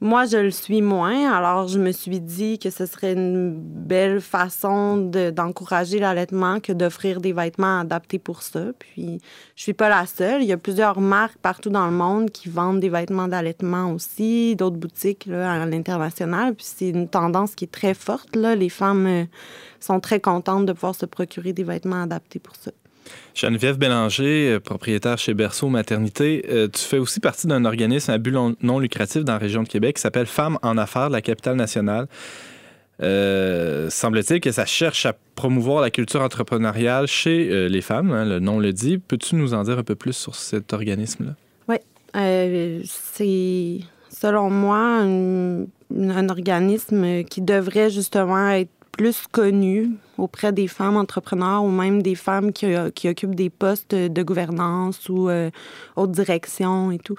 moi, 0.00 0.26
je 0.26 0.36
le 0.36 0.50
suis 0.50 0.80
moins. 0.80 1.32
Alors, 1.32 1.66
je 1.66 1.78
me 1.78 1.90
suis 1.90 2.20
dit 2.20 2.58
que 2.58 2.70
ce 2.70 2.86
serait 2.86 3.14
une 3.14 3.52
belle 3.58 4.20
façon 4.20 4.96
de- 4.96 5.30
d'encourager 5.30 5.98
l'allaitement 5.98 6.60
que 6.60 6.72
d'offrir 6.72 7.20
des 7.20 7.32
vêtements 7.32 7.80
adaptés 7.80 8.18
pour 8.20 8.42
ça. 8.42 8.66
Puis, 8.78 9.20
je 9.56 9.62
suis 9.62 9.72
pas 9.72 9.88
la 9.88 10.06
seule. 10.06 10.42
Il 10.42 10.48
y 10.48 10.52
a 10.52 10.56
plusieurs 10.56 11.00
marques 11.00 11.38
partout 11.38 11.70
dans 11.70 11.86
le 11.86 11.92
monde 11.92 12.30
qui 12.30 12.48
vendent 12.48 12.80
des 12.80 12.88
vêtements 12.90 13.26
d'allaitement 13.28 13.92
aussi, 13.92 14.54
d'autres 14.54 14.76
boutiques 14.76 15.26
là, 15.26 15.52
à 15.52 15.66
l'international. 15.66 16.54
Puis 16.54 16.66
c'est 16.68 16.90
une 16.90 17.08
tendance 17.08 17.54
qui 17.54 17.64
est 17.64 17.72
très 17.72 17.94
forte. 17.94 18.36
Là. 18.36 18.54
Les 18.54 18.68
femmes 18.68 19.06
euh, 19.06 19.24
sont 19.80 19.98
très 20.00 20.20
contentes 20.20 20.66
de 20.66 20.72
pouvoir 20.72 20.94
se 20.94 21.06
procurer 21.06 21.52
des 21.52 21.64
vêtements 21.64 22.02
adaptés 22.02 22.38
pour 22.38 22.54
ça. 22.56 22.70
Geneviève 23.34 23.78
Bélanger, 23.78 24.52
euh, 24.52 24.60
propriétaire 24.60 25.18
chez 25.18 25.34
Berceau 25.34 25.68
Maternité, 25.68 26.44
euh, 26.50 26.68
tu 26.68 26.80
fais 26.80 26.98
aussi 26.98 27.20
partie 27.20 27.46
d'un 27.46 27.64
organisme 27.64 28.10
à 28.10 28.18
but 28.18 28.32
non- 28.32 28.78
lucratif 28.78 29.24
dans 29.24 29.34
la 29.34 29.38
région 29.38 29.62
de 29.62 29.68
Québec 29.68 29.96
qui 29.96 30.02
s'appelle 30.02 30.26
Femmes 30.26 30.58
en 30.62 30.76
affaires 30.78 31.08
de 31.08 31.14
la 31.14 31.22
capitale 31.22 31.56
nationale. 31.56 32.06
Euh, 33.00 33.90
semble-t-il 33.90 34.40
que 34.40 34.50
ça 34.50 34.66
cherche 34.66 35.06
à 35.06 35.14
promouvoir 35.36 35.80
la 35.82 35.90
culture 35.90 36.20
entrepreneuriale 36.20 37.06
chez 37.06 37.48
euh, 37.48 37.68
les 37.68 37.80
femmes, 37.80 38.10
hein, 38.10 38.24
le 38.24 38.40
nom 38.40 38.58
le 38.58 38.72
dit. 38.72 38.98
Peux-tu 38.98 39.36
nous 39.36 39.54
en 39.54 39.62
dire 39.62 39.78
un 39.78 39.84
peu 39.84 39.94
plus 39.94 40.14
sur 40.14 40.34
cet 40.34 40.72
organisme-là? 40.72 41.34
Euh, 42.16 42.80
c'est, 42.84 43.80
selon 44.08 44.48
moi, 44.48 45.02
un 45.02 46.28
organisme 46.30 47.22
qui 47.24 47.42
devrait 47.42 47.90
justement 47.90 48.48
être 48.48 48.70
plus 48.92 49.26
connu 49.30 49.90
auprès 50.16 50.52
des 50.52 50.68
femmes 50.68 50.96
entrepreneurs 50.96 51.62
ou 51.62 51.70
même 51.70 52.02
des 52.02 52.14
femmes 52.14 52.52
qui, 52.52 52.66
euh, 52.66 52.90
qui 52.90 53.08
occupent 53.08 53.34
des 53.34 53.50
postes 53.50 53.94
de 53.94 54.22
gouvernance 54.22 55.08
ou 55.08 55.28
euh, 55.28 55.50
haute 55.96 56.10
direction 56.10 56.90
et 56.90 56.98
tout. 56.98 57.16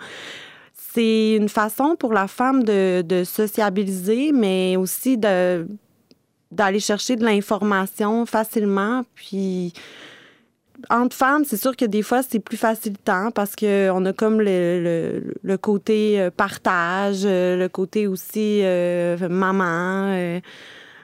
C'est 0.74 1.36
une 1.36 1.50
façon 1.50 1.96
pour 1.98 2.14
la 2.14 2.28
femme 2.28 2.64
de, 2.64 3.02
de 3.02 3.24
sociabiliser, 3.24 4.32
mais 4.32 4.76
aussi 4.76 5.18
de, 5.18 5.68
d'aller 6.52 6.80
chercher 6.80 7.16
de 7.16 7.24
l'information 7.24 8.26
facilement. 8.26 9.04
Puis 9.16 9.74
entre 10.90 11.16
femmes, 11.16 11.44
c'est 11.46 11.58
sûr 11.58 11.76
que 11.76 11.86
des 11.86 12.02
fois, 12.02 12.24
c'est 12.24 12.40
plus 12.40 12.58
facilitant 12.58 13.32
parce 13.32 13.56
qu'on 13.56 14.06
a 14.06 14.14
comme 14.14 14.42
le, 14.42 15.36
le, 15.42 15.58
côté 15.58 16.20
euh, 16.20 16.32
partage, 16.32 17.22
euh, 17.24 17.56
le 17.58 17.70
côté 17.70 18.08
aussi 18.08 18.62
maman. 19.30 20.40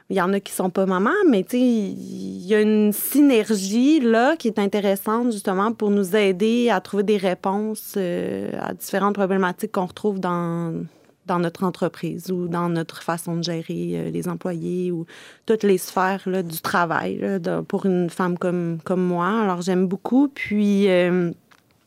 Il 0.10 0.16
y 0.18 0.22
en 0.22 0.32
a 0.34 0.40
qui 0.40 0.54
sont 0.54 0.70
pas 0.70 0.86
mamans, 0.86 1.10
mais 1.30 1.44
tu 1.44 1.58
il 1.58 2.46
y 2.46 2.54
a 2.54 2.62
une 2.62 2.94
synergie 2.94 4.00
là 4.00 4.36
qui 4.38 4.48
est 4.48 4.60
intéressante 4.60 5.32
justement 5.32 5.72
pour 5.74 5.90
nous 5.90 6.16
aider 6.16 6.70
à 6.70 6.80
trouver 6.80 7.04
des 7.04 7.18
réponses 7.18 7.96
euh, 7.98 8.52
à 8.62 8.74
différentes 8.74 9.16
problématiques 9.16 9.72
qu'on 9.72 9.88
retrouve 9.88 10.20
dans, 10.20 10.86
dans 11.26 11.40
notre 11.40 11.64
entreprise 11.64 12.30
ou 12.32 12.48
dans 12.48 12.70
notre 12.70 13.02
façon 13.02 13.38
de 13.38 13.44
gérer 13.44 13.92
euh, 13.94 14.10
les 14.12 14.28
employés 14.28 14.92
ou 14.92 15.08
toutes 15.48 15.64
les 15.64 15.80
sphères 15.80 16.22
là, 16.28 16.44
du 16.44 16.62
travail 16.62 17.18
là, 17.18 17.64
pour 17.64 17.88
une 17.88 18.12
femme 18.12 18.38
comme, 18.38 18.78
comme 18.84 19.02
moi. 19.04 19.42
Alors, 19.42 19.64
j'aime 19.64 19.88
beaucoup. 19.88 20.28
Puis, 20.28 20.88
euh, 20.88 21.32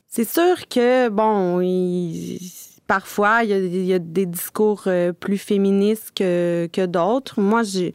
c'est 0.08 0.28
sûr 0.28 0.66
que, 0.68 1.08
bon, 1.08 1.60
il- 1.60 2.40
parfois, 2.88 3.44
il 3.44 3.50
y, 3.50 3.52
a, 3.52 3.58
il 3.58 3.84
y 3.84 3.94
a 3.94 4.00
des 4.00 4.26
discours 4.26 4.84
euh, 4.86 5.12
plus 5.12 5.38
féministes 5.38 6.10
que, 6.16 6.68
que 6.72 6.86
d'autres. 6.86 7.40
Moi, 7.40 7.62
je 7.62 7.92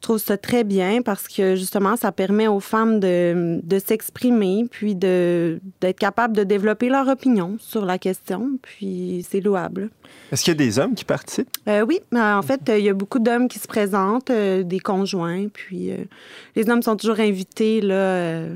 trouve 0.00 0.18
ça 0.18 0.38
très 0.38 0.64
bien 0.64 1.02
parce 1.02 1.26
que, 1.26 1.56
justement, 1.56 1.96
ça 1.96 2.12
permet 2.12 2.46
aux 2.46 2.60
femmes 2.60 3.00
de, 3.00 3.60
de 3.62 3.78
s'exprimer 3.78 4.64
puis 4.70 4.94
d'être 4.94 5.98
capables 5.98 6.34
de 6.34 6.44
développer 6.44 6.88
leur 6.88 7.08
opinion 7.08 7.56
sur 7.58 7.84
la 7.84 7.98
question. 7.98 8.52
Puis, 8.62 9.26
c'est 9.28 9.40
louable. 9.40 9.90
Est-ce 10.30 10.44
qu'il 10.44 10.52
y 10.52 10.56
a 10.56 10.64
des 10.64 10.78
hommes 10.78 10.94
qui 10.94 11.04
participent? 11.04 11.50
Euh, 11.68 11.84
oui, 11.84 12.00
en 12.14 12.42
fait, 12.42 12.60
il 12.68 12.84
y 12.84 12.88
a 12.88 12.94
beaucoup 12.94 13.18
d'hommes 13.18 13.48
qui 13.48 13.58
se 13.58 13.66
présentent, 13.66 14.30
euh, 14.30 14.62
des 14.62 14.78
conjoints, 14.78 15.48
puis 15.48 15.90
euh, 15.90 15.96
les 16.54 16.70
hommes 16.70 16.82
sont 16.82 16.96
toujours 16.96 17.20
invités 17.20 17.80
là, 17.80 18.46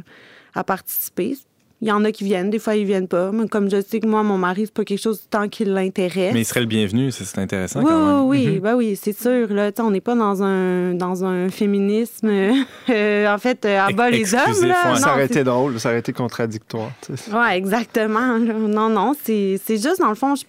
à 0.55 0.63
participer. 0.63 1.37
Il 1.83 1.89
y 1.89 1.93
en 1.93 2.05
a 2.05 2.13
qui 2.13 2.25
viennent, 2.25 2.51
des 2.51 2.59
fois 2.59 2.77
ils 2.77 2.85
viennent 2.85 3.09
pas. 3.09 3.33
Mais 3.33 3.49
comme 3.49 3.71
je 3.71 3.81
sais 3.81 4.01
que 4.01 4.07
moi, 4.07 4.23
mon 4.23 4.37
mari, 4.37 4.65
c'est 4.67 4.75
pas 4.75 4.85
quelque 4.85 5.01
chose 5.01 5.27
tant 5.31 5.49
qui 5.49 5.65
l'intéresse. 5.65 6.35
Mais 6.35 6.43
il 6.43 6.45
serait 6.45 6.61
le 6.61 6.67
bienvenu, 6.67 7.11
c'est 7.11 7.39
intéressant 7.39 7.81
Oui, 7.81 7.87
quand 7.89 8.07
même. 8.07 8.27
oui, 8.29 8.45
oui, 8.47 8.55
Mhm. 8.57 8.61
ben 8.61 8.75
oui, 8.77 8.99
c'est 9.03 9.19
sûr. 9.19 9.49
Là, 9.53 9.73
Tu 9.73 9.77
sais, 9.77 9.83
on 9.83 9.91
n'est 9.91 10.03
pas 10.03 10.15
dans 10.15 10.43
un, 10.43 10.93
dans 10.93 11.25
un 11.25 11.49
féminisme, 11.49 12.29
euh, 12.91 13.27
en 13.35 13.39
fait, 13.39 13.65
euh, 13.65 13.81
à 13.81 13.93
bas 13.93 14.11
les 14.11 14.35
hommes. 14.35 14.67
Là. 14.67 14.97
ça 14.97 15.13
aurait 15.13 15.25
été 15.25 15.43
drôle, 15.43 15.81
ça 15.81 15.89
aurait 15.89 16.01
été 16.01 16.13
contradictoire. 16.13 16.91
oui, 17.09 17.47
exactement. 17.53 18.37
là. 18.37 18.53
Non, 18.55 18.91
non, 18.91 19.15
c'est 19.23 19.59
c'est 19.65 19.77
juste, 19.79 20.01
dans 20.01 20.11
le 20.11 20.15
fond, 20.15 20.35
je- 20.35 20.45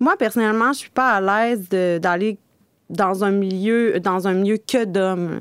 moi, 0.00 0.16
personnellement, 0.16 0.72
je 0.72 0.78
suis 0.78 0.90
pas 0.90 1.10
à 1.10 1.20
l'aise 1.20 1.68
de- 1.68 1.98
d'aller 1.98 2.38
dans 2.88 3.22
un 3.22 3.32
milieu 3.32 4.00
dans 4.00 4.26
un 4.26 4.32
milieu 4.32 4.56
que 4.56 4.86
d'hommes. 4.86 5.40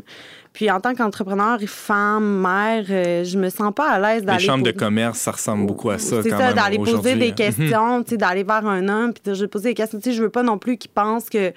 Puis 0.58 0.72
en 0.72 0.80
tant 0.80 0.96
qu'entrepreneur, 0.96 1.60
femme, 1.68 2.42
mère, 2.42 2.84
euh, 2.90 3.24
je 3.24 3.38
me 3.38 3.50
sens 3.50 3.72
pas 3.76 3.92
à 3.92 4.00
l'aise 4.00 4.22
Les 4.22 4.26
d'aller... 4.26 4.44
chambres 4.44 4.64
de 4.64 4.72
commerce, 4.72 5.20
ça 5.20 5.30
ressemble 5.30 5.68
beaucoup 5.68 5.92
à 5.92 6.00
ça 6.00 6.24
c'est 6.24 6.32
ça, 6.32 6.52
d'aller 6.52 6.80
poser 6.80 7.14
des 7.14 7.30
hein. 7.30 7.32
questions, 7.38 8.02
tu 8.02 8.10
sais, 8.10 8.18
d'aller 8.18 8.44
vers 8.44 8.66
un 8.66 8.88
homme, 8.88 9.14
puis 9.14 9.22
de 9.32 9.46
poser 9.46 9.70
des 9.70 9.76
questions. 9.76 10.00
Tu 10.00 10.10
sais, 10.10 10.16
je 10.18 10.24
veux 10.24 10.32
pas 10.32 10.42
non 10.42 10.58
plus 10.58 10.78
qu'il 10.78 10.90
pense 10.90 11.30
que 11.30 11.54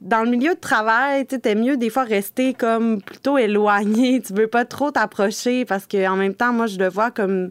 dans 0.00 0.22
le 0.22 0.30
milieu 0.30 0.54
de 0.54 0.60
travail, 0.60 1.26
tu 1.26 1.34
sais, 1.34 1.40
t'es 1.40 1.56
mieux 1.56 1.76
des 1.76 1.90
fois 1.90 2.04
rester 2.04 2.54
comme 2.54 3.02
plutôt 3.02 3.36
éloigné. 3.36 4.22
Tu 4.24 4.32
veux 4.32 4.46
pas 4.46 4.64
trop 4.64 4.92
t'approcher 4.92 5.64
parce 5.64 5.84
que 5.84 6.08
en 6.08 6.14
même 6.14 6.34
temps, 6.34 6.52
moi, 6.52 6.66
je 6.66 6.78
le 6.78 6.88
vois 6.88 7.10
comme 7.10 7.50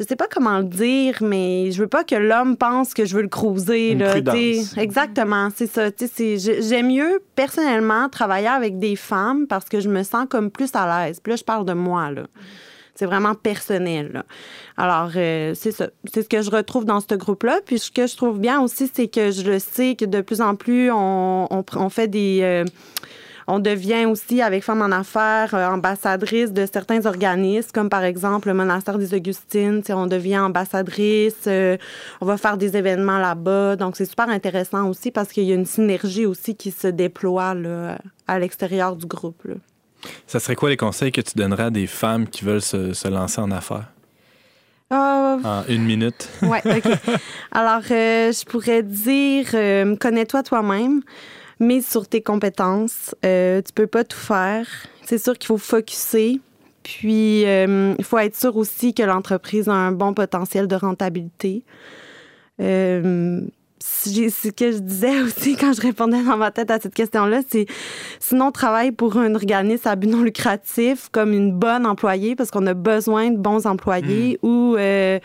je 0.00 0.04
sais 0.06 0.16
pas 0.16 0.26
comment 0.32 0.58
le 0.58 0.64
dire, 0.64 1.18
mais 1.20 1.70
je 1.70 1.82
veux 1.82 1.86
pas 1.88 2.04
que 2.04 2.14
l'homme 2.14 2.56
pense 2.56 2.94
que 2.94 3.04
je 3.04 3.14
veux 3.14 3.22
le 3.22 3.28
cruiser. 3.28 3.90
Une 3.90 3.98
là. 3.98 4.12
Exactement, 4.78 5.48
c'est 5.54 5.66
ça. 5.66 5.90
J'aime 6.18 6.88
mieux, 6.88 7.22
personnellement, 7.36 8.08
travailler 8.08 8.48
avec 8.48 8.78
des 8.78 8.96
femmes 8.96 9.46
parce 9.46 9.68
que 9.68 9.78
je 9.78 9.90
me 9.90 10.02
sens 10.02 10.26
comme 10.30 10.50
plus 10.50 10.70
à 10.74 11.06
l'aise. 11.06 11.20
Puis 11.22 11.32
là, 11.32 11.36
je 11.36 11.44
parle 11.44 11.66
de 11.66 11.74
moi, 11.74 12.10
là. 12.10 12.22
C'est 12.94 13.06
vraiment 13.06 13.34
personnel. 13.34 14.10
là. 14.12 14.24
Alors, 14.76 15.10
euh, 15.16 15.52
c'est 15.54 15.72
ça. 15.72 15.88
C'est 16.12 16.22
ce 16.22 16.28
que 16.28 16.42
je 16.42 16.50
retrouve 16.50 16.84
dans 16.84 17.00
ce 17.00 17.14
groupe-là. 17.14 17.60
Puis 17.64 17.78
ce 17.78 17.90
que 17.90 18.06
je 18.06 18.16
trouve 18.16 18.38
bien 18.40 18.60
aussi, 18.60 18.90
c'est 18.92 19.08
que 19.08 19.30
je 19.30 19.42
le 19.42 19.58
sais 19.58 19.96
que 19.96 20.04
de 20.06 20.20
plus 20.22 20.40
en 20.40 20.54
plus, 20.54 20.90
on, 20.90 21.46
on, 21.50 21.60
pr- 21.60 21.78
on 21.78 21.88
fait 21.88 22.08
des... 22.08 22.40
euh, 22.42 22.64
On 23.50 23.58
devient 23.58 24.04
aussi, 24.04 24.42
avec 24.42 24.62
Femmes 24.62 24.82
en 24.82 24.92
Affaires, 24.92 25.54
euh, 25.54 25.66
ambassadrice 25.66 26.52
de 26.52 26.66
certains 26.72 27.04
organismes, 27.04 27.70
comme 27.72 27.88
par 27.90 28.04
exemple 28.04 28.48
le 28.48 28.54
Monastère 28.54 28.96
des 28.96 29.12
Augustines. 29.12 29.82
On 29.88 30.06
devient 30.06 30.38
ambassadrice, 30.38 31.44
euh, 31.46 31.76
on 32.20 32.26
va 32.26 32.36
faire 32.36 32.56
des 32.56 32.76
événements 32.76 33.18
là-bas. 33.18 33.76
Donc, 33.76 33.96
c'est 33.96 34.04
super 34.04 34.28
intéressant 34.28 34.88
aussi 34.88 35.10
parce 35.10 35.32
qu'il 35.32 35.44
y 35.44 35.52
a 35.52 35.56
une 35.56 35.66
synergie 35.66 36.26
aussi 36.26 36.54
qui 36.54 36.70
se 36.70 36.86
déploie 36.86 37.54
là, 37.54 37.98
à 38.28 38.38
l'extérieur 38.38 38.94
du 38.94 39.06
groupe. 39.06 39.42
Là. 39.44 39.54
Ça 40.26 40.38
serait 40.38 40.54
quoi 40.54 40.70
les 40.70 40.76
conseils 40.76 41.12
que 41.12 41.20
tu 41.20 41.36
donnerais 41.36 41.64
à 41.64 41.70
des 41.70 41.86
femmes 41.86 42.28
qui 42.28 42.44
veulent 42.44 42.62
se, 42.62 42.92
se 42.92 43.08
lancer 43.08 43.40
en 43.40 43.50
affaires? 43.50 43.88
Euh, 44.92 45.38
en 45.44 45.64
une 45.68 45.84
minute. 45.84 46.28
Oui, 46.42 46.58
OK. 46.64 46.92
Alors, 47.52 47.82
euh, 47.90 48.32
je 48.32 48.44
pourrais 48.44 48.82
dire, 48.82 49.46
euh, 49.54 49.94
connais-toi 49.94 50.42
toi-même, 50.42 51.02
mise 51.60 51.86
sur 51.86 52.08
tes 52.08 52.22
compétences. 52.22 53.14
Euh, 53.24 53.62
tu 53.62 53.72
peux 53.72 53.86
pas 53.86 54.04
tout 54.04 54.18
faire. 54.18 54.66
C'est 55.04 55.18
sûr 55.18 55.38
qu'il 55.38 55.46
faut 55.46 55.58
focuser. 55.58 56.40
Puis, 56.82 57.42
il 57.42 58.04
faut 58.04 58.18
être 58.18 58.34
sûr 58.34 58.56
aussi 58.56 58.94
que 58.94 59.02
l'entreprise 59.02 59.68
a 59.68 59.74
un 59.74 59.92
bon 59.92 60.14
potentiel 60.14 60.66
de 60.66 60.74
rentabilité 60.74 61.62
ce 63.80 64.48
que 64.50 64.72
je 64.72 64.78
disais 64.78 65.20
aussi 65.22 65.56
quand 65.56 65.72
je 65.72 65.80
répondais 65.80 66.22
dans 66.22 66.36
ma 66.36 66.50
tête 66.50 66.70
à 66.70 66.78
cette 66.78 66.94
question-là, 66.94 67.40
c'est 67.48 67.66
sinon 68.18 68.46
on 68.46 68.52
travaille 68.52 68.92
pour 68.92 69.16
un 69.16 69.34
organisme 69.34 69.88
à 69.88 69.96
but 69.96 70.08
non 70.08 70.22
lucratif 70.22 71.08
comme 71.10 71.32
une 71.32 71.52
bonne 71.52 71.86
employée 71.86 72.36
parce 72.36 72.50
qu'on 72.50 72.66
a 72.66 72.74
besoin 72.74 73.30
de 73.30 73.38
bons 73.38 73.66
employés 73.66 74.38
mm. 74.42 74.46
ou 74.46 74.76
euh, 74.76 75.18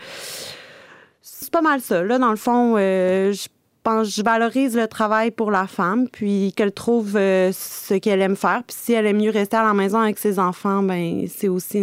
c'est 1.22 1.50
pas 1.50 1.62
mal 1.62 1.80
ça. 1.80 2.02
Là, 2.02 2.18
dans 2.18 2.30
le 2.30 2.36
fond, 2.36 2.74
euh, 2.76 3.32
je 3.32 3.48
pense 3.86 4.16
je 4.16 4.22
valorise 4.22 4.76
le 4.76 4.88
travail 4.88 5.30
pour 5.30 5.52
la 5.52 5.68
femme, 5.68 6.08
puis 6.08 6.52
qu'elle 6.56 6.72
trouve 6.72 7.16
euh, 7.16 7.52
ce 7.52 7.94
qu'elle 7.94 8.20
aime 8.20 8.34
faire. 8.34 8.62
Puis 8.66 8.76
si 8.76 8.92
elle 8.94 9.06
aime 9.06 9.18
mieux 9.18 9.30
rester 9.30 9.56
à 9.56 9.62
la 9.62 9.74
maison 9.74 10.00
avec 10.00 10.18
ses 10.18 10.40
enfants, 10.40 10.82
ben 10.82 11.26
c'est 11.28 11.48
aussi 11.48 11.80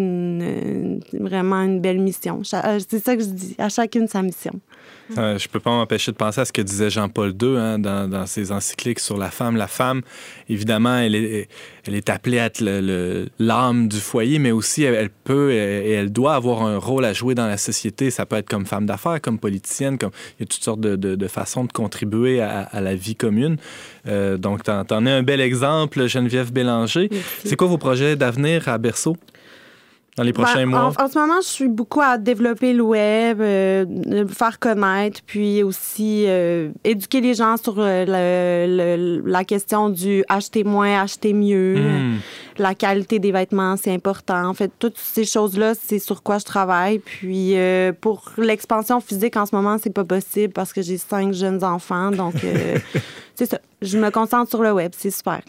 vraiment 1.13 1.61
une 1.61 1.79
belle 1.79 1.99
mission. 1.99 2.41
C'est 2.43 2.99
ça 2.99 3.15
que 3.15 3.23
je 3.23 3.29
dis, 3.29 3.55
à 3.57 3.69
chacune 3.69 4.07
sa 4.09 4.21
mission. 4.21 4.51
Je 5.15 5.47
peux 5.47 5.59
pas 5.59 5.71
m'empêcher 5.71 6.11
de 6.11 6.17
penser 6.17 6.41
à 6.41 6.45
ce 6.45 6.53
que 6.53 6.61
disait 6.61 6.89
Jean-Paul 6.89 7.33
II 7.41 7.57
hein, 7.57 7.79
dans, 7.79 8.09
dans, 8.09 8.25
ses 8.25 8.51
encycliques 8.51 8.99
sur 8.99 9.17
la 9.17 9.29
femme. 9.29 9.55
La 9.55 9.67
femme, 9.67 10.01
évidemment, 10.49 10.97
elle 10.97 11.15
est, 11.15 11.47
elle 11.85 11.95
est 11.95 12.09
appelée 12.09 12.39
à 12.39 12.45
être 12.45 12.63
l'âme 13.39 13.87
du 13.87 13.99
foyer, 13.99 14.39
mais 14.39 14.51
aussi 14.51 14.83
elle, 14.83 15.09
peut 15.09 15.51
et 15.51 15.91
elle 15.91 16.11
doit 16.11 16.35
avoir 16.35 16.63
un 16.63 16.77
rôle 16.77 17.05
à 17.05 17.13
jouer 17.13 17.35
dans 17.35 17.47
la 17.47 17.57
société. 17.57 18.11
Ça 18.11 18.25
peut 18.25 18.37
être 18.37 18.49
comme 18.49 18.65
femme 18.65 18.85
d'affaires, 18.85 19.21
comme 19.21 19.39
politicienne, 19.39 19.97
comme 19.97 20.11
il 20.39 20.41
y 20.41 20.43
a 20.43 20.45
toutes 20.47 20.63
sortes 20.63 20.81
de, 20.81 20.95
de, 20.95 21.27
façons 21.27 21.65
de 21.65 21.71
contribuer 21.71 22.41
à, 22.41 22.61
à 22.61 22.81
la 22.81 22.95
vie 22.95 23.15
commune. 23.15 23.57
Euh, 24.07 24.37
donc, 24.37 24.63
tu 24.63 24.71
en, 24.71 24.83
en, 24.89 25.05
es 25.05 25.11
un 25.11 25.23
bel 25.23 25.41
exemple, 25.41 26.07
Geneviève 26.07 26.51
Bélanger. 26.51 27.09
C'est 27.45 27.55
quoi 27.55 27.67
vos 27.67 27.77
projets 27.77 28.15
d'avenir 28.15 28.67
à 28.67 28.77
Berceau? 28.77 29.17
Dans 30.15 30.23
les 30.23 30.33
prochains 30.33 30.65
ben, 30.65 30.65
mois? 30.67 30.93
En, 30.99 31.07
ce 31.07 31.17
moment, 31.17 31.41
je 31.41 31.47
suis 31.47 31.67
beaucoup 31.67 32.01
à 32.01 32.17
développer 32.17 32.73
le 32.73 32.83
web, 32.83 33.41
euh, 33.41 33.85
le 34.05 34.27
faire 34.27 34.59
connaître, 34.59 35.21
puis 35.25 35.63
aussi 35.63 36.25
euh, 36.27 36.69
éduquer 36.83 37.21
les 37.21 37.33
gens 37.33 37.57
sur 37.57 37.75
euh, 37.77 39.21
la 39.25 39.43
question 39.43 39.89
du 39.89 40.23
acheter 40.29 40.63
moins, 40.63 41.01
acheter 41.01 41.33
mieux. 41.33 41.75
Hmm. 41.77 42.17
La 42.59 42.75
qualité 42.75 43.17
des 43.17 43.31
vêtements, 43.31 43.75
c'est 43.77 43.93
important. 43.93 44.47
En 44.47 44.53
fait, 44.53 44.71
toutes 44.77 44.97
ces 44.97 45.25
choses-là, 45.25 45.73
c'est 45.73 45.97
sur 45.97 46.21
quoi 46.21 46.37
je 46.37 46.45
travaille. 46.45 46.99
Puis 46.99 47.55
pour 47.99 48.29
l'expansion 48.37 48.99
physique, 48.99 49.35
en 49.37 49.47
ce 49.47 49.55
moment, 49.55 49.77
c'est 49.81 49.93
pas 49.93 50.03
possible 50.03 50.53
parce 50.53 50.71
que 50.71 50.83
j'ai 50.83 50.97
cinq 50.97 51.33
jeunes 51.33 51.63
enfants. 51.63 52.11
Donc, 52.11 52.35
c'est 53.35 53.49
ça. 53.49 53.59
Je 53.81 53.97
me 53.97 54.11
concentre 54.11 54.49
sur 54.49 54.61
le 54.61 54.71
web, 54.71 54.91
c'est 54.95 55.11
super. 55.11 55.41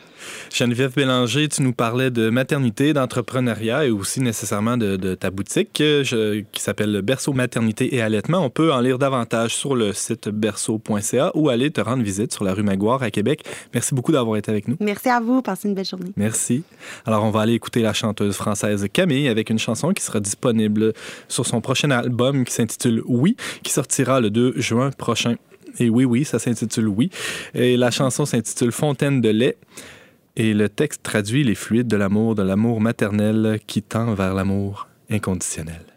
Geneviève 0.53 0.93
Bélanger, 0.95 1.49
tu 1.49 1.63
nous 1.63 1.73
parlais 1.73 2.11
de 2.11 2.31
maternité, 2.31 2.93
d'entrepreneuriat 2.93 3.87
et 3.87 3.91
aussi 3.91 4.21
nécessairement 4.21 4.77
de, 4.77 5.15
ta 5.15 5.31
boutique 5.31 5.81
euh, 5.81 6.43
qui 6.51 6.63
s'appelle 6.63 7.03
Berceau 7.03 7.33
Maternité 7.33 7.95
et 7.95 8.03
Allaitement. 8.03 8.39
On 8.39 8.51
peut 8.51 8.73
en 8.73 8.81
lire 8.81 8.99
davantage 8.99 9.55
sur 9.55 9.77
le 9.77 9.93
site 9.93 10.29
berceau.ca 10.29 11.31
ou 11.35 11.49
aller 11.49 11.71
te 11.71 11.81
rendre 11.81 12.03
visite 12.03 12.33
sur 12.33 12.45
la 12.45 12.55
rue 12.55 12.63
Maguire 12.63 13.03
à 13.03 13.11
Québec. 13.11 13.45
Merci 13.73 13.95
beaucoup 13.95 14.13
d'avoir 14.13 14.37
été 14.37 14.51
avec 14.51 14.67
nous. 14.67 14.77
Merci 14.81 15.11
à 15.11 15.21
vous. 15.21 15.43
Passez 15.43 15.69
une 15.69 15.75
belle 15.75 15.85
journée. 15.85 16.11
Merci. 16.17 16.65
Alors, 17.07 17.25
on 17.25 17.31
va 17.31 17.43
aller 17.43 17.55
écouter 17.55 17.83
la 17.83 17.93
chanteuse 17.93 18.35
française 18.35 18.87
Camille 18.93 19.29
avec 19.29 19.51
une 19.51 19.59
chanson 19.59 19.93
qui 19.93 20.03
sera 20.03 20.21
disponible 20.21 20.93
sur 21.29 21.47
son 21.47 21.61
prochain 21.61 21.91
album 21.91 22.45
qui 22.45 22.53
s'intitule 22.53 23.03
Oui, 23.07 23.37
qui 23.63 23.73
sortira 23.73 24.21
le 24.21 24.31
2 24.31 24.55
juin 24.57 24.91
prochain. 24.91 25.37
Et 25.79 25.89
oui, 25.89 26.05
oui, 26.05 26.25
ça 26.25 26.39
s'intitule 26.39 26.89
Oui. 26.89 27.11
Et 27.55 27.77
la 27.77 27.91
chanson 27.91 28.25
s'intitule 28.25 28.73
Fontaine 28.73 29.21
de 29.21 29.31
lait. 29.31 29.57
Et 30.37 30.53
le 30.53 30.69
texte 30.69 31.03
traduit 31.03 31.45
les 31.45 31.55
fluides 31.55 31.87
de 31.87 31.97
l'amour, 31.97 32.35
de 32.35 32.43
l'amour 32.43 32.81
maternel 32.81 33.61
qui 33.67 33.83
tend 33.83 34.15
vers 34.15 34.35
l'amour 34.35 34.89
inconditionnel. 35.11 35.94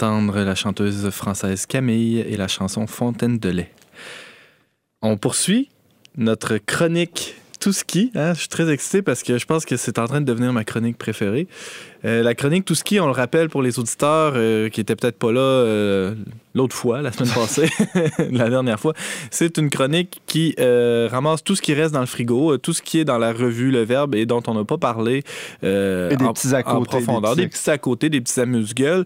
La 0.00 0.54
chanteuse 0.54 1.10
française 1.10 1.66
Camille 1.66 2.20
et 2.20 2.36
la 2.36 2.48
chanson 2.48 2.86
Fontaine 2.86 3.38
de 3.38 3.48
lait. 3.48 3.72
On 5.02 5.16
poursuit 5.16 5.70
notre 6.16 6.58
chronique 6.58 7.34
tout 7.58 7.72
ski. 7.72 8.12
Hein? 8.14 8.34
Je 8.34 8.40
suis 8.40 8.48
très 8.48 8.70
excité 8.70 9.02
parce 9.02 9.22
que 9.22 9.38
je 9.38 9.46
pense 9.46 9.64
que 9.64 9.76
c'est 9.76 9.98
en 9.98 10.06
train 10.06 10.20
de 10.20 10.26
devenir 10.26 10.52
ma 10.52 10.64
chronique 10.64 10.98
préférée. 10.98 11.48
Euh, 12.04 12.22
la 12.22 12.34
chronique 12.34 12.64
Tout 12.64 12.74
Ski, 12.74 13.00
on 13.00 13.06
le 13.06 13.12
rappelle 13.12 13.48
pour 13.48 13.62
les 13.62 13.78
auditeurs 13.78 14.34
euh, 14.36 14.68
qui 14.68 14.80
étaient 14.80 14.94
peut-être 14.94 15.18
pas 15.18 15.32
là 15.32 15.40
euh, 15.40 16.14
l'autre 16.54 16.76
fois, 16.76 17.02
la 17.02 17.10
semaine 17.10 17.32
passée, 17.32 17.68
la 18.30 18.48
dernière 18.48 18.78
fois, 18.78 18.92
c'est 19.30 19.58
une 19.58 19.68
chronique 19.68 20.20
qui 20.26 20.54
ramasse 20.58 21.42
tout 21.42 21.54
ce 21.54 21.62
qui 21.62 21.74
reste 21.74 21.92
dans 21.92 22.00
le 22.00 22.06
frigo, 22.06 22.56
tout 22.58 22.72
ce 22.72 22.82
qui 22.82 23.00
est 23.00 23.04
dans 23.04 23.18
la 23.18 23.32
revue 23.32 23.70
Le 23.70 23.82
Verbe 23.82 24.14
et 24.14 24.26
dont 24.26 24.42
on 24.46 24.54
n'a 24.54 24.64
pas 24.64 24.78
parlé 24.78 25.22
et 25.62 26.16
des 26.16 26.24
en, 26.24 26.32
petits 26.32 26.54
à 26.54 26.62
côté, 26.62 26.88
profondeur, 26.88 27.36
des 27.36 27.48
petits... 27.48 27.70
à 27.70 27.78
côté, 27.78 28.10
des 28.10 28.20
petits 28.20 28.40
amuse-gueules. 28.40 29.04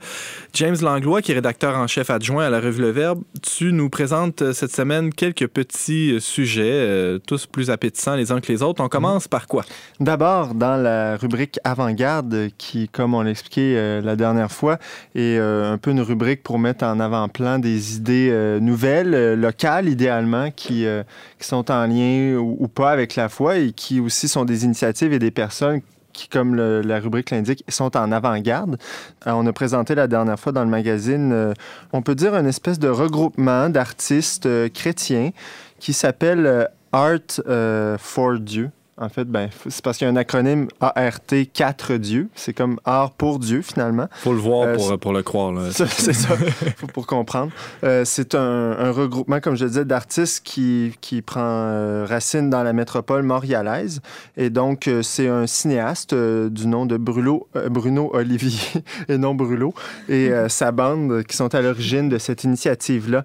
James 0.55 0.77
Langlois, 0.81 1.21
qui 1.21 1.33
est 1.33 1.35
rédacteur 1.35 1.77
en 1.77 1.87
chef 1.87 2.11
adjoint 2.11 2.47
à 2.47 2.51
la 2.51 2.61
revue 2.61 2.83
Le 2.83 2.91
Verbe, 2.91 3.23
tu 3.43 3.73
nous 3.73 3.91
présentes 3.91 4.53
cette 4.53 4.75
semaine 4.75 5.13
quelques 5.13 5.47
petits 5.47 6.17
sujets, 6.21 7.19
tous 7.27 7.47
plus 7.47 7.71
appétissants 7.71 8.17
les 8.17 8.33
uns 8.33 8.41
que 8.41 8.51
les 8.51 8.63
autres. 8.63 8.83
On 8.83 8.89
commence 8.89 9.29
par 9.29 9.47
quoi? 9.47 9.65
D'abord, 10.01 10.55
dans 10.55 10.77
la 10.77 11.17
rubrique 11.17 11.59
Avant-garde, 11.65 12.49
qui 12.57 12.82
comme 12.89 13.15
on 13.15 13.23
l'expliquait 13.23 13.77
euh, 13.77 14.01
la 14.01 14.17
dernière 14.17 14.51
fois, 14.51 14.79
est 15.15 15.39
euh, 15.39 15.73
un 15.73 15.79
peu 15.79 15.91
une 15.91 16.01
rubrique 16.01 16.43
pour 16.43 16.59
mettre 16.59 16.85
en 16.85 17.01
avant-plan 17.01 17.59
des 17.59 17.97
idées 17.97 18.31
euh, 18.31 18.61
nouvelles, 18.61 19.35
locales 19.35 19.89
idéalement, 19.89 20.51
qui, 20.51 20.87
sont 21.41 21.71
en 21.71 21.87
lien 21.87 22.37
ou, 22.37 22.69
pas 22.69 22.91
avec 22.91 23.17
la 23.17 23.29
foi 23.29 23.59
et 23.59 23.73
qui 23.73 24.01
aussi 24.01 24.29
sont 24.29 24.45
des 24.45 24.65
initiatives 24.65 25.13
et 25.13 25.19
des 25.19 25.31
personnes 25.31 25.81
qui, 26.13 26.29
comme 26.29 26.55
la 26.55 27.01
rubrique 27.01 27.31
l'indique, 27.31 27.65
sont 27.69 27.97
en 27.97 28.13
avant-garde. 28.13 28.77
on 29.27 29.47
a 29.47 29.53
présenté 29.53 29.95
la 29.95 30.07
dernière 30.07 30.39
fois 30.39 30.53
dans 30.53 30.65
le 30.65 30.71
magazine, 30.71 31.55
on 31.93 32.03
peut 32.03 32.15
dire, 32.15 32.35
une 32.35 32.47
espèce 32.47 32.79
de 32.79 32.89
regroupement 32.89 33.71
d'artistes 33.71 34.49
chrétiens 34.73 35.31
qui 35.79 35.93
s'appelle 35.93 36.69
Art 36.93 37.41
for 37.99 38.39
Dieu. 38.39 38.71
En 39.03 39.09
fait, 39.09 39.25
ben, 39.25 39.51
c'est 39.69 39.83
parce 39.83 39.99
qu'il 39.99 40.07
y 40.07 40.09
a 40.09 40.13
un 40.13 40.17
acronyme 40.17 40.69
ART 40.81 41.35
4 41.53 41.95
dieux. 41.95 42.29
C'est 42.37 42.53
comme 42.53 42.79
art 42.85 43.11
pour 43.11 43.41
Dieu, 43.41 43.61
finalement. 43.61 44.07
faut 44.13 44.33
le 44.33 44.39
voir 44.39 44.69
euh, 44.69 44.77
pour, 44.77 44.97
pour, 45.01 45.13
le 45.13 45.25
croire. 45.25 45.53
C'est 45.73 46.13
ça, 46.13 46.37
pour 46.95 47.09
comprendre. 47.09 47.51
Euh, 47.83 48.05
c'est 48.05 48.37
un, 48.37 48.93
regroupement, 48.93 49.41
comme 49.41 49.57
je 49.57 49.65
disais, 49.65 49.85
d'artistes 49.85 50.45
qui, 50.45 50.93
qui 51.01 51.21
prend 51.21 51.41
euh, 51.43 52.07
racine 52.09 52.49
dans 52.49 52.63
la 52.63 52.73
métropole 52.73 53.25
montréalaise. 53.25 54.01
Et 54.37 54.51
donc, 54.51 54.89
c'est 55.03 55.27
un 55.27 55.49
cinéaste 55.49 56.15
du 56.15 56.69
nom 56.69 56.87
de 56.87 56.97
Bruno, 56.97 57.49
Bruno 57.71 58.09
Olivier, 58.13 58.85
et 59.09 59.19
non 59.19 59.35
Brulo, 59.35 59.75
et 60.09 60.31
sa 60.49 60.71
bande 60.71 61.25
qui 61.25 61.37
sont 61.37 61.53
à 61.57 61.61
l'origine 61.61 62.09
de 62.09 62.19
cette 62.19 62.45
initiative-là. 62.45 63.25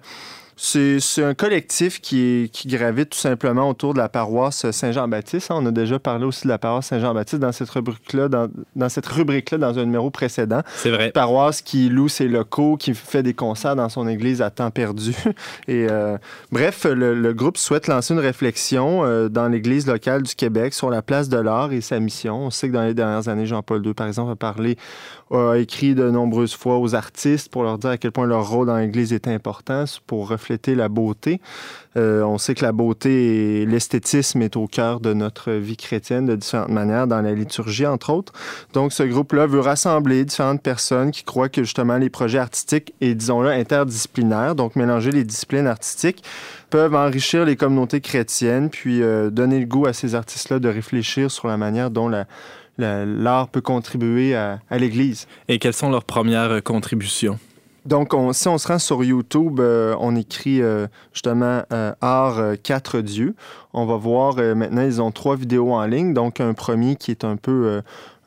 C'est 0.60 1.22
un 1.22 1.34
collectif 1.34 2.00
qui, 2.00 2.50
qui, 2.52 2.66
gravite 2.66 3.10
tout 3.10 3.18
simplement 3.18 3.68
autour 3.70 3.94
de 3.94 3.98
la 3.98 4.08
paroisse 4.08 4.68
Saint-Jean-Baptiste. 4.72 5.52
On 5.52 5.64
a 5.64 5.70
déjà 5.70 6.00
parlé 6.00 6.24
aussi 6.24 6.44
de 6.44 6.48
la 6.48 6.58
paroisse 6.58 6.86
Saint-Jean-Baptiste 6.86 7.40
dans 7.40 7.52
cette 7.52 7.70
rubrique-là, 7.70 8.28
dans, 8.28 8.48
dans, 8.74 8.88
cette 8.88 9.06
rubrique-là, 9.06 9.58
dans 9.58 9.78
un 9.78 9.84
numéro 9.84 10.10
précédent. 10.10 10.62
C'est 10.74 10.90
vrai. 10.90 11.12
Paroisse 11.12 11.62
qui 11.62 11.88
loue 11.88 12.08
ses 12.08 12.26
locaux, 12.26 12.76
qui 12.76 12.92
fait 12.94 13.22
des 13.22 13.34
concerts 13.34 13.76
dans 13.76 13.88
son 13.88 14.08
église 14.08 14.42
à 14.42 14.50
temps 14.50 14.72
perdu. 14.72 15.14
Et 15.68 15.86
euh, 15.88 16.18
bref, 16.50 16.86
le, 16.90 17.32
groupe 17.32 17.56
souhaite 17.56 17.86
lancer 17.86 18.14
une 18.14 18.20
réflexion 18.20 19.04
euh, 19.04 19.28
dans 19.28 19.46
l'église 19.46 19.86
locale 19.86 20.22
du 20.24 20.34
Québec 20.34 20.74
sur 20.74 20.90
la 20.90 21.02
place 21.02 21.28
de 21.28 21.38
l'art 21.38 21.72
et 21.72 21.80
sa 21.80 22.00
mission. 22.00 22.46
On 22.46 22.50
sait 22.50 22.68
que 22.68 22.72
dans 22.72 22.84
les 22.84 22.94
dernières 22.94 23.28
années, 23.28 23.46
Jean-Paul 23.46 23.86
II, 23.86 23.94
par 23.94 24.08
exemple, 24.08 24.32
a 24.32 24.36
parlé 24.36 24.76
a 25.30 25.56
écrit 25.56 25.94
de 25.94 26.10
nombreuses 26.10 26.54
fois 26.54 26.78
aux 26.78 26.94
artistes 26.94 27.50
pour 27.50 27.62
leur 27.62 27.76
dire 27.78 27.90
à 27.90 27.98
quel 27.98 28.12
point 28.12 28.26
leur 28.26 28.48
rôle 28.48 28.66
dans 28.66 28.78
l'Église 28.78 29.12
est 29.12 29.28
important 29.28 29.84
pour 30.06 30.26
refléter 30.26 30.47
la 30.66 30.88
beauté. 30.88 31.40
Euh, 31.96 32.22
on 32.22 32.38
sait 32.38 32.54
que 32.54 32.64
la 32.64 32.72
beauté 32.72 33.62
et 33.62 33.66
l'esthétisme 33.66 34.42
est 34.42 34.56
au 34.56 34.66
cœur 34.66 35.00
de 35.00 35.12
notre 35.12 35.52
vie 35.52 35.76
chrétienne 35.76 36.26
de 36.26 36.36
différentes 36.36 36.68
manières, 36.68 37.06
dans 37.06 37.20
la 37.20 37.32
liturgie, 37.32 37.86
entre 37.86 38.10
autres. 38.10 38.32
Donc, 38.72 38.92
ce 38.92 39.02
groupe-là 39.02 39.46
veut 39.46 39.60
rassembler 39.60 40.24
différentes 40.24 40.62
personnes 40.62 41.10
qui 41.10 41.24
croient 41.24 41.48
que 41.48 41.64
justement 41.64 41.96
les 41.96 42.10
projets 42.10 42.38
artistiques 42.38 42.94
et, 43.00 43.14
disons-le, 43.14 43.48
interdisciplinaires, 43.48 44.54
donc 44.54 44.76
mélanger 44.76 45.10
les 45.10 45.24
disciplines 45.24 45.66
artistiques, 45.66 46.22
peuvent 46.70 46.94
enrichir 46.94 47.44
les 47.44 47.56
communautés 47.56 48.00
chrétiennes, 48.00 48.70
puis 48.70 49.02
euh, 49.02 49.30
donner 49.30 49.58
le 49.58 49.66
goût 49.66 49.86
à 49.86 49.92
ces 49.92 50.14
artistes-là 50.14 50.58
de 50.58 50.68
réfléchir 50.68 51.30
sur 51.30 51.48
la 51.48 51.56
manière 51.56 51.90
dont 51.90 52.08
la, 52.08 52.26
l'art 52.78 53.48
peut 53.48 53.60
contribuer 53.60 54.36
à, 54.36 54.60
l'Église. 54.70 55.26
Et 55.48 55.58
quelles 55.58 55.74
sont 55.74 55.90
leurs 55.90 56.04
premières 56.04 56.62
contributions? 56.62 57.38
Donc, 57.88 58.12
si 58.32 58.48
on 58.48 58.58
se 58.58 58.68
rend 58.68 58.78
sur 58.78 59.02
YouTube, 59.02 59.60
euh, 59.60 59.96
on 59.98 60.14
écrit 60.14 60.60
euh, 60.60 60.88
justement 61.14 61.62
euh, 61.72 61.94
Art 62.02 62.38
4 62.62 63.00
dieux. 63.00 63.34
On 63.72 63.86
va 63.86 63.96
voir 63.96 64.36
maintenant, 64.36 64.82
ils 64.82 65.00
ont 65.00 65.10
trois 65.10 65.36
vidéos 65.36 65.72
en 65.72 65.86
ligne. 65.86 66.12
Donc, 66.12 66.38
un 66.40 66.52
premier 66.52 66.96
qui 66.96 67.10
est 67.10 67.24
un 67.24 67.36
peu 67.36 67.80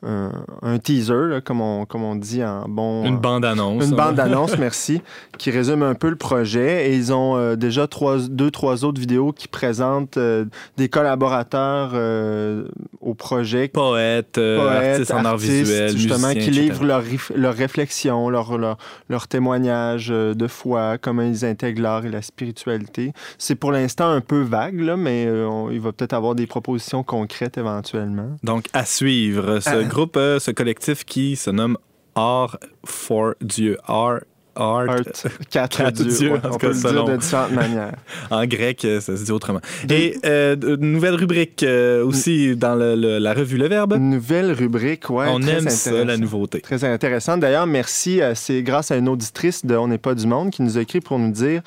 un, 0.04 0.78
teaser, 0.78 1.40
comme, 1.44 1.60
on, 1.60 1.84
comme 1.84 2.02
on 2.02 2.16
dit 2.16 2.42
en 2.42 2.68
bon... 2.68 3.04
Une 3.04 3.18
bande-annonce. 3.18 3.84
Une 3.84 3.94
bande-annonce, 3.94 4.58
merci, 4.58 5.00
qui 5.38 5.50
résume 5.50 5.82
un 5.82 5.94
peu 5.94 6.08
le 6.08 6.16
projet. 6.16 6.90
Et 6.90 6.96
ils 6.96 7.12
ont 7.12 7.36
euh, 7.36 7.56
déjà 7.56 7.86
trois, 7.86 8.18
deux, 8.18 8.50
trois 8.50 8.84
autres 8.84 9.00
vidéos 9.00 9.32
qui 9.32 9.48
présentent 9.48 10.16
euh, 10.16 10.44
des 10.76 10.88
collaborateurs 10.88 11.90
euh, 11.94 12.64
au 13.00 13.14
projet. 13.14 13.68
Poètes, 13.68 14.38
artistes 14.38 15.12
en 15.12 15.24
art 15.24 15.36
visuel, 15.36 15.96
Justement, 15.96 16.32
qui 16.32 16.50
livrent 16.50 16.84
leurs 16.84 17.04
leur 17.34 17.54
réflexions, 17.54 18.28
leurs 18.28 18.58
leur, 18.58 18.78
leur 19.08 19.28
témoignages 19.28 20.08
de 20.08 20.46
foi, 20.46 20.98
comment 20.98 21.22
ils 21.22 21.44
intègrent 21.44 21.82
l'art 21.82 22.04
et 22.04 22.10
la 22.10 22.22
spiritualité. 22.22 23.12
C'est 23.38 23.54
pour 23.54 23.72
l'instant 23.72 24.08
un 24.08 24.20
peu 24.20 24.42
vague, 24.42 24.80
là, 24.80 24.96
mais 24.96 25.28
il 25.70 25.80
va 25.80 25.92
peut-être 25.92 26.12
avoir 26.12 26.34
des 26.34 26.46
propositions 26.46 27.02
concrètes 27.02 27.58
éventuellement. 27.58 28.36
Donc, 28.42 28.66
à 28.72 28.84
suivre 28.84 29.60
ce 29.60 29.91
groupe, 29.92 30.16
euh, 30.16 30.38
ce 30.38 30.50
collectif 30.50 31.04
qui 31.04 31.36
se 31.36 31.50
nomme 31.50 31.76
Art 32.14 32.58
for 32.84 33.34
Dieu. 33.42 33.76
Art 33.86 34.20
Art, 34.54 34.86
Art 34.88 35.00
quatre, 35.50 35.90
dieux. 35.92 36.32
on 36.44 36.58
peut 36.58 36.68
le 36.68 36.74
dire 36.74 37.04
de 37.04 37.16
différentes 37.16 37.52
manières. 37.52 37.94
en 38.30 38.44
grec, 38.46 38.84
euh, 38.84 39.00
ça 39.00 39.16
se 39.16 39.24
dit 39.24 39.32
autrement. 39.32 39.60
Et 39.88 40.18
euh, 40.26 40.56
nouvelle 40.78 41.14
rubrique 41.14 41.64
aussi 42.04 42.56
dans 42.56 42.74
la 42.74 43.34
revue 43.34 43.56
Le 43.56 43.68
Verbe. 43.68 43.94
Nouvelle 43.98 44.52
rubrique, 44.52 45.08
ouais. 45.10 45.26
On 45.30 45.40
aime 45.42 45.68
ça, 45.68 46.04
la 46.04 46.16
nouveauté. 46.16 46.60
Très 46.60 46.84
intéressant. 46.84 47.36
D'ailleurs, 47.38 47.66
merci. 47.66 48.20
C'est 48.34 48.62
grâce 48.62 48.90
à 48.90 48.96
une 48.96 49.08
auditrice 49.08 49.64
de 49.64 49.74
On 49.76 49.88
n'est 49.88 49.98
pas 49.98 50.14
du 50.14 50.26
monde 50.26 50.50
qui 50.50 50.62
nous 50.62 50.76
a 50.76 50.82
écrit 50.82 51.00
pour 51.00 51.18
nous 51.18 51.32
dire 51.32 51.62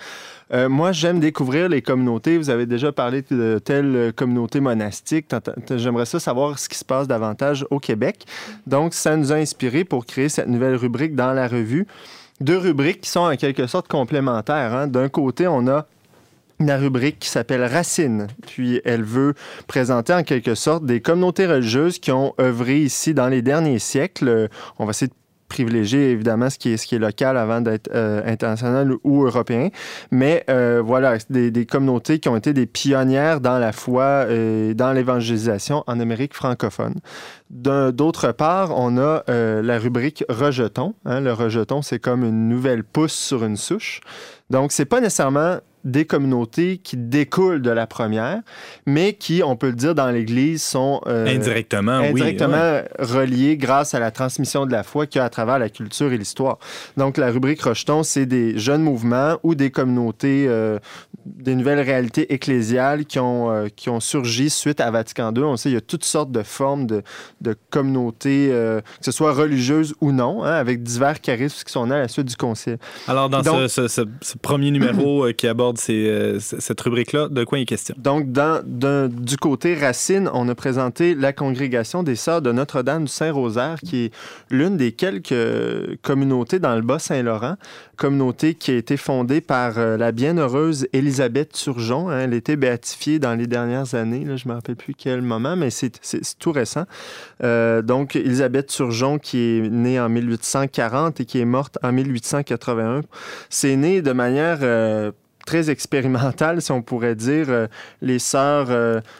euh, 0.53 0.69
moi, 0.69 0.91
j'aime 0.91 1.19
découvrir 1.19 1.69
les 1.69 1.81
communautés. 1.81 2.37
Vous 2.37 2.49
avez 2.49 2.65
déjà 2.65 2.91
parlé 2.91 3.23
de 3.29 3.59
telle 3.63 4.13
communauté 4.15 4.59
monastique. 4.59 5.27
J'aimerais 5.75 6.05
ça 6.05 6.19
savoir 6.19 6.59
ce 6.59 6.69
qui 6.69 6.77
se 6.77 6.85
passe 6.85 7.07
davantage 7.07 7.65
au 7.71 7.79
Québec. 7.79 8.25
Donc, 8.67 8.93
ça 8.93 9.15
nous 9.17 9.31
a 9.31 9.35
inspiré 9.35 9.83
pour 9.83 10.05
créer 10.05 10.29
cette 10.29 10.47
nouvelle 10.47 10.75
rubrique 10.75 11.15
dans 11.15 11.33
la 11.33 11.47
revue. 11.47 11.87
Deux 12.41 12.57
rubriques 12.57 13.01
qui 13.01 13.09
sont 13.09 13.21
en 13.21 13.35
quelque 13.35 13.65
sorte 13.65 13.87
complémentaires. 13.87 14.73
Hein. 14.73 14.87
D'un 14.87 15.09
côté, 15.09 15.47
on 15.47 15.67
a 15.67 15.87
la 16.59 16.77
rubrique 16.77 17.19
qui 17.19 17.29
s'appelle 17.29 17.63
Racine. 17.63 18.27
Puis 18.45 18.81
elle 18.85 19.03
veut 19.03 19.33
présenter 19.67 20.13
en 20.13 20.23
quelque 20.23 20.55
sorte 20.55 20.85
des 20.85 21.01
communautés 21.01 21.47
religieuses 21.47 21.99
qui 21.99 22.11
ont 22.11 22.33
œuvré 22.39 22.79
ici 22.79 23.13
dans 23.13 23.27
les 23.27 23.41
derniers 23.41 23.79
siècles. 23.79 24.49
On 24.79 24.85
va 24.85 24.91
essayer 24.91 25.07
de 25.07 25.13
privilégier 25.47 26.11
évidemment 26.11 26.49
ce 26.49 26.57
qui 26.57 26.73
est, 26.73 26.99
local 26.99 27.37
avant 27.37 27.61
d'être 27.61 27.89
euh, 27.93 28.21
international 28.25 28.93
ou 29.03 29.25
européen. 29.25 29.69
Mais 30.11 30.43
euh, 30.49 30.81
voilà, 30.83 31.17
des, 31.29 31.51
des, 31.51 31.65
communautés 31.65 32.19
qui 32.19 32.29
ont 32.29 32.37
été 32.37 32.53
des 32.53 32.65
pionnières 32.65 33.41
dans 33.41 33.59
la 33.59 33.71
foi 33.71 34.27
et 34.29 34.73
dans 34.73 34.93
l'évangélisation 34.93 35.83
en 35.87 35.99
Amérique 35.99 36.33
francophone. 36.33 36.95
D'autre 37.49 38.31
part, 38.31 38.77
on 38.77 38.97
a 38.97 39.23
euh, 39.29 39.61
la 39.61 39.77
rubrique 39.77 40.23
rejeton. 40.29 40.95
Hein. 41.05 41.21
Le 41.21 41.31
rejeton, 41.31 41.81
c'est 41.81 41.99
comme 41.99 42.23
une 42.23 42.49
nouvelle 42.49 42.83
pousse 42.83 43.13
sur 43.13 43.43
une 43.43 43.57
souche. 43.57 44.01
Donc, 44.49 44.71
c'est 44.71 44.85
pas 44.85 44.99
nécessairement 44.99 45.57
des 45.85 46.05
communautés 46.05 46.79
qui 46.79 46.97
découlent 46.97 47.61
de 47.61 47.69
la 47.69 47.85
première, 47.85 48.41
mais 48.87 49.13
qui, 49.13 49.43
on 49.43 49.55
peut 49.55 49.67
le 49.67 49.75
dire, 49.75 49.93
dans 49.93 50.09
l'Église, 50.09 50.63
sont 50.63 50.99
euh, 51.05 51.27
indirectement, 51.27 51.91
indirectement 51.91 52.81
reliées 52.97 53.55
grâce 53.55 53.93
à 53.93 53.99
la 53.99 54.09
transmission 54.09 54.65
de 54.65 54.71
la 54.71 54.81
foi 54.81 55.05
qu'il 55.05 55.19
y 55.19 55.21
a 55.21 55.25
à 55.25 55.29
travers 55.29 55.59
la 55.59 55.69
culture 55.69 56.11
et 56.11 56.17
l'histoire. 56.17 56.57
Donc, 56.97 57.17
la 57.17 57.29
rubrique 57.29 57.61
Rocheton, 57.61 58.01
c'est 58.01 58.25
des 58.25 58.57
jeunes 58.57 58.81
mouvements 58.81 59.37
ou 59.43 59.53
des 59.53 59.69
communautés, 59.69 60.45
euh, 60.47 60.79
des 61.25 61.53
nouvelles 61.53 61.81
réalités 61.81 62.33
ecclésiales 62.33 63.05
qui 63.05 63.19
ont, 63.19 63.51
euh, 63.51 63.67
qui 63.73 63.89
ont 63.89 63.99
surgi 63.99 64.49
suite 64.49 64.81
à 64.81 64.89
Vatican 64.89 65.31
II. 65.35 65.43
On 65.43 65.55
sait 65.55 65.69
qu'il 65.69 65.75
y 65.75 65.77
a 65.77 65.81
toutes 65.81 66.05
sortes 66.05 66.31
de 66.31 66.41
formes 66.41 66.87
de, 66.87 67.03
de 67.41 67.55
communautés, 67.69 68.47
que 68.49 68.81
ce 69.01 69.11
soit 69.11 69.33
religieuses 69.33 69.93
ou 70.01 70.11
non, 70.11 70.43
hein, 70.43 70.53
avec 70.53 70.81
divers 70.81 71.21
charismes 71.21 71.63
qui 71.63 71.71
sont 71.71 71.85
nés 71.85 71.95
à 71.95 71.99
la 71.99 72.07
suite 72.07 72.25
du 72.27 72.35
Concile. 72.35 72.77
Alors, 73.07 73.29
dans 73.29 73.43
ce, 73.67 73.87
ce, 73.87 74.01
premier 74.41 74.71
numéro 74.71 75.27
qui 75.37 75.47
aborde 75.47 75.74
euh, 75.89 76.39
cette 76.39 76.81
rubrique-là. 76.81 77.27
De 77.29 77.43
quoi 77.43 77.59
il 77.59 77.63
est 77.63 77.65
question? 77.65 77.95
Donc, 77.97 78.27
du 78.31 79.37
côté 79.37 79.75
Racine, 79.75 80.29
on 80.33 80.47
a 80.49 80.55
présenté 80.55 81.15
la 81.15 81.33
congrégation 81.33 82.03
des 82.03 82.15
Sœurs 82.15 82.41
de 82.41 82.51
Notre-Dame 82.51 83.05
du 83.05 83.11
Saint-Rosaire, 83.11 83.79
qui 83.83 84.05
est 84.05 84.13
l'une 84.49 84.77
des 84.77 84.91
quelques 84.91 85.99
communautés 86.01 86.59
dans 86.59 86.75
le 86.75 86.81
Bas-Saint-Laurent, 86.81 87.55
communauté 87.95 88.53
qui 88.53 88.71
a 88.71 88.75
été 88.75 88.97
fondée 88.97 89.41
par 89.41 89.77
euh, 89.77 89.97
la 89.97 90.11
bienheureuse 90.11 90.87
Élisabeth 90.93 91.53
Turgeon. 91.53 92.09
Hein. 92.09 92.19
elle 92.19 92.33
été 92.33 92.55
béatifiée 92.55 93.19
dans 93.19 93.35
les 93.35 93.47
dernières 93.47 93.95
années. 93.95 94.25
Je 94.25 94.47
ne 94.47 94.49
me 94.49 94.55
rappelle 94.55 94.75
plus 94.75 94.93
quel 94.93 95.21
moment, 95.21 95.55
mais 95.55 95.69
c'est 95.69 95.91
tout 96.39 96.51
récent. 96.51 96.85
Euh, 97.43 97.81
donc, 97.81 98.15
Elisabeth 98.15 98.67
Turgeon, 98.67 99.19
qui 99.19 99.37
est 99.37 99.69
née 99.69 99.99
en 99.99 100.09
1840 100.09 101.21
et 101.21 101.25
qui 101.25 101.39
est 101.39 101.45
morte 101.45 101.77
en 101.83 101.91
1881, 101.91 103.01
c'est 103.49 103.75
né 103.75 104.01
de 104.01 104.11
manière 104.11 104.59
très 105.45 105.69
expérimentale, 105.69 106.61
si 106.61 106.71
on 106.71 106.81
pourrait 106.81 107.15
dire. 107.15 107.45
Euh, 107.49 107.67
les 108.01 108.19
sœurs 108.19 108.67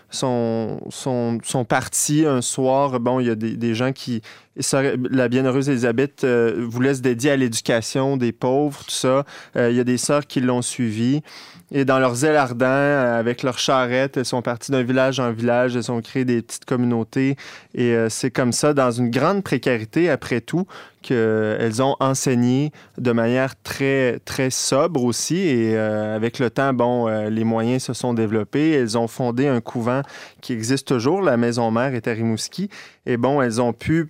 sont, 0.09 0.81
sont, 0.89 1.39
sont, 1.43 1.65
parties 1.65 2.25
un 2.25 2.41
soir. 2.41 2.99
Bon, 2.99 3.19
il 3.19 3.27
y 3.27 3.29
a 3.29 3.35
des 3.35 3.75
gens 3.75 3.91
qui 3.91 4.21
la 4.55 5.27
bienheureuse 5.27 5.69
Elisabeth 5.69 6.23
euh, 6.23 6.65
voulait 6.67 6.93
se 6.93 7.01
dédier 7.01 7.31
à 7.31 7.35
l'éducation 7.35 8.15
des 8.15 8.31
pauvres, 8.31 8.83
tout 8.85 8.91
ça. 8.91 9.25
Euh, 9.57 9.69
il 9.69 9.75
y 9.75 9.79
a 9.79 9.83
des 9.83 9.97
sœurs 9.97 10.25
qui 10.27 10.39
l'ont 10.39 10.61
suivi. 10.61 11.21
Et 11.71 11.83
dans 11.83 11.99
leurs 11.99 12.23
ailes 12.23 12.37
ardents, 12.37 12.65
euh, 12.65 13.19
avec 13.19 13.43
leurs 13.43 13.59
charrettes, 13.59 14.17
elles 14.17 14.25
sont 14.25 14.41
parties 14.41 14.71
d'un 14.71 14.83
village 14.83 15.19
en 15.19 15.31
village, 15.31 15.75
elles 15.75 15.91
ont 15.91 15.99
créé 15.99 16.23
des 16.23 16.41
petites 16.41 16.65
communautés. 16.65 17.35
Et 17.73 17.95
c'est 18.09 18.31
comme 18.31 18.53
ça, 18.53 18.73
dans 18.73 18.91
une 18.91 19.09
grande 19.09 19.43
précarité, 19.43 20.09
après 20.09 20.39
tout, 20.39 20.65
qu'elles 21.01 21.83
ont 21.83 21.95
enseigné 21.99 22.71
de 22.97 23.11
manière 23.11 23.61
très, 23.61 24.19
très 24.25 24.49
sobre 24.49 25.03
aussi. 25.03 25.37
Et 25.37 25.77
avec 25.77 26.39
le 26.39 26.49
temps, 26.49 26.73
bon, 26.73 27.07
les 27.27 27.43
moyens 27.43 27.83
se 27.83 27.93
sont 27.93 28.13
développés. 28.13 28.71
Elles 28.71 28.97
ont 28.97 29.07
fondé 29.07 29.47
un 29.47 29.59
couvent 29.59 30.01
qui 30.41 30.53
existe 30.53 30.87
toujours, 30.87 31.21
la 31.21 31.35
Maison 31.35 31.69
Mère 31.71 31.93
est 31.93 32.07
à 32.07 32.13
Rimouski. 32.13 32.69
Et 33.05 33.17
bon, 33.17 33.41
elles 33.41 33.61
ont 33.61 33.73
pu 33.73 34.07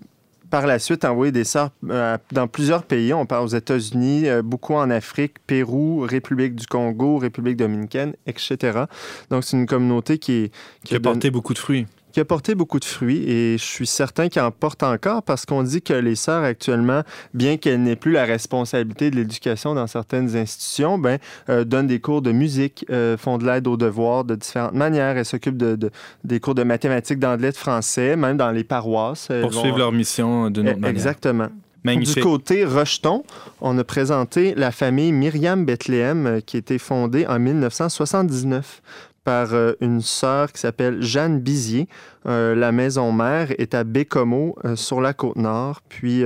par 0.55 0.67
la 0.67 0.79
suite 0.79 1.03
envoyé 1.03 1.33
des 1.33 1.43
sœurs 1.43 1.71
euh, 1.89 2.17
dans 2.31 2.47
plusieurs 2.47 2.83
pays. 2.83 3.13
On 3.13 3.25
parle 3.25 3.43
aux 3.43 3.49
États-Unis, 3.49 4.29
euh, 4.29 4.41
beaucoup 4.41 4.75
en 4.75 4.89
Afrique, 4.89 5.33
Pérou, 5.45 5.99
République 6.09 6.55
du 6.55 6.65
Congo, 6.65 7.17
République 7.17 7.57
dominicaine, 7.57 8.13
etc. 8.25 8.85
Donc, 9.29 9.43
c'est 9.43 9.57
une 9.57 9.65
communauté 9.65 10.17
qui, 10.17 10.51
qui, 10.85 10.95
a 10.95 11.01
porté 11.01 11.29
beaucoup 11.29 11.53
de 11.53 11.59
fruits 11.59 11.87
qui 12.15 12.21
a 12.21 12.25
porté 12.25 12.55
beaucoup 12.55 12.79
de 12.79 12.85
fruits 12.85 13.29
et 13.29 13.57
je 13.57 13.63
suis 13.65 13.85
certain 13.85 14.29
qu'il 14.29 14.41
en 14.41 14.49
porte 14.49 14.83
encore 14.83 15.21
parce 15.21 15.45
qu'on 15.45 15.63
dit 15.63 15.81
que 15.81 15.91
les 15.91 16.15
sœurs 16.15 16.43
actuellement, 16.43 17.01
bien 17.33 17.57
qu'elles 17.57 17.83
n'aient 17.83 17.97
plus 17.97 18.13
la 18.13 18.23
responsabilité 18.23 19.11
de 19.11 19.17
l'éducation 19.17 19.75
dans 19.75 19.85
certaines 19.85 20.33
institutions, 20.37 20.97
ben, 20.97 21.19
euh, 21.49 21.65
donnent 21.65 21.87
des 21.87 21.99
cours 21.99 22.21
de 22.21 22.31
musique, 22.31 22.85
euh, 22.89 23.17
font 23.17 23.37
de 23.37 23.45
l'aide 23.45 23.67
aux 23.67 23.75
devoirs 23.75 24.23
de 24.23 24.35
différentes 24.35 24.75
manières. 24.75 25.17
Elles 25.17 25.25
s'occupent 25.25 25.57
de, 25.57 25.91
des 26.23 26.39
cours 26.39 26.55
de 26.55 26.63
mathématiques, 26.63 27.19
d'anglais, 27.19 27.51
de 27.51 27.57
français, 27.57 28.15
même 28.15 28.37
dans 28.37 28.51
les 28.51 28.63
paroisses. 28.63 29.27
Poursuivre 29.41 29.77
leur 29.77 29.91
mission 29.91 30.49
de 30.49 30.61
notre 30.61 30.79
manière. 30.79 30.91
Exactement. 30.91 31.49
Du 31.83 32.15
côté 32.21 32.63
rejeton, 32.63 33.23
on 33.59 33.77
a 33.77 33.83
présenté 33.83 34.55
la 34.55 34.71
famille 34.71 35.11
Myriam 35.11 35.65
Bethléem 35.65 36.25
euh, 36.25 36.39
qui 36.39 36.55
a 36.55 36.59
été 36.59 36.79
fondée 36.79 37.27
en 37.27 37.39
1979 37.39 38.81
par 39.25 39.53
euh, 39.53 39.73
une 39.81 40.01
sœur 40.01 40.53
qui 40.53 40.61
s'appelle 40.61 41.01
Jeanne 41.01 41.41
Bizier. 41.41 41.89
Euh, 42.27 42.55
la 42.55 42.71
maison 42.71 43.11
mère 43.11 43.51
est 43.57 43.73
à 43.73 43.83
Bécomo, 43.83 44.55
euh, 44.63 44.75
sur 44.75 45.01
la 45.01 45.13
côte 45.13 45.35
nord. 45.35 45.81
Puis 45.89 46.23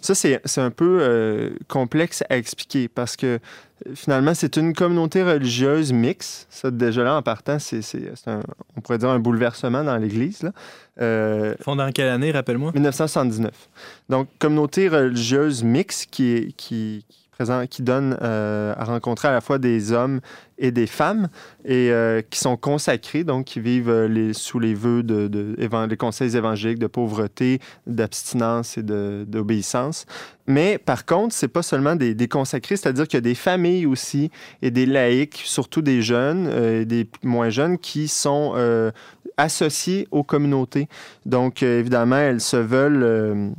ça, 0.00 0.14
c'est 0.14 0.40
un 0.60 0.70
peu 0.70 1.54
complexe 1.68 2.24
à 2.28 2.36
expliquer 2.36 2.88
parce 2.88 3.16
que 3.16 3.38
finalement, 3.94 4.34
c'est 4.34 4.56
une 4.56 4.72
communauté 4.74 5.22
religieuse 5.22 5.92
mixte. 5.92 6.46
Ça, 6.50 6.70
déjà 6.70 7.04
là, 7.04 7.16
en 7.16 7.22
partant, 7.22 7.58
c'est, 7.58 7.80
on 8.76 8.80
pourrait 8.80 8.98
dire 8.98 9.10
un 9.10 9.18
bouleversement 9.18 9.84
dans 9.84 9.96
l'Église. 9.96 10.50
Fondée 10.96 11.82
en 11.82 11.92
quelle 11.92 12.08
année, 12.08 12.32
rappelle-moi? 12.32 12.72
1979. 12.72 13.52
Donc, 14.08 14.28
communauté 14.38 14.88
religieuse 14.88 15.62
mixte 15.62 16.08
qui, 16.10 16.54
qui, 16.56 17.04
qui 17.08 17.19
donne 17.82 18.16
euh, 18.22 18.74
à 18.76 18.84
rencontrer 18.84 19.28
à 19.28 19.32
la 19.32 19.40
fois 19.40 19.58
des 19.58 19.92
hommes 19.92 20.20
et 20.58 20.70
des 20.70 20.86
femmes 20.86 21.28
et 21.64 21.90
euh, 21.90 22.20
qui 22.28 22.38
sont 22.38 22.56
consacrés, 22.56 23.24
donc 23.24 23.46
qui 23.46 23.60
vivent 23.60 23.88
euh, 23.88 24.32
sous 24.32 24.58
les 24.58 24.74
vœux 24.74 25.02
de, 25.02 25.26
des 25.28 25.96
conseils 25.96 26.36
évangéliques 26.36 26.78
de 26.78 26.86
pauvreté, 26.86 27.60
d'abstinence 27.86 28.76
et 28.76 28.82
d'obéissance. 28.82 30.06
Mais 30.46 30.78
par 30.78 31.06
contre, 31.06 31.34
c'est 31.34 31.48
pas 31.48 31.62
seulement 31.62 31.96
des, 31.96 32.14
des 32.14 32.28
consacrés, 32.28 32.76
c'est-à-dire 32.76 33.06
qu'il 33.06 33.16
y 33.16 33.18
a 33.18 33.22
des 33.22 33.34
familles 33.34 33.86
aussi 33.86 34.30
et 34.62 34.70
des 34.70 34.86
laïcs, 34.86 35.40
surtout 35.44 35.82
des 35.82 36.02
jeunes 36.02 36.48
et 36.48 36.84
des 36.84 37.08
moins 37.22 37.50
jeunes, 37.50 37.78
qui 37.78 38.08
sont 38.08 38.54
associés 39.36 40.08
aux 40.10 40.24
communautés. 40.24 40.88
Donc, 41.24 41.62
évidemment, 41.62 42.16
elles 42.16 42.40
se 42.40 42.56
veulent 42.56 43.54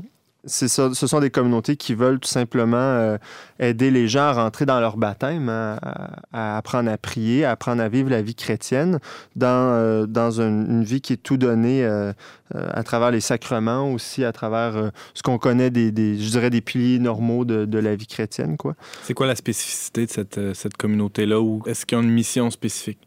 ce 0.45 0.67
sont 0.67 1.19
des 1.19 1.29
communautés 1.29 1.75
qui 1.75 1.93
veulent 1.93 2.19
tout 2.19 2.29
simplement 2.29 2.77
euh, 2.77 3.17
aider 3.59 3.91
les 3.91 4.07
gens 4.07 4.23
à 4.23 4.33
rentrer 4.33 4.65
dans 4.65 4.79
leur 4.79 4.97
baptême, 4.97 5.49
à, 5.49 6.57
apprendre 6.57 6.89
à 6.89 6.97
prier, 6.97 7.45
à 7.45 7.51
apprendre 7.51 7.81
à 7.81 7.89
vivre 7.89 8.09
la 8.09 8.21
vie 8.21 8.33
chrétienne 8.33 8.99
dans, 9.35 9.47
euh, 9.47 10.05
dans 10.07 10.41
une, 10.41 10.83
vie 10.83 11.01
qui 11.01 11.13
est 11.13 11.21
tout 11.21 11.37
donnée 11.37 11.83
euh, 11.83 12.11
à 12.53 12.83
travers 12.83 13.11
les 13.11 13.21
sacrements 13.21 13.93
aussi, 13.93 14.23
à 14.23 14.31
travers 14.31 14.91
ce 15.13 15.21
qu'on 15.21 15.37
connaît 15.37 15.69
des, 15.69 16.17
je 16.17 16.29
dirais, 16.31 16.49
des 16.49 16.61
piliers 16.61 16.99
normaux 16.99 17.45
de, 17.45 17.65
de 17.65 17.77
la 17.77 17.95
vie 17.95 18.07
chrétienne. 18.07 18.57
Quoi. 18.57 18.75
C'est 19.03 19.13
quoi 19.13 19.27
la 19.27 19.35
spécificité 19.35 20.07
de 20.07 20.11
cette, 20.11 20.55
cette 20.55 20.75
communauté-là 20.75 21.39
ou 21.39 21.61
est-ce 21.67 21.85
qu'il 21.85 21.97
y 21.97 22.01
a 22.01 22.03
une 22.03 22.09
mission 22.09 22.49
spécifique? 22.49 22.99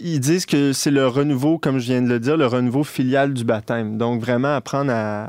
Ils 0.00 0.20
disent 0.20 0.46
que 0.46 0.72
c'est 0.72 0.92
le 0.92 1.08
renouveau, 1.08 1.58
comme 1.58 1.80
je 1.80 1.86
viens 1.86 2.02
de 2.02 2.08
le 2.08 2.20
dire, 2.20 2.36
le 2.36 2.46
renouveau 2.46 2.84
filial 2.84 3.34
du 3.34 3.42
baptême. 3.42 3.98
Donc, 3.98 4.20
vraiment 4.20 4.54
apprendre 4.54 4.92
à, 4.94 5.28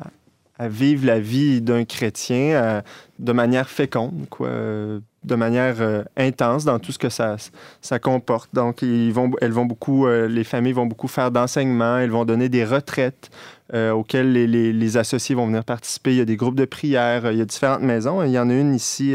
à 0.60 0.68
vivre 0.68 1.06
la 1.06 1.20
vie 1.20 1.62
d'un 1.62 1.86
chrétien 1.86 2.38
euh, 2.38 2.82
de 3.18 3.32
manière 3.32 3.70
féconde, 3.70 4.28
quoi, 4.30 4.50
de 4.50 5.36
manière 5.36 5.78
euh, 5.80 6.04
intense 6.18 6.66
dans 6.66 6.80
tout 6.80 6.92
ce 6.92 7.00
que 7.00 7.08
ça, 7.08 7.38
ça 7.82 7.98
comporte. 7.98 8.50
Donc, 8.54 8.82
ils 8.82 9.14
vont, 9.14 9.32
elles 9.40 9.54
vont 9.54 9.66
beaucoup, 9.66 10.06
euh, 10.06 10.28
les 10.28 10.44
familles 10.44 10.74
vont 10.74 10.86
beaucoup 10.86 11.08
faire 11.08 11.32
d'enseignement, 11.32 11.98
elles 11.98 12.12
vont 12.12 12.26
donner 12.26 12.50
des 12.50 12.66
retraites 12.66 13.32
auxquelles 13.72 14.34
les, 14.34 14.48
les, 14.48 14.74
les, 14.74 14.98
associés 14.98 15.36
vont 15.36 15.46
venir 15.46 15.64
participer. 15.64 16.10
Il 16.10 16.18
y 16.18 16.22
a 16.22 16.26
des 16.26 16.38
groupes 16.38 16.56
de 16.56 16.66
prière, 16.66 17.32
il 17.32 17.38
y 17.38 17.42
a 17.42 17.46
différentes 17.46 17.84
maisons. 17.84 18.24
Il 18.24 18.32
y 18.32 18.40
en 18.40 18.50
a 18.50 18.54
une 18.56 18.74
ici 18.74 19.14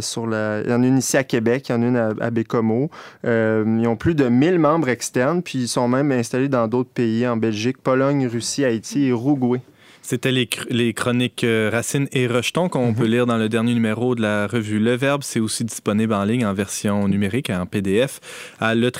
sur 0.00 0.26
la, 0.26 0.62
il 0.64 0.70
y 0.70 0.72
en 0.72 0.82
a 0.82 0.86
une 0.86 0.96
ici 0.96 1.18
à 1.18 1.24
Québec, 1.24 1.68
il 1.68 1.72
y 1.72 1.74
en 1.74 1.82
a 1.82 1.86
une 1.86 1.96
à, 1.98 2.12
à 2.18 2.30
Bécomo. 2.30 2.88
ils 3.22 3.86
ont 3.86 3.96
plus 3.96 4.14
de 4.14 4.30
1000 4.30 4.58
membres 4.58 4.88
externes, 4.88 5.42
puis 5.42 5.58
ils 5.58 5.68
sont 5.68 5.88
même 5.88 6.10
installés 6.10 6.48
dans 6.48 6.68
d'autres 6.68 6.88
pays, 6.88 7.28
en 7.28 7.36
Belgique, 7.36 7.76
Pologne, 7.76 8.26
Russie, 8.26 8.64
Haïti 8.64 9.04
et 9.04 9.08
Uruguay. 9.08 9.60
C'était 10.08 10.30
les, 10.30 10.48
les, 10.70 10.94
chroniques 10.94 11.42
euh, 11.42 11.68
Racine 11.68 12.06
et 12.12 12.28
Rejeton 12.28 12.68
qu'on 12.68 12.94
peut 12.94 13.06
mhm. 13.06 13.10
lire 13.10 13.26
dans 13.26 13.38
le 13.38 13.48
dernier 13.48 13.74
numéro 13.74 14.14
de 14.14 14.22
la 14.22 14.46
revue 14.46 14.78
Le 14.78 14.94
Verbe. 14.94 15.24
C'est 15.24 15.40
aussi 15.40 15.64
disponible 15.64 16.14
en 16.14 16.22
ligne 16.22 16.46
en 16.46 16.54
version 16.54 17.08
numérique, 17.08 17.50
en 17.50 17.66
PDF, 17.66 18.20
à 18.60 18.76
le 18.76 18.92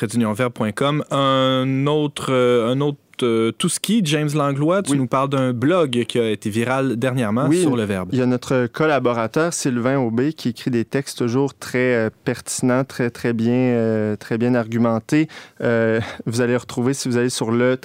Un 1.13 1.87
autre, 1.87 2.33
euh, 2.33 2.73
un 2.73 2.81
autre 2.81 2.99
euh, 3.23 3.53
tout 3.53 3.69
ski, 3.69 4.01
James 4.05 4.29
Langlois, 4.35 4.83
tu 4.83 4.97
nous 4.97 5.07
parles 5.07 5.29
d'un 5.29 5.53
blog 5.53 6.05
qui 6.09 6.19
a 6.19 6.31
été 6.31 6.51
viral 6.51 6.97
dernièrement 6.97 7.51
sur 7.51 7.77
le 7.77 7.85
Verbe. 7.85 8.11
Il 8.13 8.19
y 8.19 8.23
a 8.23 8.27
notre 8.27 8.67
collaborateur 8.67 9.53
Sylvain 9.53 9.99
Aubé 9.99 10.33
qui 10.33 10.51
écrit 10.51 10.71
des 10.71 10.85
textes 10.85 11.19
toujours 11.19 11.55
très 11.55 11.95
euh, 11.95 12.11
pertinents, 12.25 12.85
très 12.85 13.11
très 13.11 13.33
bien, 13.33 13.53
euh, 13.53 14.17
très 14.17 14.39
bien 14.39 14.55
argumentés. 14.55 15.29
vous 15.61 16.41
allez 16.41 16.57
retrouver 16.57 16.95
si 16.95 17.09
vous 17.09 17.17
allez 17.17 17.31
sur 17.31 17.51
le 17.51 17.79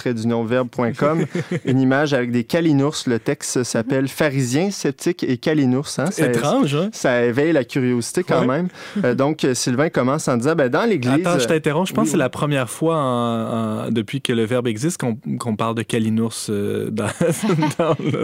verbe.com 0.46 1.26
une 1.66 1.80
image 1.80 2.14
avec 2.14 2.32
des 2.32 2.44
calinours. 2.44 2.98
Le 3.08 3.20
texte 3.20 3.64
s'appelle 3.64 4.08
Pharisiens, 4.08 4.72
sceptiques 4.72 5.24
et 5.24 5.38
calinours. 5.38 5.90
Hein? 5.98 6.06
C'est 6.12 6.36
étrange. 6.36 6.76
Hein? 6.76 6.90
Ça 6.92 7.24
éveille 7.24 7.54
la 7.54 7.64
curiosité 7.64 8.24
quand 8.24 8.46
même. 8.46 8.68
donc 9.16 9.46
Sylvain 9.54 9.90
commence 9.90 10.28
en 10.28 10.38
disant 10.38 10.56
ben, 10.56 10.70
dans 10.70 10.86
l'Église. 10.86 11.26
Attends, 11.26 11.40
je 11.40 11.48
t'interromps. 11.48 11.90
Je 11.90 11.94
pense 11.94 12.06
que 12.06 12.12
c'est 12.12 12.18
la 12.18 12.30
première 12.30 12.70
fois 12.70 13.88
depuis 13.90 14.22
que 14.22 14.34
le 14.34 14.44
Verbe 14.44 14.68
existe 14.68 15.00
qu'on 15.00 15.18
qu'on 15.40 15.56
parle 15.56 15.76
de 15.76 15.84
Kalinours 15.84 16.48
euh, 16.50 16.90
dans, 16.92 17.06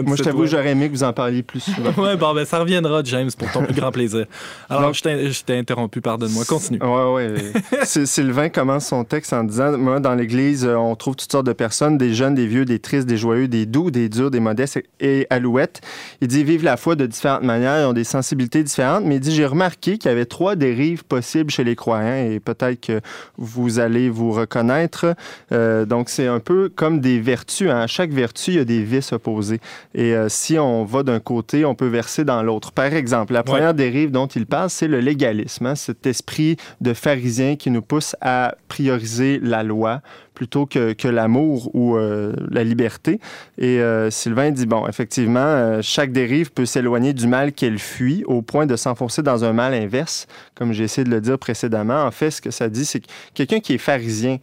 Moi, 0.04 0.16
je 0.16 0.22
t'avoue, 0.22 0.46
j'aurais 0.46 0.70
aimé 0.70 0.88
que 0.88 0.92
vous 0.92 1.04
en 1.04 1.12
parliez 1.12 1.42
plus 1.42 1.60
souvent. 1.60 1.92
oui, 1.96 2.16
bon, 2.16 2.34
ben, 2.34 2.44
ça 2.44 2.58
reviendra, 2.58 3.02
James, 3.04 3.30
pour 3.36 3.50
ton 3.52 3.64
plus 3.64 3.74
grand 3.74 3.92
plaisir. 3.92 4.26
Alors, 4.68 4.92
je 4.92 5.42
t'ai 5.42 5.56
interrompu, 5.56 6.00
pardonne-moi. 6.00 6.44
Continue. 6.44 6.78
Oui, 6.82 7.24
oui. 7.34 7.60
Sylvain 8.06 8.48
commence 8.48 8.86
son 8.86 9.04
texte 9.04 9.32
en 9.32 9.44
disant 9.44 9.76
Moi, 9.76 10.00
dans 10.00 10.14
l'Église, 10.14 10.64
euh, 10.64 10.76
on 10.76 10.94
trouve 10.96 11.16
toutes 11.16 11.30
sortes 11.30 11.46
de 11.46 11.52
personnes, 11.52 11.98
des 11.98 12.14
jeunes, 12.14 12.34
des 12.34 12.46
vieux, 12.46 12.64
des 12.64 12.78
tristes, 12.78 13.06
des 13.06 13.16
joyeux, 13.16 13.48
des 13.48 13.66
doux, 13.66 13.90
des 13.90 14.08
durs, 14.08 14.30
des 14.30 14.40
modestes 14.40 14.82
et 15.00 15.26
alouettes. 15.30 15.80
Il 16.20 16.28
dit 16.28 16.44
Vivent 16.44 16.64
la 16.64 16.76
foi 16.76 16.96
de 16.96 17.06
différentes 17.06 17.42
manières, 17.42 17.80
ils 17.80 17.86
ont 17.86 17.92
des 17.92 18.04
sensibilités 18.04 18.62
différentes, 18.62 19.04
mais 19.04 19.16
il 19.16 19.20
dit 19.20 19.34
J'ai 19.34 19.46
remarqué 19.46 19.98
qu'il 19.98 20.08
y 20.08 20.12
avait 20.12 20.26
trois 20.26 20.56
dérives 20.56 21.04
possibles 21.04 21.50
chez 21.50 21.64
les 21.64 21.76
croyants 21.76 22.30
et 22.30 22.40
peut-être 22.40 22.80
que 22.80 23.00
vous 23.36 23.78
allez 23.78 24.10
vous 24.10 24.32
reconnaître. 24.32 25.14
Euh, 25.52 25.84
donc, 25.84 26.08
c'est 26.08 26.26
un 26.26 26.40
peu 26.40 26.70
comme 26.74 26.87
comme 26.88 27.00
des 27.00 27.20
vertus. 27.20 27.68
Hein. 27.68 27.80
À 27.80 27.86
chaque 27.86 28.12
vertu, 28.12 28.52
il 28.52 28.56
y 28.56 28.60
a 28.60 28.64
des 28.64 28.82
vices 28.82 29.12
opposés. 29.12 29.60
Et 29.94 30.14
euh, 30.14 30.30
si 30.30 30.58
on 30.58 30.84
va 30.84 31.02
d'un 31.02 31.20
côté, 31.20 31.66
on 31.66 31.74
peut 31.74 31.86
verser 31.86 32.24
dans 32.24 32.42
l'autre. 32.42 32.72
Par 32.72 32.94
exemple, 32.94 33.34
la 33.34 33.42
première 33.42 33.74
dérive 33.74 34.10
dont 34.10 34.26
il 34.26 34.46
parle, 34.46 34.70
c'est 34.70 34.88
le 34.88 35.00
légalisme, 35.00 35.66
hein. 35.66 35.74
cet 35.74 36.06
esprit 36.06 36.56
de 36.80 36.94
pharisien 36.94 37.56
qui 37.56 37.70
nous 37.70 37.82
pousse 37.82 38.16
à 38.22 38.54
prioriser 38.68 39.38
la 39.42 39.62
loi 39.62 40.00
plutôt 40.32 40.64
que, 40.64 40.94
que 40.94 41.08
l'amour 41.08 41.74
ou 41.74 41.96
euh, 41.96 42.32
la 42.50 42.64
liberté. 42.64 43.20
Et 43.58 43.80
euh, 43.80 44.08
Sylvain 44.08 44.50
dit, 44.50 44.64
bon, 44.64 44.86
effectivement, 44.86 45.82
chaque 45.82 46.12
dérive 46.12 46.52
peut 46.52 46.64
s'éloigner 46.64 47.12
du 47.12 47.26
mal 47.26 47.52
qu'elle 47.52 47.78
fuit 47.78 48.24
au 48.26 48.40
point 48.40 48.64
de 48.64 48.76
s'enfoncer 48.76 49.20
dans 49.20 49.44
un 49.44 49.52
mal 49.52 49.74
inverse, 49.74 50.26
comme 50.54 50.72
j'ai 50.72 50.84
essayé 50.84 51.04
de 51.04 51.10
le 51.10 51.20
dire 51.20 51.38
précédemment. 51.38 52.04
En 52.04 52.12
fait, 52.12 52.30
ce 52.30 52.40
que 52.40 52.50
ça 52.50 52.70
dit, 52.70 52.86
c'est 52.86 53.00
que 53.00 53.08
quelqu'un 53.34 53.60
qui 53.60 53.74
est 53.74 53.78
pharisien, 53.78 54.38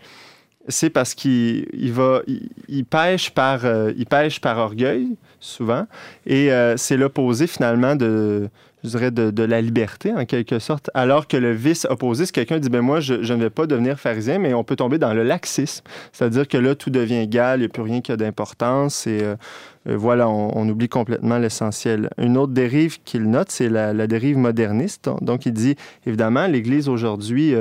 c'est 0.68 0.90
parce 0.90 1.14
qu'il 1.14 1.68
euh, 1.98 2.22
pêche 2.90 3.32
par 3.32 4.58
orgueil 4.58 5.10
souvent, 5.40 5.86
et 6.26 6.52
euh, 6.52 6.76
c'est 6.78 6.98
l'opposé 6.98 7.48
finalement 7.48 7.96
de, 7.96 8.50
la 8.84 9.62
liberté 9.62 10.12
en 10.14 10.26
quelque 10.26 10.60
sorte. 10.60 10.90
Alors 10.94 11.28
que 11.28 11.38
le 11.38 11.52
vice 11.52 11.86
opposé, 11.90 12.26
c'est 12.26 12.32
quelqu'un 12.32 12.60
dit 12.60 12.70
ben 12.70 12.82
moi 12.82 13.00
je, 13.00 13.14
ne 13.14 13.44
vais 13.44 13.50
pas 13.50 13.68
devenir 13.68 14.00
pharisien, 14.00 14.40
mais 14.40 14.54
on 14.54 14.64
peut 14.64 14.76
tomber 14.76 14.98
dans 14.98 15.14
le 15.14 15.24
laxisme, 15.24 15.84
c'est-à-dire 16.12 16.48
que 16.48 16.58
là 16.58 16.76
tout 16.76 16.90
devient 16.90 17.18
égal, 17.18 17.60
il 17.60 17.62
n'y 17.62 17.66
a 17.66 17.70
plus 17.70 17.84
rien 17.84 18.02
qui 18.02 18.12
a 18.12 18.18
d'importance 18.18 19.08
et 19.08 19.22
euh, 19.22 19.36
voilà, 19.86 20.28
on, 20.28 20.68
oublie 20.68 20.90
complètement 20.90 21.38
l'essentiel. 21.38 22.10
Une 22.18 22.38
autre 22.38 22.54
dérive 22.54 23.02
qu'il 23.04 23.30
note, 23.30 23.52
c'est 23.52 23.70
la, 23.70 24.08
dérive 24.08 24.38
moderniste. 24.38 25.10
Donc 25.22 25.46
il 25.46 25.54
dit 25.54 25.76
évidemment 26.06 26.48
l'Église 26.48 26.90
aujourd'hui 26.90 27.56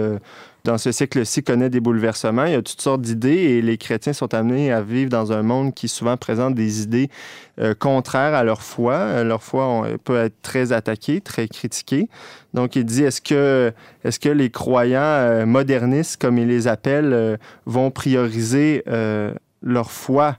dans 0.64 0.78
ce 0.78 0.92
siècle-ci, 0.92 1.42
connaît 1.42 1.68
des 1.68 1.80
bouleversements. 1.80 2.46
Il 2.46 2.52
y 2.52 2.56
a 2.56 2.62
toutes 2.62 2.80
sortes 2.80 3.02
d'idées 3.02 3.28
et 3.28 3.62
les 3.62 3.76
chrétiens 3.76 4.14
sont 4.14 4.32
amenés 4.32 4.72
à 4.72 4.80
vivre 4.80 5.10
dans 5.10 5.30
un 5.30 5.42
monde 5.42 5.74
qui 5.74 5.88
souvent 5.88 6.16
présente 6.16 6.54
des 6.54 6.80
idées 6.80 7.10
euh, 7.60 7.74
contraires 7.74 8.32
à 8.34 8.44
leur 8.44 8.62
foi. 8.62 8.94
Euh, 8.94 9.24
leur 9.24 9.42
foi 9.42 9.86
peut 10.04 10.16
être 10.16 10.40
très 10.40 10.72
attaquée, 10.72 11.20
très 11.20 11.48
critiquée. 11.48 12.08
Donc, 12.54 12.76
il 12.76 12.86
dit, 12.86 13.02
est-ce 13.02 13.20
que, 13.20 13.74
est 14.04 14.18
que 14.18 14.30
les 14.30 14.48
croyants 14.48 15.00
euh, 15.02 15.44
modernistes, 15.44 16.18
comme 16.18 16.38
il 16.38 16.48
les 16.48 16.66
appelle, 16.66 17.38
vont 17.66 17.90
prioriser 17.90 18.82
leur 19.62 19.90
foi? 19.90 20.38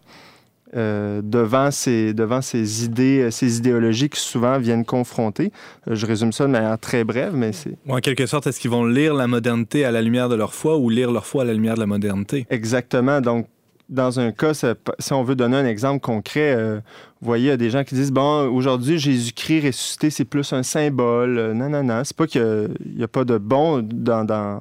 Euh, 0.76 1.22
devant, 1.24 1.72
ces, 1.72 2.14
devant 2.14 2.42
ces 2.42 2.86
idées, 2.86 3.30
ces 3.32 3.58
idéologies 3.58 4.10
qui 4.10 4.20
souvent 4.20 4.58
viennent 4.58 4.86
confronter. 4.86 5.52
Euh, 5.88 5.96
je 5.96 6.06
résume 6.06 6.32
ça 6.32 6.46
de 6.46 6.52
manière 6.52 6.78
très 6.80 7.04
brève, 7.04 7.34
mais 7.34 7.54
c'est... 7.54 7.78
en 7.88 8.00
quelque 8.00 8.26
sorte, 8.26 8.48
est-ce 8.48 8.60
qu'ils 8.60 8.72
vont 8.72 8.86
lire 8.86 9.14
la 9.14 9.28
modernité 9.28 9.86
à 9.86 9.92
la 9.92 10.02
lumière 10.02 10.30
de 10.30 10.36
leur 10.36 10.54
foi 10.54 10.78
ou 10.78 10.90
lire 10.90 11.12
leur 11.12 11.26
foi 11.26 11.44
à 11.44 11.46
la 11.46 11.54
lumière 11.54 11.76
de 11.76 11.80
la 11.80 11.86
modernité? 11.86 12.46
Exactement. 12.50 13.22
Donc, 13.22 13.48
dans 13.90 14.20
un 14.20 14.32
cas, 14.32 14.54
si 14.54 15.14
on 15.14 15.24
veut 15.24 15.36
donner 15.36 15.58
un 15.58 15.66
exemple 15.66 16.00
concret, 16.00 16.56
euh, 16.56 16.80
vous 17.22 17.28
voyez, 17.28 17.46
il 17.46 17.50
y 17.50 17.52
a 17.52 17.58
des 17.58 17.70
gens 17.70 17.84
qui 17.84 17.96
disent 17.96 18.12
bon, 18.12 18.48
aujourd'hui, 18.48 18.98
Jésus-Christ 18.98 19.68
ressuscité, 19.68 20.10
c'est 20.10 20.26
plus 20.26 20.54
un 20.54 20.64
symbole. 20.64 21.38
Euh, 21.38 21.54
non, 21.54 21.70
non, 21.70 21.84
non. 21.84 22.02
C'est 22.04 22.16
pas 22.16 22.28
qu'il 22.28 22.70
n'y 22.96 23.04
a, 23.04 23.08
pas 23.08 23.24
de 23.24 23.38
bon 23.38 23.82
dans, 23.82 24.60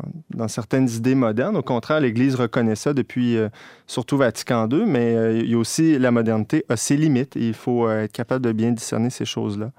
certaines 0.49 0.89
idées 0.91 1.15
modernes. 1.15 1.57
Au 1.57 1.63
contraire, 1.63 2.01
l'Église 2.01 2.35
reconnaît 2.35 2.77
ça 2.77 2.93
depuis 2.93 3.37
euh, 3.37 3.49
surtout 3.87 4.17
Vatican 4.17 4.69
II, 4.71 4.85
mais 4.87 5.41
il 5.41 5.51
y 5.51 5.55
a 5.55 5.59
aussi 5.59 5.99
la 5.99 6.11
modernité 6.11 6.65
a 6.69 6.77
ses 6.77 6.97
limites 6.97 7.37
et 7.37 7.49
il 7.49 7.55
faut 7.55 7.89
être 7.91 8.13
capable 8.13 8.45
de 8.45 8.53
bien 8.53 8.73
discerner 8.73 9.11
ces 9.11 9.25
choses-là. 9.25 9.71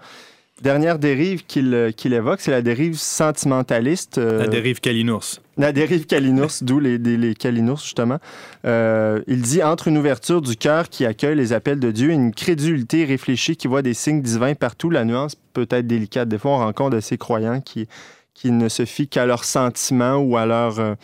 Dernière 0.62 1.00
dérive 1.00 1.46
qu'il 1.46 2.14
évoque, 2.14 2.40
c'est 2.40 2.52
la 2.52 2.62
dérive 2.62 2.98
sentimentaliste. 2.98 4.18
la 4.18 4.48
dérive 4.48 4.80
Kalinours. 4.80 5.42
La 5.58 5.74
dérive 5.74 6.06
Kalinours, 6.06 6.64
d'où 6.64 6.80
les, 6.80 6.98
les, 6.98 7.36
Kalinours, 7.36 7.82
justement. 7.82 8.20
Euh, 8.66 9.22
il 9.28 9.42
dit 9.42 9.62
entre 9.64 9.90
une 9.90 9.98
ouverture 9.98 10.42
du 10.42 10.56
cœur 10.56 10.88
qui 10.88 11.06
accueille 11.06 11.36
les 11.36 11.52
appels 11.52 11.80
de 11.80 11.92
Dieu 11.92 12.12
et 12.12 12.14
une 12.14 12.34
crédulité 12.34 13.04
réfléchie 13.04 13.58
qui 13.58 13.68
voit 13.68 13.82
des 13.82 13.94
signes 13.94 14.22
divins 14.22 14.56
partout. 14.56 14.90
La 14.90 15.04
nuance 15.04 15.36
peut 15.54 15.68
être 15.70 15.88
délicate. 15.88 16.30
Des 16.30 16.38
fois, 16.38 16.52
on 16.52 16.58
rencontre 16.58 16.96
de 16.96 17.02
ces 17.02 17.18
croyants 17.18 17.60
qui, 17.60 17.88
qui 18.34 18.52
ne 18.52 18.70
se 18.70 18.86
fient 18.86 19.10
qu'à 19.10 19.26
leurs 19.26 19.44
sentiments 19.44 20.18
ou 20.18 20.38
à 20.38 20.46
leur 20.46 20.80
euh, 20.80 20.96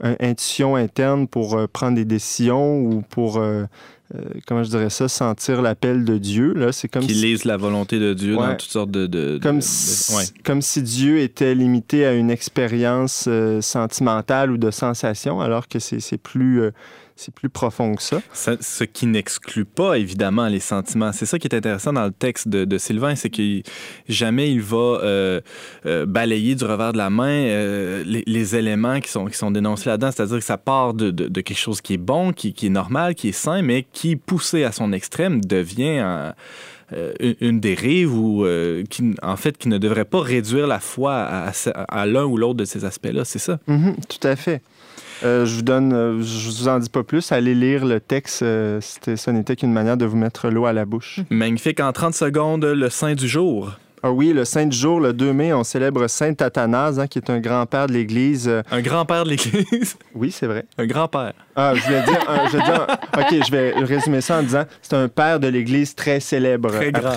intuition 0.00 0.76
interne 0.76 1.28
pour 1.28 1.56
euh, 1.56 1.66
prendre 1.66 1.96
des 1.96 2.04
décisions 2.04 2.78
ou 2.80 3.02
pour 3.02 3.40
euh, 4.14 4.20
comment 4.46 4.62
je 4.62 4.70
dirais 4.70 4.90
ça, 4.90 5.08
sentir 5.08 5.62
l'appel 5.62 6.04
de 6.04 6.18
Dieu. 6.18 6.52
Là, 6.54 6.72
c'est 6.72 6.88
comme 6.88 7.02
qui 7.02 7.14
lisent 7.14 7.44
la 7.44 7.56
volonté 7.56 7.98
de 7.98 8.14
Dieu 8.14 8.36
dans 8.36 8.54
toutes 8.54 8.70
sortes 8.70 8.90
de... 8.90 9.38
comme, 9.42 9.60
si, 9.60 10.32
comme 10.44 10.62
si 10.62 10.82
Dieu 10.82 11.18
était 11.18 11.54
limité 11.54 12.06
à 12.06 12.12
une 12.12 12.30
expérience 12.30 13.24
euh, 13.26 13.60
sentimentale 13.60 14.50
ou 14.50 14.58
de 14.58 14.70
sensation, 14.70 15.40
alors 15.40 15.68
que 15.68 15.78
c'est 15.78 16.18
plus... 16.18 16.62
Euh, 16.62 16.70
c'est 17.16 17.32
plus 17.32 17.48
profond 17.48 17.94
que 17.94 18.02
ça. 18.02 18.20
ce 18.34 18.84
qui 18.84 19.06
n'exclut 19.06 19.64
pas, 19.64 19.96
évidemment, 19.96 20.48
les 20.48 20.60
sentiments. 20.60 21.12
C'est 21.12 21.24
ça 21.24 21.38
qui 21.38 21.48
est 21.48 21.54
intéressant 21.54 21.94
dans 21.94 22.04
le 22.04 22.12
texte 22.12 22.46
de, 22.46 22.78
Sylvain, 22.78 23.14
c'est 23.14 23.30
que 23.30 23.62
jamais 24.06 24.52
il 24.52 24.60
va 24.60 24.76
euh, 24.76 25.40
euh, 25.86 26.04
balayer 26.04 26.54
du 26.54 26.64
revers 26.64 26.92
de 26.92 26.98
la 26.98 27.08
main 27.08 27.46
euh, 27.46 28.04
les, 28.04 28.54
éléments 28.54 29.00
qui 29.00 29.10
sont, 29.10 29.24
qui 29.24 29.36
sont 29.36 29.50
dénoncés 29.50 29.88
là-dedans. 29.88 30.10
C'est-à-dire 30.12 30.38
que 30.38 30.44
ça 30.44 30.58
part 30.58 30.92
de, 30.92 31.10
de, 31.10 31.40
quelque 31.40 31.58
chose 31.58 31.80
qui 31.80 31.94
est 31.94 31.98
bon, 31.98 32.32
qui, 32.32 32.52
qui, 32.52 32.66
est 32.66 32.70
normal, 32.70 33.14
qui 33.14 33.28
est 33.28 33.32
sain, 33.32 33.62
mais 33.62 33.86
qui, 33.92 34.16
poussé 34.16 34.64
à 34.64 34.72
son 34.72 34.92
extrême, 34.92 35.40
devient... 35.42 36.32
une 37.40 37.58
dérive 37.58 38.14
ou 38.14 38.46
qui, 38.88 39.14
en 39.20 39.36
fait, 39.36 39.58
qui 39.58 39.68
ne 39.68 39.78
devrait 39.78 40.04
pas 40.04 40.20
réduire 40.20 40.68
la 40.68 40.78
foi 40.78 41.14
à, 41.14 41.52
à, 41.88 42.06
l'un 42.06 42.24
ou 42.24 42.36
l'autre 42.36 42.58
de 42.58 42.64
ces 42.64 42.84
aspects-là, 42.84 43.24
c'est 43.24 43.40
ça? 43.40 43.58
Mm-hmm, 43.68 43.94
tout 44.08 44.28
à 44.28 44.36
fait. 44.36 44.60
Euh, 45.24 45.46
je 45.46 45.56
vous 45.56 45.62
donne, 45.62 45.92
euh, 45.92 46.22
je 46.22 46.48
vous 46.48 46.68
en 46.68 46.78
dis 46.78 46.88
pas 46.88 47.02
plus. 47.02 47.32
Allez 47.32 47.54
lire 47.54 47.84
le 47.84 48.00
texte. 48.00 48.42
Euh, 48.42 48.80
ce 48.80 49.30
n'était 49.30 49.56
qu'une 49.56 49.72
manière 49.72 49.96
de 49.96 50.04
vous 50.04 50.16
mettre 50.16 50.48
l'eau 50.48 50.66
à 50.66 50.72
la 50.72 50.84
bouche. 50.84 51.20
Magnifique. 51.30 51.80
En 51.80 51.92
30 51.92 52.14
secondes, 52.14 52.64
le 52.64 52.90
saint 52.90 53.14
du 53.14 53.28
jour. 53.28 53.72
Ah 54.02 54.12
oui, 54.12 54.32
le 54.32 54.44
saint 54.44 54.66
du 54.66 54.76
jour, 54.76 55.00
le 55.00 55.12
2 55.12 55.32
mai, 55.32 55.52
on 55.52 55.64
célèbre 55.64 56.06
Saint 56.06 56.34
Athanase, 56.38 57.00
hein, 57.00 57.06
qui 57.06 57.18
est 57.18 57.30
un 57.30 57.40
grand-père 57.40 57.86
de 57.86 57.94
l'Église. 57.94 58.48
Un 58.70 58.80
grand-père 58.80 59.24
de 59.24 59.30
l'Église? 59.30 59.96
Oui, 60.14 60.30
c'est 60.30 60.46
vrai. 60.46 60.64
Un 60.78 60.86
grand-père. 60.86 61.32
Ah, 61.56 61.74
je 61.74 61.82
voulais 61.82 62.02
dire, 62.02 62.20
je 62.52 62.56
dire, 62.58 62.86
OK, 63.16 63.46
je 63.46 63.50
vais 63.50 63.72
résumer 63.72 64.20
ça 64.20 64.38
en 64.38 64.42
disant, 64.42 64.64
c'est 64.82 64.94
un 64.94 65.08
père 65.08 65.40
de 65.40 65.48
l'Église 65.48 65.94
très 65.94 66.20
célèbre. 66.20 66.70
Très 66.70 66.92
grand. 66.92 67.16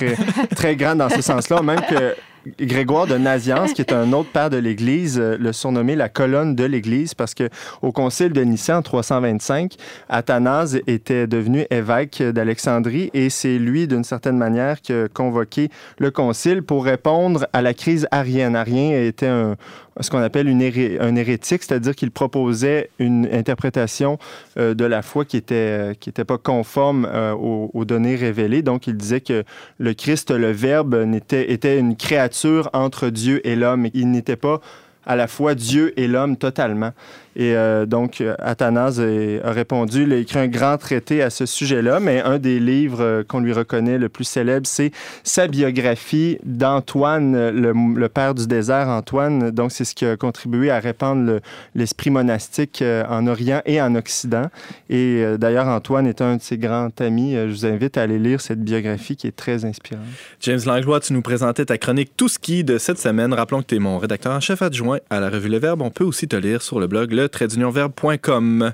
très 0.56 0.76
grand 0.76 0.95
dans 0.95 1.10
ce 1.10 1.22
sens-là, 1.22 1.62
même 1.62 1.82
que 1.82 2.16
Grégoire 2.60 3.08
de 3.08 3.18
Naziance, 3.18 3.74
qui 3.74 3.82
est 3.82 3.93
un 3.93 4.14
autre 4.14 4.30
père 4.32 4.50
de 4.50 4.58
l'Église, 4.58 5.20
euh, 5.20 5.38
le 5.39 5.54
surnommé 5.54 5.95
la 5.95 6.10
colonne 6.10 6.56
de 6.56 6.64
l'Église 6.64 7.14
parce 7.14 7.34
que 7.34 7.50
au 7.82 7.91
concile 7.91 8.34
de 8.34 8.41
Nicée 8.41 8.74
en 8.74 8.82
325, 8.82 9.76
Athanase 10.10 10.80
était 10.88 11.28
devenu 11.28 11.66
évêque 11.70 12.22
d'Alexandrie 12.22 13.10
et 13.14 13.30
c'est 13.30 13.58
lui, 13.58 13.88
d'une 13.88 14.04
certaine 14.04 14.38
manière, 14.38 14.82
qui 14.82 14.93
a 14.93 15.08
convoqué 15.08 15.70
le 15.97 16.12
concile 16.12 16.64
pour 16.64 16.86
répondre 16.86 17.47
à 17.54 17.62
la 17.62 17.74
crise 17.74 18.08
arienne. 18.12 18.56
Arien 18.56 18.91
était 18.91 19.28
un, 19.28 19.56
ce 20.02 20.10
qu'on 20.10 20.20
appelle 20.20 20.47
un 20.47 21.16
hérétique, 21.16 21.64
c'est-à-dire 21.64 21.95
qu'il 21.95 22.12
proposait 22.12 22.89
une 23.00 23.28
interprétation 23.32 24.18
euh, 24.58 24.74
de 24.74 24.86
la 24.86 25.02
foi 25.02 25.26
qui 25.26 25.38
était 25.38 25.56
euh, 25.56 25.93
qui 25.93 26.10
était 26.10 26.26
pas 26.26 26.38
conforme 26.38 27.06
euh, 27.06 27.34
aux, 27.34 27.86
données 27.86 28.16
révélées. 28.16 28.62
Donc, 28.62 28.88
il 28.88 28.95
disait 28.95 29.22
que 29.22 29.43
le 29.78 29.93
Christ, 29.93 30.32
le 30.32 30.52
Verbe, 30.52 30.95
n'était 30.95 31.52
était 31.52 31.80
une 31.80 31.95
créature 31.95 32.70
entre 32.74 33.10
Dieu 33.10 33.45
et 33.47 33.56
l'homme. 33.56 33.88
Il 33.93 34.12
n'était 34.12 34.36
pas 34.36 34.62
à 35.06 35.16
la 35.16 35.28
fois 35.28 35.56
Dieu 35.56 36.00
et 36.00 36.08
l'homme 36.08 36.38
totalement. 36.38 36.91
Et 37.36 37.55
euh, 37.55 37.86
donc, 37.86 38.23
Athanase 38.39 38.99
a 38.99 39.51
répondu, 39.51 40.03
il 40.03 40.13
a 40.13 40.17
écrit 40.17 40.39
un 40.39 40.47
grand 40.47 40.77
traité 40.77 41.21
à 41.21 41.30
ce 41.30 41.45
sujet-là, 41.45 41.99
mais 41.99 42.21
un 42.21 42.39
des 42.39 42.59
livres 42.59 43.01
euh, 43.01 43.23
qu'on 43.23 43.39
lui 43.39 43.53
reconnaît 43.53 43.97
le 43.97 44.09
plus 44.09 44.23
célèbre, 44.23 44.65
c'est 44.65 44.91
sa 45.23 45.47
biographie 45.47 46.39
d'Antoine, 46.43 47.49
le, 47.49 48.09
père 48.09 48.34
du 48.34 48.47
désert, 48.47 48.88
Antoine. 48.88 49.51
Donc, 49.51 49.71
c'est 49.71 49.86
ce 49.86 49.93
qui 49.93 50.05
a 50.05 50.17
contribué 50.17 50.71
à 50.71 50.80
répandre 50.80 51.39
l'esprit 51.75 52.09
monastique 52.09 52.82
euh, 52.82 53.03
en 53.07 53.27
Orient 53.27 53.61
et 53.65 53.82
en 53.82 53.95
Occident. 53.95 54.47
Et 54.89 55.23
d'ailleurs, 55.38 55.67
Antoine 55.67 56.07
est 56.07 56.21
un 56.21 56.38
de 56.38 56.41
ses 56.41 56.57
grands 56.57 56.89
amis. 56.99 57.36
Je 57.36 57.51
vous 57.51 57.65
invite 57.65 57.97
à 57.97 58.01
aller 58.01 58.17
lire 58.17 58.41
cette 58.41 58.63
biographie 58.63 59.15
qui 59.15 59.27
est 59.27 59.36
très 59.36 59.65
inspirante. 59.65 60.03
James 60.41 60.59
Langlois, 60.65 60.99
tu 60.99 61.13
nous 61.13 61.21
présentais 61.21 61.65
ta 61.65 61.77
chronique 61.77 62.11
Tout 62.17 62.27
ski 62.27 62.63
de 62.63 62.77
cette 62.77 62.99
semaine. 62.99 63.34
Rappelons 63.34 63.61
que 63.61 63.67
tu 63.67 63.75
es 63.75 63.80
mon 63.80 63.97
rédacteur 63.97 64.34
en 64.34 64.39
chef 64.39 64.61
adjoint 64.61 64.99
à 65.09 65.19
la 65.19 65.30
revue 65.30 65.49
Le 65.49 65.59
Verbe. 65.59 65.82
On 65.82 65.91
peut 65.91 66.03
aussi 66.03 66.27
te 66.27 66.36
lire 66.36 66.61
sur 66.61 66.80
le 66.80 66.88
blog 66.88 67.11
le 67.20 67.28
tradeunionverbe.com. 67.28 68.74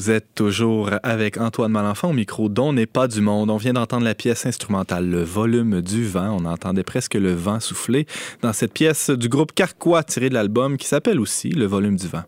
Vous 0.00 0.10
êtes 0.10 0.34
toujours 0.34 0.88
avec 1.02 1.36
Antoine 1.36 1.72
Malenfant 1.72 2.08
au 2.08 2.12
micro 2.14 2.48
dont 2.48 2.72
n'est 2.72 2.86
pas 2.86 3.06
du 3.06 3.20
monde. 3.20 3.50
On 3.50 3.58
vient 3.58 3.74
d'entendre 3.74 4.04
la 4.04 4.14
pièce 4.14 4.46
instrumentale 4.46 5.10
Le 5.10 5.22
volume 5.22 5.82
du 5.82 6.06
vent. 6.06 6.38
On 6.40 6.46
entendait 6.46 6.84
presque 6.84 7.16
le 7.16 7.34
vent 7.34 7.60
souffler 7.60 8.06
dans 8.40 8.54
cette 8.54 8.72
pièce 8.72 9.10
du 9.10 9.28
groupe 9.28 9.52
Carquois 9.52 10.02
tirée 10.02 10.30
de 10.30 10.34
l'album 10.34 10.78
qui 10.78 10.86
s'appelle 10.88 11.20
aussi 11.20 11.50
Le 11.50 11.66
volume 11.66 11.96
du 11.96 12.08
vent. 12.08 12.22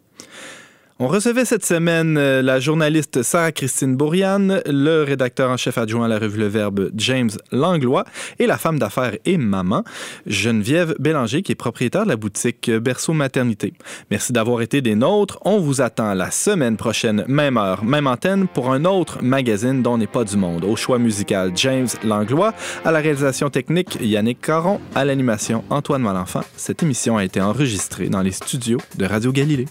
On 1.04 1.08
recevait 1.08 1.44
cette 1.44 1.66
semaine 1.66 2.16
euh, 2.16 2.42
la 2.42 2.60
journaliste 2.60 3.24
Sarah-Christine 3.24 3.96
Bourriane, 3.96 4.62
le 4.66 5.02
rédacteur 5.02 5.50
en 5.50 5.56
chef 5.56 5.76
adjoint 5.76 6.04
à 6.04 6.08
la 6.08 6.20
revue 6.20 6.38
Le 6.38 6.46
Verbe 6.46 6.90
James 6.94 7.32
Langlois 7.50 8.04
et 8.38 8.46
la 8.46 8.56
femme 8.56 8.78
d'affaires 8.78 9.16
et 9.24 9.36
maman 9.36 9.82
Geneviève 10.28 10.94
Bélanger 11.00 11.42
qui 11.42 11.50
est 11.50 11.56
propriétaire 11.56 12.04
de 12.04 12.10
la 12.10 12.14
boutique 12.14 12.70
Berceau 12.70 13.14
Maternité. 13.14 13.72
Merci 14.12 14.32
d'avoir 14.32 14.62
été 14.62 14.80
des 14.80 14.94
nôtres. 14.94 15.40
On 15.44 15.58
vous 15.58 15.80
attend 15.80 16.14
la 16.14 16.30
semaine 16.30 16.76
prochaine, 16.76 17.24
même 17.26 17.56
heure, 17.56 17.82
même 17.82 18.06
antenne 18.06 18.46
pour 18.46 18.72
un 18.72 18.84
autre 18.84 19.24
magazine 19.24 19.82
dont 19.82 19.98
n'est 19.98 20.06
pas 20.06 20.22
du 20.22 20.36
monde. 20.36 20.64
Au 20.64 20.76
choix 20.76 21.00
musical 21.00 21.50
James 21.56 21.88
Langlois, 22.04 22.54
à 22.84 22.92
la 22.92 23.00
réalisation 23.00 23.50
technique 23.50 23.98
Yannick 24.00 24.40
Caron, 24.40 24.78
à 24.94 25.04
l'animation 25.04 25.64
Antoine 25.68 26.02
Malenfant. 26.02 26.44
Cette 26.56 26.84
émission 26.84 27.16
a 27.16 27.24
été 27.24 27.40
enregistrée 27.40 28.08
dans 28.08 28.22
les 28.22 28.30
studios 28.30 28.78
de 28.96 29.04
Radio 29.04 29.32
Galilée. 29.32 29.66